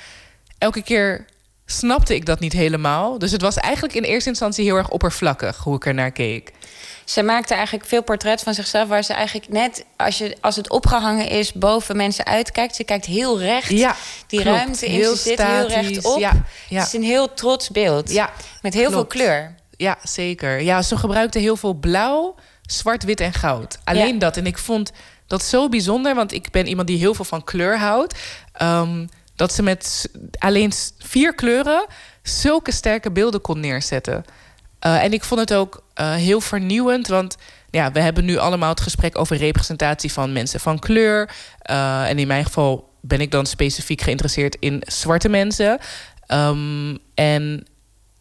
[0.57, 1.25] elke keer
[1.71, 3.19] snapte ik dat niet helemaal.
[3.19, 6.51] Dus het was eigenlijk in eerste instantie heel erg oppervlakkig hoe ik er naar keek.
[7.05, 8.87] Ze maakte eigenlijk veel portret van zichzelf...
[8.87, 11.53] waar ze eigenlijk net, als, je, als het opgehangen is...
[11.53, 12.75] boven mensen uitkijkt.
[12.75, 13.95] Ze kijkt heel recht ja,
[14.27, 14.91] die ruimte in.
[14.91, 16.19] Heel ze zit heel recht op.
[16.19, 18.11] Ja, Het is een heel trots beeld.
[18.11, 18.29] Ja,
[18.61, 19.55] met heel veel kleur.
[19.77, 20.61] Ja, zeker.
[20.61, 23.79] Ja, ze gebruikte heel veel blauw, zwart, wit en goud.
[23.83, 24.37] Alleen dat.
[24.37, 24.91] En ik vond
[25.27, 26.15] dat zo bijzonder...
[26.15, 28.19] want ik ben iemand die heel veel van kleur houdt...
[28.61, 29.09] Um,
[29.39, 31.85] dat ze met alleen vier kleuren
[32.23, 34.25] zulke sterke beelden kon neerzetten.
[34.85, 37.37] Uh, en ik vond het ook uh, heel vernieuwend, want
[37.69, 41.29] ja, we hebben nu allemaal het gesprek over representatie van mensen van kleur.
[41.69, 45.79] Uh, en in mijn geval ben ik dan specifiek geïnteresseerd in zwarte mensen.
[46.27, 47.67] Um, en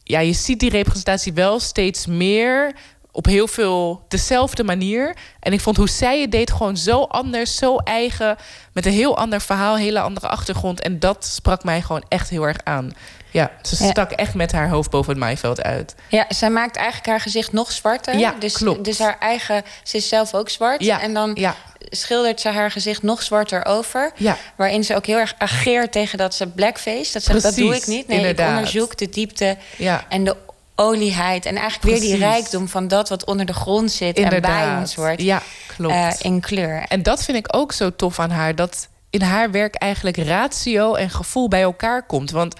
[0.03, 2.75] ja, je ziet die representatie wel steeds meer
[3.19, 5.17] op heel veel dezelfde manier.
[5.41, 8.37] En ik vond hoe zij het deed gewoon zo anders, zo eigen.
[8.73, 10.81] Met een heel ander verhaal, hele andere achtergrond.
[10.81, 12.93] En dat sprak mij gewoon echt heel erg aan.
[13.31, 15.95] Ja, ze stak echt met haar hoofd boven het maaiveld uit.
[16.09, 18.19] Ja, zij maakt eigenlijk haar gezicht nog zwarter.
[18.19, 18.85] Ja, dus, klopt.
[18.85, 20.85] Dus haar eigen, ze is zelf ook zwart.
[20.85, 21.55] Ja, en dan ja.
[21.79, 24.13] schildert ze haar gezicht nog zwarter over.
[24.17, 24.37] Ja.
[24.57, 27.13] Waarin ze ook heel erg ageert tegen dat ze blackface.
[27.13, 28.07] Dat, zegt, dat doe ik niet.
[28.07, 28.49] Nee, inderdaad.
[28.49, 30.05] ik onderzoek de diepte ja.
[30.09, 30.37] en de
[30.79, 31.47] olieheid.
[31.47, 32.01] En eigenlijk Precies.
[32.01, 34.61] weer die rijkdom van dat wat onder de grond zit Inderdaad.
[34.61, 35.23] en bij ons wordt.
[35.23, 35.43] Ja,
[35.77, 35.95] klopt.
[35.95, 36.85] Uh, in kleur.
[36.89, 38.55] En dat vind ik ook zo tof aan haar.
[38.55, 42.31] Dat in haar werk eigenlijk ratio en gevoel bij elkaar komt.
[42.31, 42.55] Want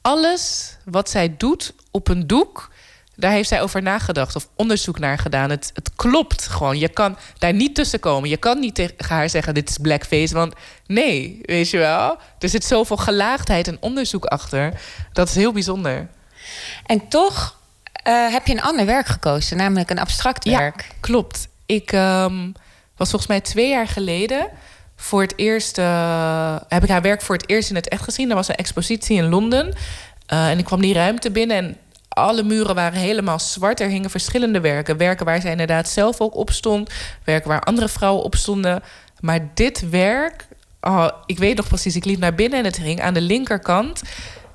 [0.00, 2.72] alles wat zij doet op een doek.
[3.16, 5.50] Daar heeft zij over nagedacht of onderzoek naar gedaan.
[5.50, 6.78] Het, het klopt gewoon.
[6.78, 8.28] Je kan daar niet tussen komen.
[8.28, 10.34] Je kan niet tegen haar zeggen: dit is blackface.
[10.34, 10.54] Want
[10.86, 12.16] nee, weet je wel.
[12.38, 14.80] Er zit zoveel gelaagdheid en onderzoek achter.
[15.12, 16.08] Dat is heel bijzonder.
[16.86, 17.56] En toch
[18.08, 20.84] uh, heb je een ander werk gekozen, namelijk een abstract werk.
[20.88, 21.48] Ja, klopt.
[21.66, 22.52] Ik um,
[22.96, 24.48] was volgens mij twee jaar geleden
[24.96, 25.78] voor het eerst.
[25.78, 28.28] Uh, heb ik haar werk voor het eerst in het echt gezien.
[28.28, 29.74] Er was een expositie in Londen.
[30.32, 31.76] Uh, en ik kwam die ruimte binnen en
[32.14, 33.80] Alle muren waren helemaal zwart.
[33.80, 34.96] Er hingen verschillende werken.
[34.96, 36.90] Werken waar zij inderdaad zelf ook op stond.
[37.24, 38.82] Werken waar andere vrouwen op stonden.
[39.20, 40.46] Maar dit werk,
[40.80, 44.02] oh, ik weet nog precies, ik liep naar binnen en het hing aan de linkerkant.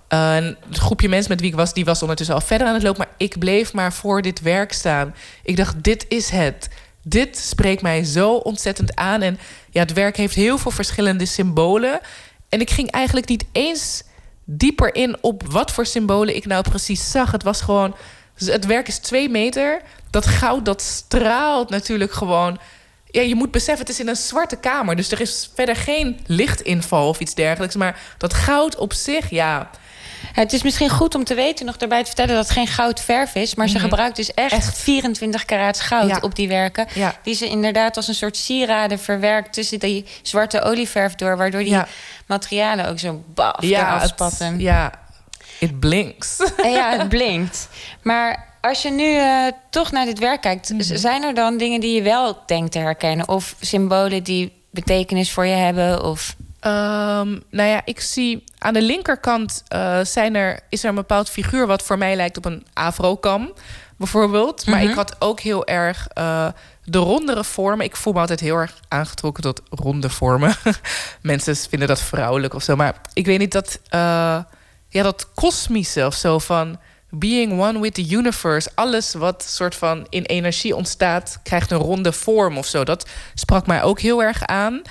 [0.09, 2.99] Een groepje mensen met wie ik was, die was ondertussen al verder aan het lopen.
[2.99, 5.15] Maar ik bleef maar voor dit werk staan.
[5.43, 6.69] Ik dacht, dit is het.
[7.03, 9.21] Dit spreekt mij zo ontzettend aan.
[9.21, 11.99] En ja, het werk heeft heel veel verschillende symbolen.
[12.49, 14.03] En ik ging eigenlijk niet eens
[14.43, 17.31] dieper in op wat voor symbolen ik nou precies zag.
[17.31, 17.95] Het was gewoon.
[18.45, 19.81] Het werk is twee meter.
[20.09, 22.59] Dat goud dat straalt natuurlijk gewoon.
[23.11, 24.95] Ja, je moet beseffen, het is in een zwarte kamer.
[24.95, 27.75] Dus er is verder geen lichtinval of iets dergelijks.
[27.75, 29.69] Maar dat goud op zich, ja.
[30.33, 33.35] Het is misschien goed om te weten, nog daarbij te vertellen dat het geen goudverf
[33.35, 33.55] is.
[33.55, 33.83] Maar ze mhm.
[33.83, 36.87] gebruikt dus echt, 24 karaats goud op die werken.
[37.23, 41.37] Die ze inderdaad als een soort sieraden verwerkt tussen die zwarte olieverf door.
[41.37, 41.81] Waardoor die
[42.25, 44.59] materialen ook zo baf ja, afspatten.
[44.59, 44.91] ja,
[45.59, 46.37] it blinks.
[46.63, 47.69] ja, het blinkt.
[48.01, 50.81] Maar als je nu uh, toch naar dit werk kijkt, mhm.
[50.81, 53.27] zijn er dan dingen die je wel denkt te herkennen?
[53.27, 56.03] Of symbolen die betekenis voor je hebben?
[56.03, 56.35] Of...
[56.65, 61.29] Um, nou ja, ik zie aan de linkerkant uh, zijn er, is er een bepaald
[61.29, 63.53] figuur wat voor mij lijkt op een afro-kam,
[63.97, 64.65] bijvoorbeeld.
[64.65, 64.97] Maar ik mhm.
[64.97, 66.47] had ook heel erg uh,
[66.83, 67.85] de rondere vormen.
[67.85, 70.55] Ik voel me altijd heel erg aangetrokken tot ronde vormen.
[71.21, 72.75] Mensen vinden dat vrouwelijk of zo.
[72.75, 73.99] Maar ik weet niet dat, uh,
[74.89, 76.79] ja, dat kosmische of zo van
[77.09, 78.69] being one with the universe.
[78.75, 82.83] Alles wat soort van in energie ontstaat, krijgt een ronde vorm of zo.
[82.83, 84.81] Dat sprak mij ook heel erg aan.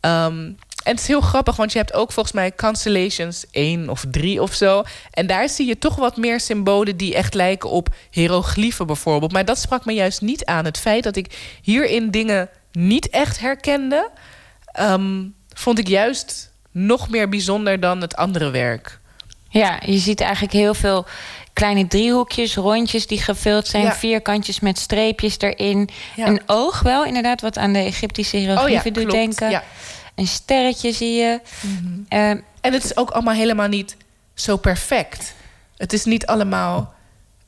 [0.00, 4.04] Um, en het is heel grappig, want je hebt ook volgens mij Constellations 1 of
[4.10, 4.82] 3 of zo.
[5.10, 9.32] En daar zie je toch wat meer symbolen die echt lijken op hieroglyphen bijvoorbeeld.
[9.32, 10.64] Maar dat sprak me juist niet aan.
[10.64, 14.10] Het feit dat ik hierin dingen niet echt herkende,
[14.64, 15.24] ehm,
[15.54, 18.98] vond ik juist nog meer bijzonder dan het andere werk.
[19.48, 21.06] Ja, je ziet eigenlijk heel veel
[21.52, 25.88] kleine driehoekjes, rondjes die gevuld zijn, vierkantjes met streepjes erin.
[26.16, 29.50] Een oog wel, inderdaad, wat aan de Egyptische hieroglyphen oh ja, doet denken.
[29.50, 29.62] Ja
[30.18, 31.40] een sterretje zie je.
[31.60, 32.00] Mhm.
[32.08, 33.96] Ehm, en het is ook allemaal helemaal niet
[34.34, 35.34] zo perfect.
[35.76, 36.94] Het is niet allemaal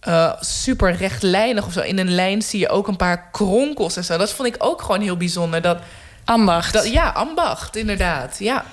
[0.09, 1.81] uh, super rechtlijnig of zo.
[1.81, 4.19] In een lijn zie je ook een paar kronkels en zo.
[4.19, 5.63] Dat vond ik ook gewoon heel bijzonder.
[5.63, 5.79] Dat,
[6.25, 6.73] ambacht.
[6.73, 8.37] Dat, ja, ambacht, inderdaad.
[8.39, 8.65] Ja.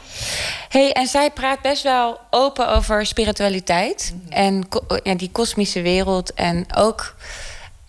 [0.70, 4.14] hey, en zij praat best wel open over spiritualiteit.
[4.24, 4.34] Mhm.
[4.34, 4.68] En
[5.04, 6.34] ja, die kosmische wereld.
[6.34, 7.16] En ook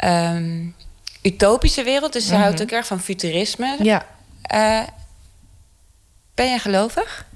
[0.05, 0.75] um,
[1.23, 2.13] utopische wereld.
[2.13, 2.63] Dus ze houdt mhm.
[2.63, 3.77] ook erg van futurisme.
[3.83, 4.07] Ja.
[4.55, 4.81] Uh,
[6.39, 7.27] ben je gelovig?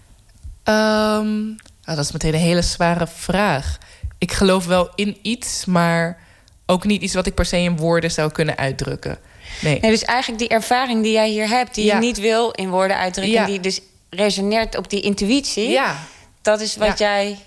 [0.65, 3.79] Um, dat is meteen een hele zware vraag.
[4.19, 6.19] Ik geloof wel in iets, maar
[6.67, 9.19] ook niet iets wat ik per se in woorden zou kunnen uitdrukken.
[9.61, 9.81] Nee.
[9.81, 12.97] nee dus eigenlijk die ervaring die jij hier hebt, die je niet wil in woorden
[12.97, 13.81] uitdrukken, die dus
[14.11, 15.69] resoneert op die intuïtie.
[15.69, 15.97] Ja.
[16.43, 17.39] Dat is wat jij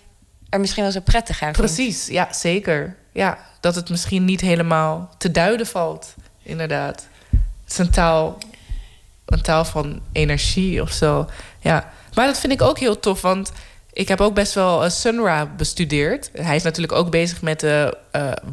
[0.49, 1.73] er misschien wel zo prettig aan vindt.
[1.73, 2.95] Precies, ja, zeker.
[3.11, 6.13] Ja, dat het misschien niet helemaal te duiden valt,
[6.43, 7.07] inderdaad.
[7.63, 8.37] Het is een taal
[9.25, 11.29] een taal van energie of zo.
[11.59, 11.91] Ja.
[12.13, 13.51] Maar dat vind ik ook heel tof, want
[13.93, 16.29] ik heb ook best wel uh, Sunra bestudeerd.
[16.33, 17.89] Hij is natuurlijk ook bezig met, uh, uh,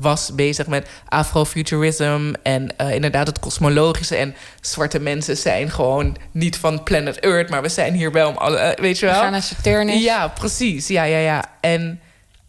[0.01, 4.17] was bezig met afrofuturism en inderdaad het kosmologische.
[4.17, 8.37] En zwarte mensen zijn gewoon niet van planet Earth, maar we zijn hier wel om
[8.37, 9.15] alle, weet je wel.
[9.15, 10.03] We gaan naar Saturnus.
[10.03, 10.89] Ja, precies.
[10.89, 11.45] Ja, ja, ja.
[11.61, 12.01] En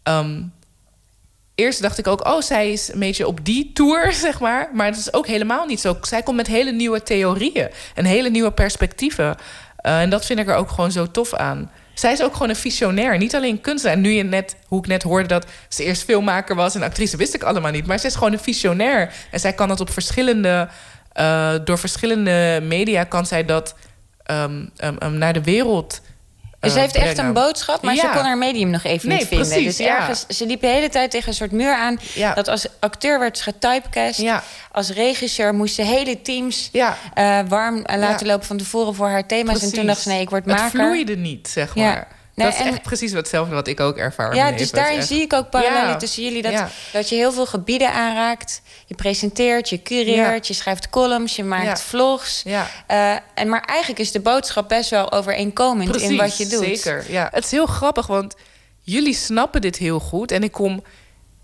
[0.04, 0.52] um,
[1.54, 4.70] eerst dacht ik ook, oh, zij is een beetje op die tour, zeg maar.
[4.72, 5.96] Maar het is ook helemaal niet zo.
[6.00, 9.36] Zij komt met hele nieuwe theorieën en hele nieuwe perspectieven.
[9.86, 11.70] Uh, en dat vind ik er ook gewoon zo tof aan.
[11.94, 13.96] Zij is ook gewoon een visionair, niet alleen kunstenaar.
[13.96, 17.16] En nu je net, hoe ik net hoorde dat ze eerst filmmaker was en actrice,
[17.16, 17.86] wist ik allemaal niet.
[17.86, 19.12] Maar zij is gewoon een visionair.
[19.30, 20.68] En zij kan dat op verschillende,
[21.20, 23.74] uh, door verschillende media kan zij dat
[24.30, 24.70] um,
[25.02, 26.00] um, naar de wereld
[26.64, 29.48] dus ze heeft echt een boodschap, maar ze kon haar medium nog even niet vinden.
[29.48, 31.98] Precies, dus ergens, ze liep de hele tijd tegen een soort muur aan.
[32.34, 34.24] Dat als acteur werd ze getypecast.
[34.72, 39.62] Als regisseur moest ze hele teams uh, warm laten lopen van tevoren voor haar thema's.
[39.62, 40.62] En toen dacht ze, nee, ik word maker.
[40.62, 42.08] Het vloeide niet, zeg maar.
[42.34, 44.34] Nee, dat is echt precies hetzelfde wat ik ook ervaar.
[44.34, 46.42] Ja, dus daarin zie ik ook parallellen tussen jullie.
[46.42, 46.62] Dat,
[46.92, 48.62] dat je heel veel gebieden aanraakt.
[48.86, 52.42] Je presenteert, je cureert, je schrijft columns, je maakt vlogs.
[52.44, 52.66] Ja.
[52.90, 56.64] Uh, en, maar eigenlijk is de boodschap best wel overeenkomend precies, in wat je doet.
[56.64, 57.28] Zeker, ja.
[57.32, 58.34] Het is heel grappig, want
[58.80, 60.30] jullie snappen dit heel goed.
[60.30, 60.84] En ik kom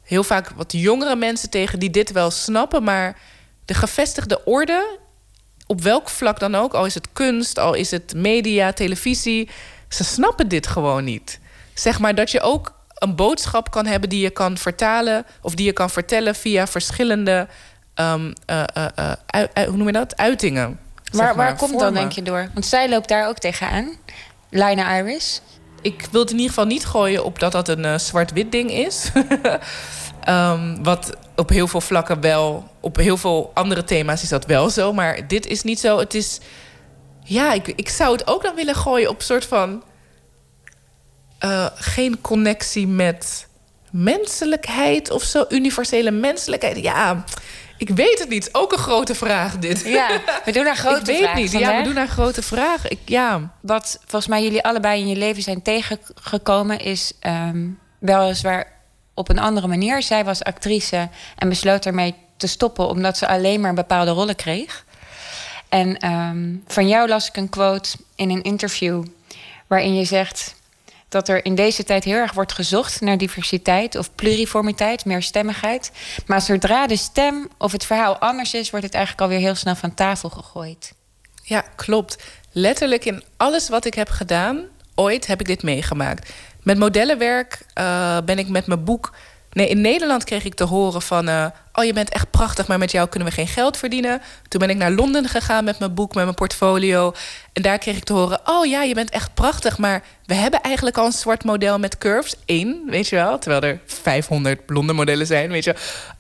[0.03, 2.83] heel vaak wat jongere mensen tegen die dit wel snappen.
[2.83, 3.17] Maar
[3.65, 4.99] de gevestigde orde,
[5.67, 6.75] op welk vlak dan ook...
[6.75, 9.49] al is het kunst, al is het media, televisie
[9.95, 11.41] ze snappen dit gewoon niet.
[11.75, 15.67] Zeg maar dat je ook een boodschap kan hebben die je kan vertalen of die
[15.67, 17.49] je kan vertellen via verschillende,
[17.95, 18.65] um, uh,
[18.97, 19.13] uh,
[19.67, 20.17] hoe noem je dat?
[20.17, 20.79] Uitingen.
[21.13, 22.51] Maar, waar komt dan denk je door?
[22.53, 23.97] Want zij loopt daar ook tegenaan.
[24.51, 25.41] Lina Iris.
[25.83, 29.11] Ik wil het in ieder geval niet gooien op dat dat een zwart-wit ding is.
[30.21, 34.71] Ehm, wat op heel veel vlakken wel, op heel veel andere thema's is dat wel
[34.71, 34.93] zo.
[34.93, 35.99] Maar dit is niet zo.
[35.99, 36.41] Het is,
[37.31, 39.83] ja, ik, ik zou het ook dan willen gooien op een soort van.
[41.45, 43.47] Uh, geen connectie met
[43.91, 45.45] menselijkheid of zo.
[45.49, 46.77] Universele menselijkheid.
[46.77, 47.25] Ja,
[47.77, 48.49] ik weet het niet.
[48.53, 49.85] Ook een grote vraag, dit.
[49.85, 51.29] Ja, we doen naar grote vragen.
[51.29, 51.53] Ik weet niet.
[51.53, 52.89] Ja, we doen naar grote vraag.
[52.89, 53.53] Ik, ja.
[53.61, 56.79] Wat volgens mij jullie allebei in je leven zijn tegengekomen...
[56.79, 58.73] is um, weliswaar
[59.15, 60.03] op een andere manier.
[60.03, 62.89] Zij was actrice en besloot ermee te stoppen...
[62.89, 64.85] omdat ze alleen maar bepaalde rollen kreeg.
[65.71, 69.05] En um, van jou las ik een quote in een interview...
[69.67, 70.55] waarin je zegt
[71.09, 75.93] dat er in deze tijd heel erg wordt gezocht naar diversiteit of pluriformiteit, meerstemmigheid.
[76.27, 79.75] Maar zodra de stem of het verhaal anders is, wordt het eigenlijk alweer heel snel
[79.75, 80.93] van tafel gegooid.
[81.43, 82.23] Ja, klopt.
[82.53, 84.65] Letterlijk in alles wat ik heb gedaan,
[84.95, 86.33] ooit heb ik dit meegemaakt.
[86.63, 89.15] Met modellenwerk uh, ben ik met mijn boek
[89.53, 91.29] Nee, in Nederland kreeg ik te horen van...
[91.29, 94.23] Uh, oh, je bent echt prachtig, maar met jou kunnen we geen geld verdienen.
[94.49, 97.13] Toen ben ik naar Londen gegaan met mijn boek, met mijn portfolio.
[97.53, 98.41] En daar kreeg ik te horen...
[98.45, 101.99] oh ja, je bent echt prachtig, maar we hebben eigenlijk al een zwart model met
[101.99, 102.35] curves.
[102.47, 103.39] Eén, weet je wel.
[103.39, 105.75] Terwijl er 500 blonde modellen zijn, weet je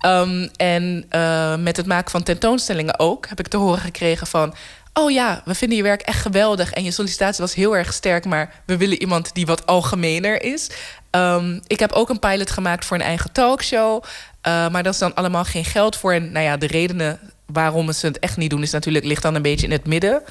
[0.06, 3.28] um, En uh, met het maken van tentoonstellingen ook...
[3.28, 4.54] heb ik te horen gekregen van...
[4.92, 6.72] Oh ja, we vinden je werk echt geweldig.
[6.72, 10.70] En je sollicitatie was heel erg sterk, maar we willen iemand die wat algemener is.
[11.10, 14.04] Um, ik heb ook een pilot gemaakt voor een eigen talkshow.
[14.04, 16.12] Uh, maar dat is dan allemaal geen geld voor.
[16.12, 19.34] En nou ja, de redenen waarom ze het echt niet doen, is natuurlijk ligt dan
[19.34, 20.22] een beetje in het midden.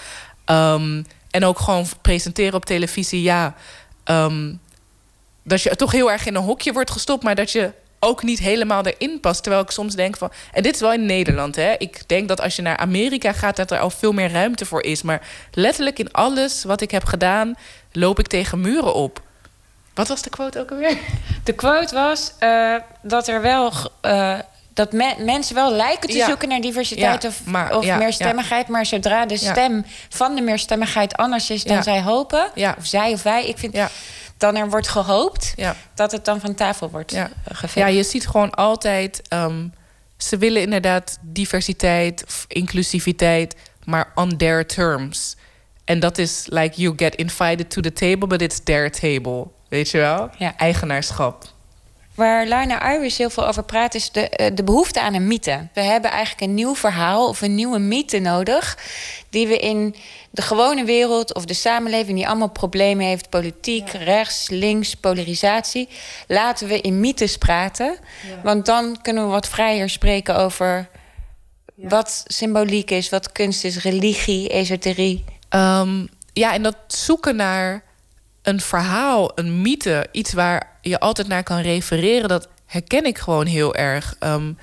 [0.45, 3.55] Um, en ook gewoon presenteren op televisie, ja.
[4.05, 4.59] Um,
[5.43, 8.39] dat je toch heel erg in een hokje wordt gestopt, maar dat je ook niet
[8.39, 9.43] helemaal erin past.
[9.43, 10.31] Terwijl ik soms denk van.
[10.51, 11.75] En dit is wel in Nederland, hè?
[11.77, 14.83] Ik denk dat als je naar Amerika gaat, dat er al veel meer ruimte voor
[14.83, 15.01] is.
[15.01, 15.21] Maar
[15.51, 17.55] letterlijk in alles wat ik heb gedaan,
[17.91, 19.21] loop ik tegen muren op.
[19.93, 20.97] Wat was de quote ook alweer?
[21.43, 23.73] De quote was uh, dat er wel.
[24.01, 24.39] Uh,
[24.73, 26.27] dat me mensen wel lijken te ja.
[26.27, 28.67] zoeken naar diversiteit ja, of, maar, of ja, meerstemmigheid.
[28.67, 33.23] Maar zodra de stem van de meerstemmigheid anders is dan zij hopen, of zij of
[33.23, 33.77] wij, ik vind
[34.39, 35.53] dan er wordt gehoopt
[35.93, 37.29] dat het dan van tafel wordt ja.
[37.73, 39.21] Ja, je ziet gewoon altijd.
[39.33, 39.73] Um,
[40.17, 45.35] ze willen inderdaad diversiteit, inclusiviteit, maar on their terms.
[45.85, 49.47] En dat is like you get invited to the table, but it's their table.
[49.69, 50.29] Weet je wel?
[50.37, 50.57] Ja.
[50.57, 51.43] Eigenaarschap.
[52.19, 55.67] Waar Lana Iris heel veel over praat, is de, eh, de behoefte aan een mythe.
[55.73, 58.77] We hebben eigenlijk een nieuw verhaal of een nieuwe mythe nodig.
[59.29, 59.95] Die we in
[60.31, 65.89] de gewone wereld of de samenleving, die allemaal problemen heeft: politiek, rechts, links, polarisatie.
[66.27, 67.97] Laten we in mythes praten.
[68.43, 70.89] Want dan kunnen we wat vrijer spreken over
[71.75, 75.23] wat symboliek is, wat kunst is, religie, esoterie.
[75.49, 77.83] Um, ja, en dat zoeken naar
[78.49, 83.45] een verhaal, een mythe, iets waar je altijd naar kan refereren, dat herken ik gewoon
[83.45, 84.15] heel erg.
[84.19, 84.57] Um,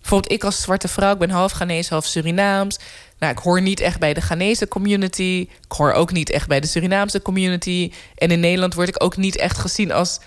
[0.00, 2.78] bijvoorbeeld ik als zwarte vrouw, ik ben half Ghanese, half Surinaams.
[3.18, 5.48] Nou, ik hoor niet echt bij de Ghanese community.
[5.64, 7.92] Ik hoor ook niet echt bij de Surinaamse community.
[8.14, 10.20] En in Nederland word ik ook niet echt gezien als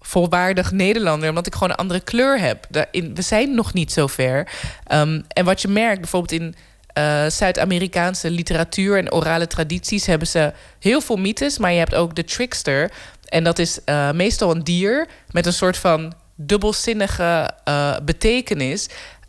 [0.00, 2.66] volwaardig Nederlander, omdat ik gewoon een andere kleur heb.
[2.90, 4.48] we zijn nog niet zo ver.
[4.92, 6.54] Um, en wat je merkt, bijvoorbeeld in
[7.00, 12.14] uh, Zuid-Amerikaanse literatuur en orale tradities hebben ze heel veel mythes, maar je hebt ook
[12.14, 12.90] de trickster.
[13.28, 18.88] En dat is uh, meestal een dier met een soort van dubbelzinnige uh, betekenis.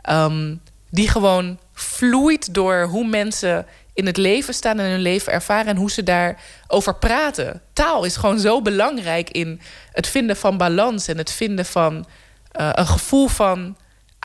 [0.09, 5.67] Um, die gewoon vloeit door hoe mensen in het leven staan en hun leven ervaren
[5.67, 7.61] en hoe ze daarover praten.
[7.73, 9.61] Taal is gewoon zo belangrijk in
[9.91, 12.05] het vinden van balans en het vinden van
[12.51, 13.75] een gevoel van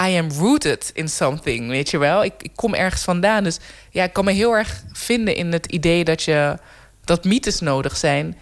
[0.03, 2.25] I am rooted in something, weet je wel?
[2.25, 3.45] Ik, ik, kom ergens vandaan.
[3.45, 3.59] Dus
[3.91, 6.59] ja, ik kan me heel erg vinden in het idee dat je
[7.05, 8.39] dat mythes nodig zijn.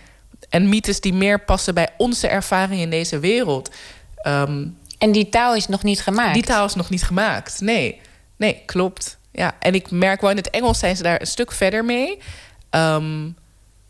[0.49, 3.71] En mythes die meer passen bij onze ervaring in deze wereld.
[4.17, 4.67] Ehm,
[4.99, 6.35] en die taal is nog niet gemaakt.
[6.35, 7.61] Die taal is nog niet gemaakt.
[7.61, 8.01] Nee,
[8.37, 9.19] nee, klopt.
[9.33, 12.19] Ja, en ik merk wel in het Engels zijn ze daar een stuk verder mee.
[12.71, 13.37] Um,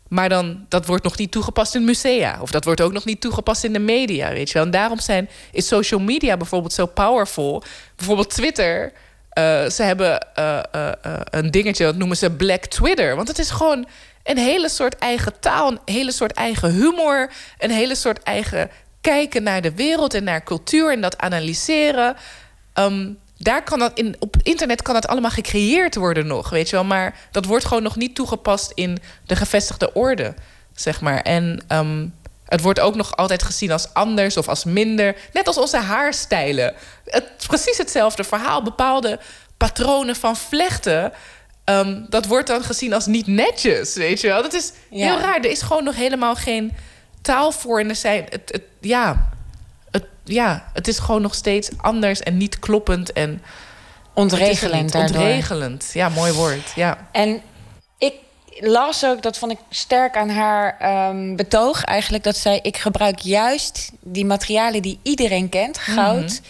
[0.07, 2.37] maar dan, dat wordt nog niet toegepast in musea.
[2.41, 4.63] Of dat wordt ook nog niet toegepast in de media, weet je wel.
[4.63, 7.63] En daarom zijn, is social media bijvoorbeeld zo powerful.
[7.95, 8.91] Bijvoorbeeld Twitter.
[9.37, 10.91] Uh, ze hebben uh, uh,
[11.23, 13.15] een dingetje, dat noemen ze Black Twitter.
[13.15, 13.87] Want het is gewoon
[14.23, 17.31] een hele soort eigen taal, een hele soort eigen humor...
[17.57, 18.69] een hele soort eigen
[19.01, 20.91] kijken naar de wereld en naar cultuur...
[20.91, 22.15] en dat analyseren.
[22.73, 26.75] Um, daar kan dat in, op internet kan dat allemaal gecreëerd worden nog, weet je
[26.75, 26.85] wel.
[26.85, 30.33] Maar dat wordt gewoon nog niet toegepast in de gevestigde orde,
[30.73, 31.21] zeg maar.
[31.21, 32.13] En um,
[32.45, 35.15] het wordt ook nog altijd gezien als anders of als minder.
[35.33, 36.73] Net als onze haarstijlen.
[37.05, 38.63] Het, precies hetzelfde verhaal.
[38.63, 39.19] Bepaalde
[39.57, 41.13] patronen van vlechten.
[41.65, 44.41] Um, dat wordt dan gezien als niet netjes, weet je wel.
[44.41, 45.37] Dat is heel raar.
[45.37, 46.71] Er is gewoon nog helemaal geen
[47.21, 47.79] taal voor.
[47.79, 49.29] En er zijn, het, het, ja,
[50.25, 53.41] ja, het is gewoon nog steeds anders en niet kloppend en
[54.13, 54.95] ontregelend.
[54.95, 56.71] Ontregelend, ja, mooi woord.
[56.75, 57.07] Ja.
[57.11, 57.41] En
[57.97, 58.13] ik
[58.59, 60.77] las ook, dat vond ik sterk aan haar
[61.09, 66.41] um, betoog eigenlijk, dat zij: ik gebruik juist die materialen die iedereen kent, goud, mhm.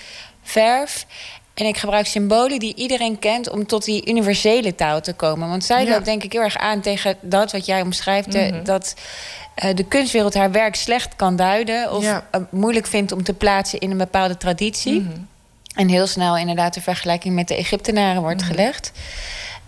[0.44, 1.06] verf.
[1.54, 5.50] En ik gebruik symbolen die iedereen kent om tot die universele taal te komen.
[5.50, 8.28] Want zij loopt denk ik heel erg aan tegen dat wat jij omschrijft.
[8.28, 8.64] Mhm.
[8.64, 8.96] Dat
[9.56, 11.92] de kunstwereld haar werk slecht kan duiden.
[11.92, 12.28] Of ja.
[12.52, 15.02] moeilijk vindt om te plaatsen in een bepaalde traditie.
[15.02, 15.18] Mhm.
[15.76, 18.50] En heel snel inderdaad de vergelijking met de Egyptenaren wordt mhm.
[18.50, 18.92] gelegd.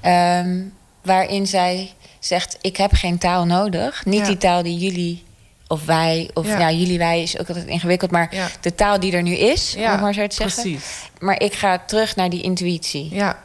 [0.05, 4.05] Um, waarin zij zegt: Ik heb geen taal nodig.
[4.05, 5.23] Niet die taal die jullie
[5.67, 6.71] of wij, of ja.
[6.71, 10.01] jullie wij is ook altijd ingewikkeld, maar de taal die er nu is, ja, om
[10.01, 10.61] maar zo te zeggen.
[10.61, 11.09] Precies.
[11.19, 13.15] Maar ik ga terug naar die intuïtie.
[13.15, 13.43] Ja.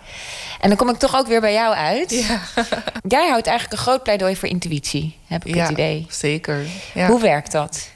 [0.60, 2.10] En dan kom ik toch ook weer bij jou uit.
[2.10, 2.40] Ja.
[3.16, 6.06] Jij houdt eigenlijk een groot pleidooi voor intuïtie, heb ik het idee.
[6.10, 6.66] Zeker.
[7.06, 7.88] Hoe werkt dat?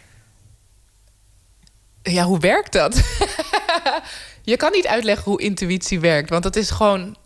[2.03, 2.95] Ja, hoe werkt dat?
[4.43, 7.17] je kan niet uitleggen hoe intuïtie werkt, want dat is gewoon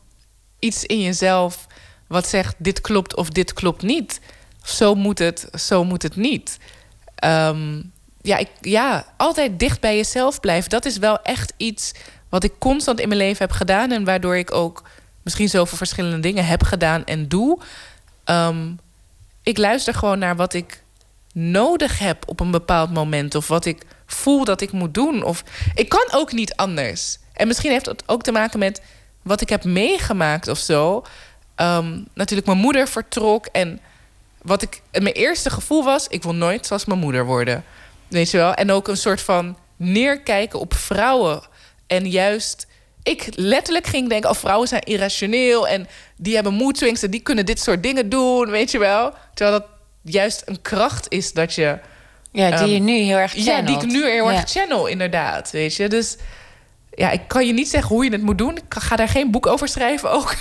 [0.59, 1.67] iets in jezelf
[2.07, 4.21] wat zegt: dit klopt of dit klopt niet.
[4.63, 6.59] Zo moet het, zo moet het niet.
[7.21, 7.83] Ehm,
[8.23, 10.71] ja, ik, ja, altijd dicht bij jezelf blijven.
[10.71, 11.93] Dat is wel echt iets
[12.29, 13.91] wat ik constant in mijn leven heb gedaan.
[13.91, 14.83] En waardoor ik ook
[15.23, 17.59] misschien zoveel verschillende dingen heb gedaan en doe.
[18.25, 18.73] Ehm,
[19.43, 20.83] ik luister gewoon naar wat ik
[21.33, 23.35] nodig heb op een bepaald moment.
[23.35, 25.23] Of wat ik voel dat ik moet doen.
[25.23, 25.45] Of
[25.75, 27.19] ik kan ook niet anders.
[27.33, 28.83] En misschien heeft dat ook te maken met
[29.23, 31.05] wat ik heb meegemaakt of zo.
[31.57, 33.81] Um, natuurlijk, mijn moeder vertrok en
[34.43, 37.65] wat ik, mijn eerste gevoel was, ik wil nooit zoals mijn moeder worden.
[38.09, 38.55] Weet je wel?
[38.55, 41.43] En ook een soort van neerkijken op vrouwen.
[41.87, 42.67] En juist,
[43.03, 47.21] ik letterlijk ging denken, oh, vrouwen zijn irrationeel en die hebben mood swings en die
[47.21, 49.13] kunnen dit soort dingen doen, weet je wel?
[49.35, 49.69] Terwijl dat
[50.03, 51.79] juist een kracht is dat je.
[52.33, 53.69] Ja, die je ehm, nu heel erg channelt.
[53.69, 55.51] Ja, die ik nu heel erg channel, inderdaad.
[55.51, 56.17] Weet je, dus
[57.01, 58.57] ja, ik kan je niet zeggen hoe je het moet doen.
[58.57, 60.35] Ik ga daar geen boek over schrijven ook.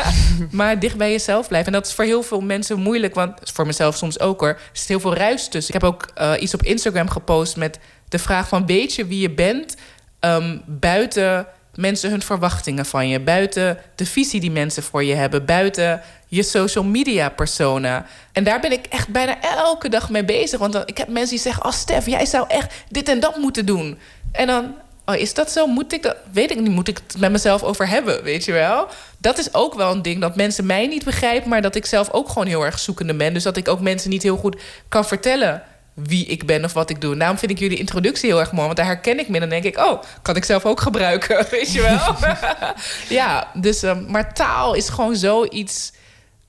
[0.50, 1.72] maar dicht bij jezelf blijven.
[1.72, 3.14] En dat is voor heel veel mensen moeilijk.
[3.14, 4.48] Want voor mezelf soms ook hoor.
[4.48, 5.74] Er zit heel veel ruis tussen.
[5.74, 7.78] Ik heb ook uh, iets op Instagram gepost met
[8.08, 8.66] de vraag van...
[8.66, 9.76] weet je wie je bent
[10.20, 13.20] um, buiten mensen hun verwachtingen van je?
[13.20, 15.44] Buiten de visie die mensen voor je hebben?
[15.44, 18.06] Buiten je social media persona?
[18.32, 20.58] En daar ben ik echt bijna elke dag mee bezig.
[20.58, 21.64] Want ik heb mensen die zeggen...
[21.64, 23.98] oh Stef, jij zou echt dit en dat moeten doen.
[24.32, 24.74] En dan
[25.08, 25.66] oh, is dat zo?
[25.66, 26.16] Moet ik dat?
[26.32, 26.70] Weet ik niet.
[26.70, 28.22] Moet ik het met mezelf over hebben?
[28.22, 28.88] Weet je wel?
[29.18, 32.10] Dat is ook wel een ding dat mensen mij niet begrijpen, maar dat ik zelf
[32.10, 33.34] ook gewoon heel erg zoekende ben.
[33.34, 35.62] Dus dat ik ook mensen niet heel goed kan vertellen
[35.94, 37.16] wie ik ben of wat ik doe.
[37.16, 38.64] Daarom vind ik jullie introductie heel erg mooi.
[38.64, 39.40] Want daar herken ik me.
[39.40, 41.46] Dan denk ik, oh, kan ik zelf ook gebruiken.
[41.50, 42.16] Weet je wel?
[43.18, 45.92] ja, dus, um, maar taal is gewoon zoiets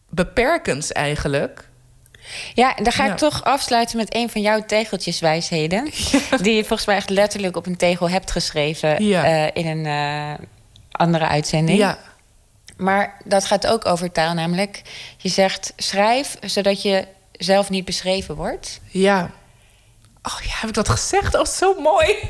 [0.09, 1.68] beperkends eigenlijk.
[2.53, 5.83] Ja, dan ga ik toch afsluiten met een van jouw tegeltjeswijsheden.
[6.41, 10.45] Die je volgens mij echt letterlijk op een tegel hebt geschreven eh, in een uh,
[10.91, 11.77] andere uitzending.
[11.77, 11.97] Ja.
[12.77, 14.81] Maar dat gaat ook over taal, namelijk
[15.17, 18.79] je zegt schrijf zodat je zelf niet beschreven wordt.
[18.87, 19.29] Ja.
[20.21, 21.35] Oh ja, heb ik dat gezegd?
[21.35, 22.15] Oh, zo mooi.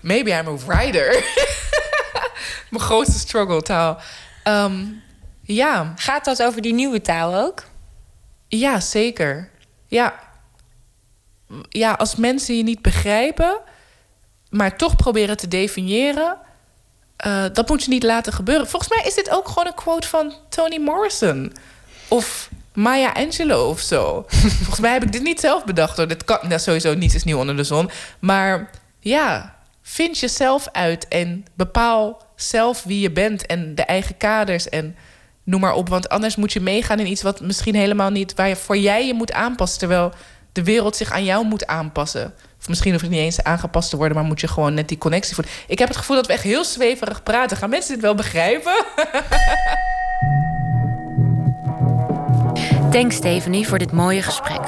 [0.00, 1.24] Maybe I'm a writer.
[2.70, 4.00] Mijn grootste struggle taal.
[4.44, 5.02] Um,
[5.46, 5.92] ja.
[5.96, 7.62] Gaat dat over die nieuwe taal ook?
[8.48, 9.50] Ja, zeker.
[9.86, 10.14] Ja.
[11.68, 13.60] Ja, als mensen je niet begrijpen,
[14.50, 16.38] maar toch proberen te definiëren,
[17.26, 18.68] uh, dat moet je niet laten gebeuren.
[18.68, 21.52] Volgens mij is dit ook gewoon een quote van Toni Morrison.
[22.08, 24.24] Of Maya Angelou of zo.
[24.58, 26.08] Volgens mij heb ik dit niet zelf bedacht hoor.
[26.08, 27.90] Dit kan nou, sowieso niets is nieuw onder de zon.
[28.18, 28.70] Maar
[29.00, 34.96] ja, vind jezelf uit en bepaal zelf wie je bent en de eigen kaders en
[35.46, 35.88] noem maar op.
[35.88, 38.34] Want anders moet je meegaan in iets wat misschien helemaal niet...
[38.34, 39.78] waar voor jij je moet aanpassen...
[39.78, 40.12] terwijl
[40.52, 42.34] de wereld zich aan jou moet aanpassen.
[42.60, 44.16] Of misschien hoeft het niet eens aangepast te worden...
[44.16, 45.54] maar moet je gewoon net die connectie voelen.
[45.66, 47.56] Ik heb het gevoel dat we echt heel zweverig praten.
[47.56, 48.84] Gaan mensen dit wel begrijpen?
[52.90, 54.60] Thanks Stephanie voor dit mooie gesprek.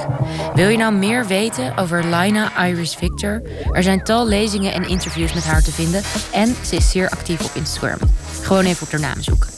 [0.55, 3.42] Wil je nou meer weten over Lina Iris Victor?
[3.72, 6.02] Er zijn tal lezingen en interviews met haar te vinden
[6.32, 7.98] en ze is zeer actief op Instagram.
[8.42, 9.57] Gewoon even op haar naam zoeken.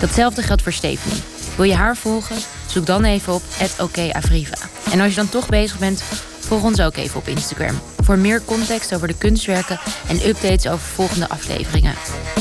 [0.00, 1.22] Datzelfde geldt voor Stephanie.
[1.56, 2.36] Wil je haar volgen?
[2.66, 3.42] Zoek dan even op
[3.80, 4.56] @okavriva.
[4.92, 6.02] En als je dan toch bezig bent,
[6.40, 7.80] volg ons ook even op Instagram
[8.10, 11.94] voor meer context over de kunstwerken en updates over volgende afleveringen.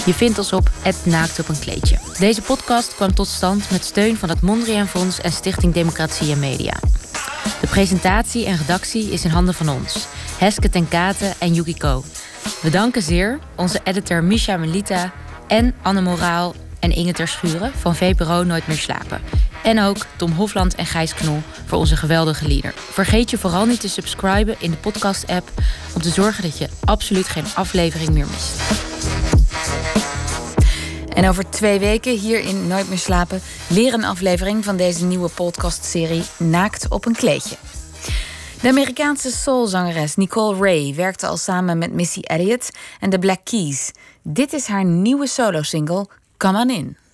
[0.06, 0.70] Je vindt ons op
[1.04, 1.98] Naakt op een kleedje.
[2.20, 6.40] Deze podcast kwam tot stand met steun van het Mondriaan Fonds en Stichting Democratie en
[6.40, 6.74] Media.
[7.62, 10.08] De presentatie en redactie is in handen van ons,
[10.38, 12.04] Heske ten Katen en Yukiko.
[12.62, 15.12] We danken zeer onze editor Misha Melita
[15.48, 19.22] en Anne Moraal en Inge Ter Schuren van VPRO Nooit meer slapen.
[19.64, 22.74] En ook Tom Hofland en Gijs Knol voor onze geweldige lieder.
[22.76, 25.52] Vergeet je vooral niet te subscriben in de podcast-app
[25.96, 28.62] om te zorgen dat je absoluut geen aflevering meer mist.
[31.14, 35.30] En over twee weken hier in Nooit meer slapen weer een aflevering van deze nieuwe
[35.30, 37.56] podcastserie Naakt op een kleedje.
[38.62, 42.70] De Amerikaanse soulzangeres Nicole Ray werkte al samen met Missy Elliott
[43.00, 43.92] en de Black Keys.
[44.24, 46.08] Dit is haar nieuwe solo-single
[46.40, 47.09] Come On In.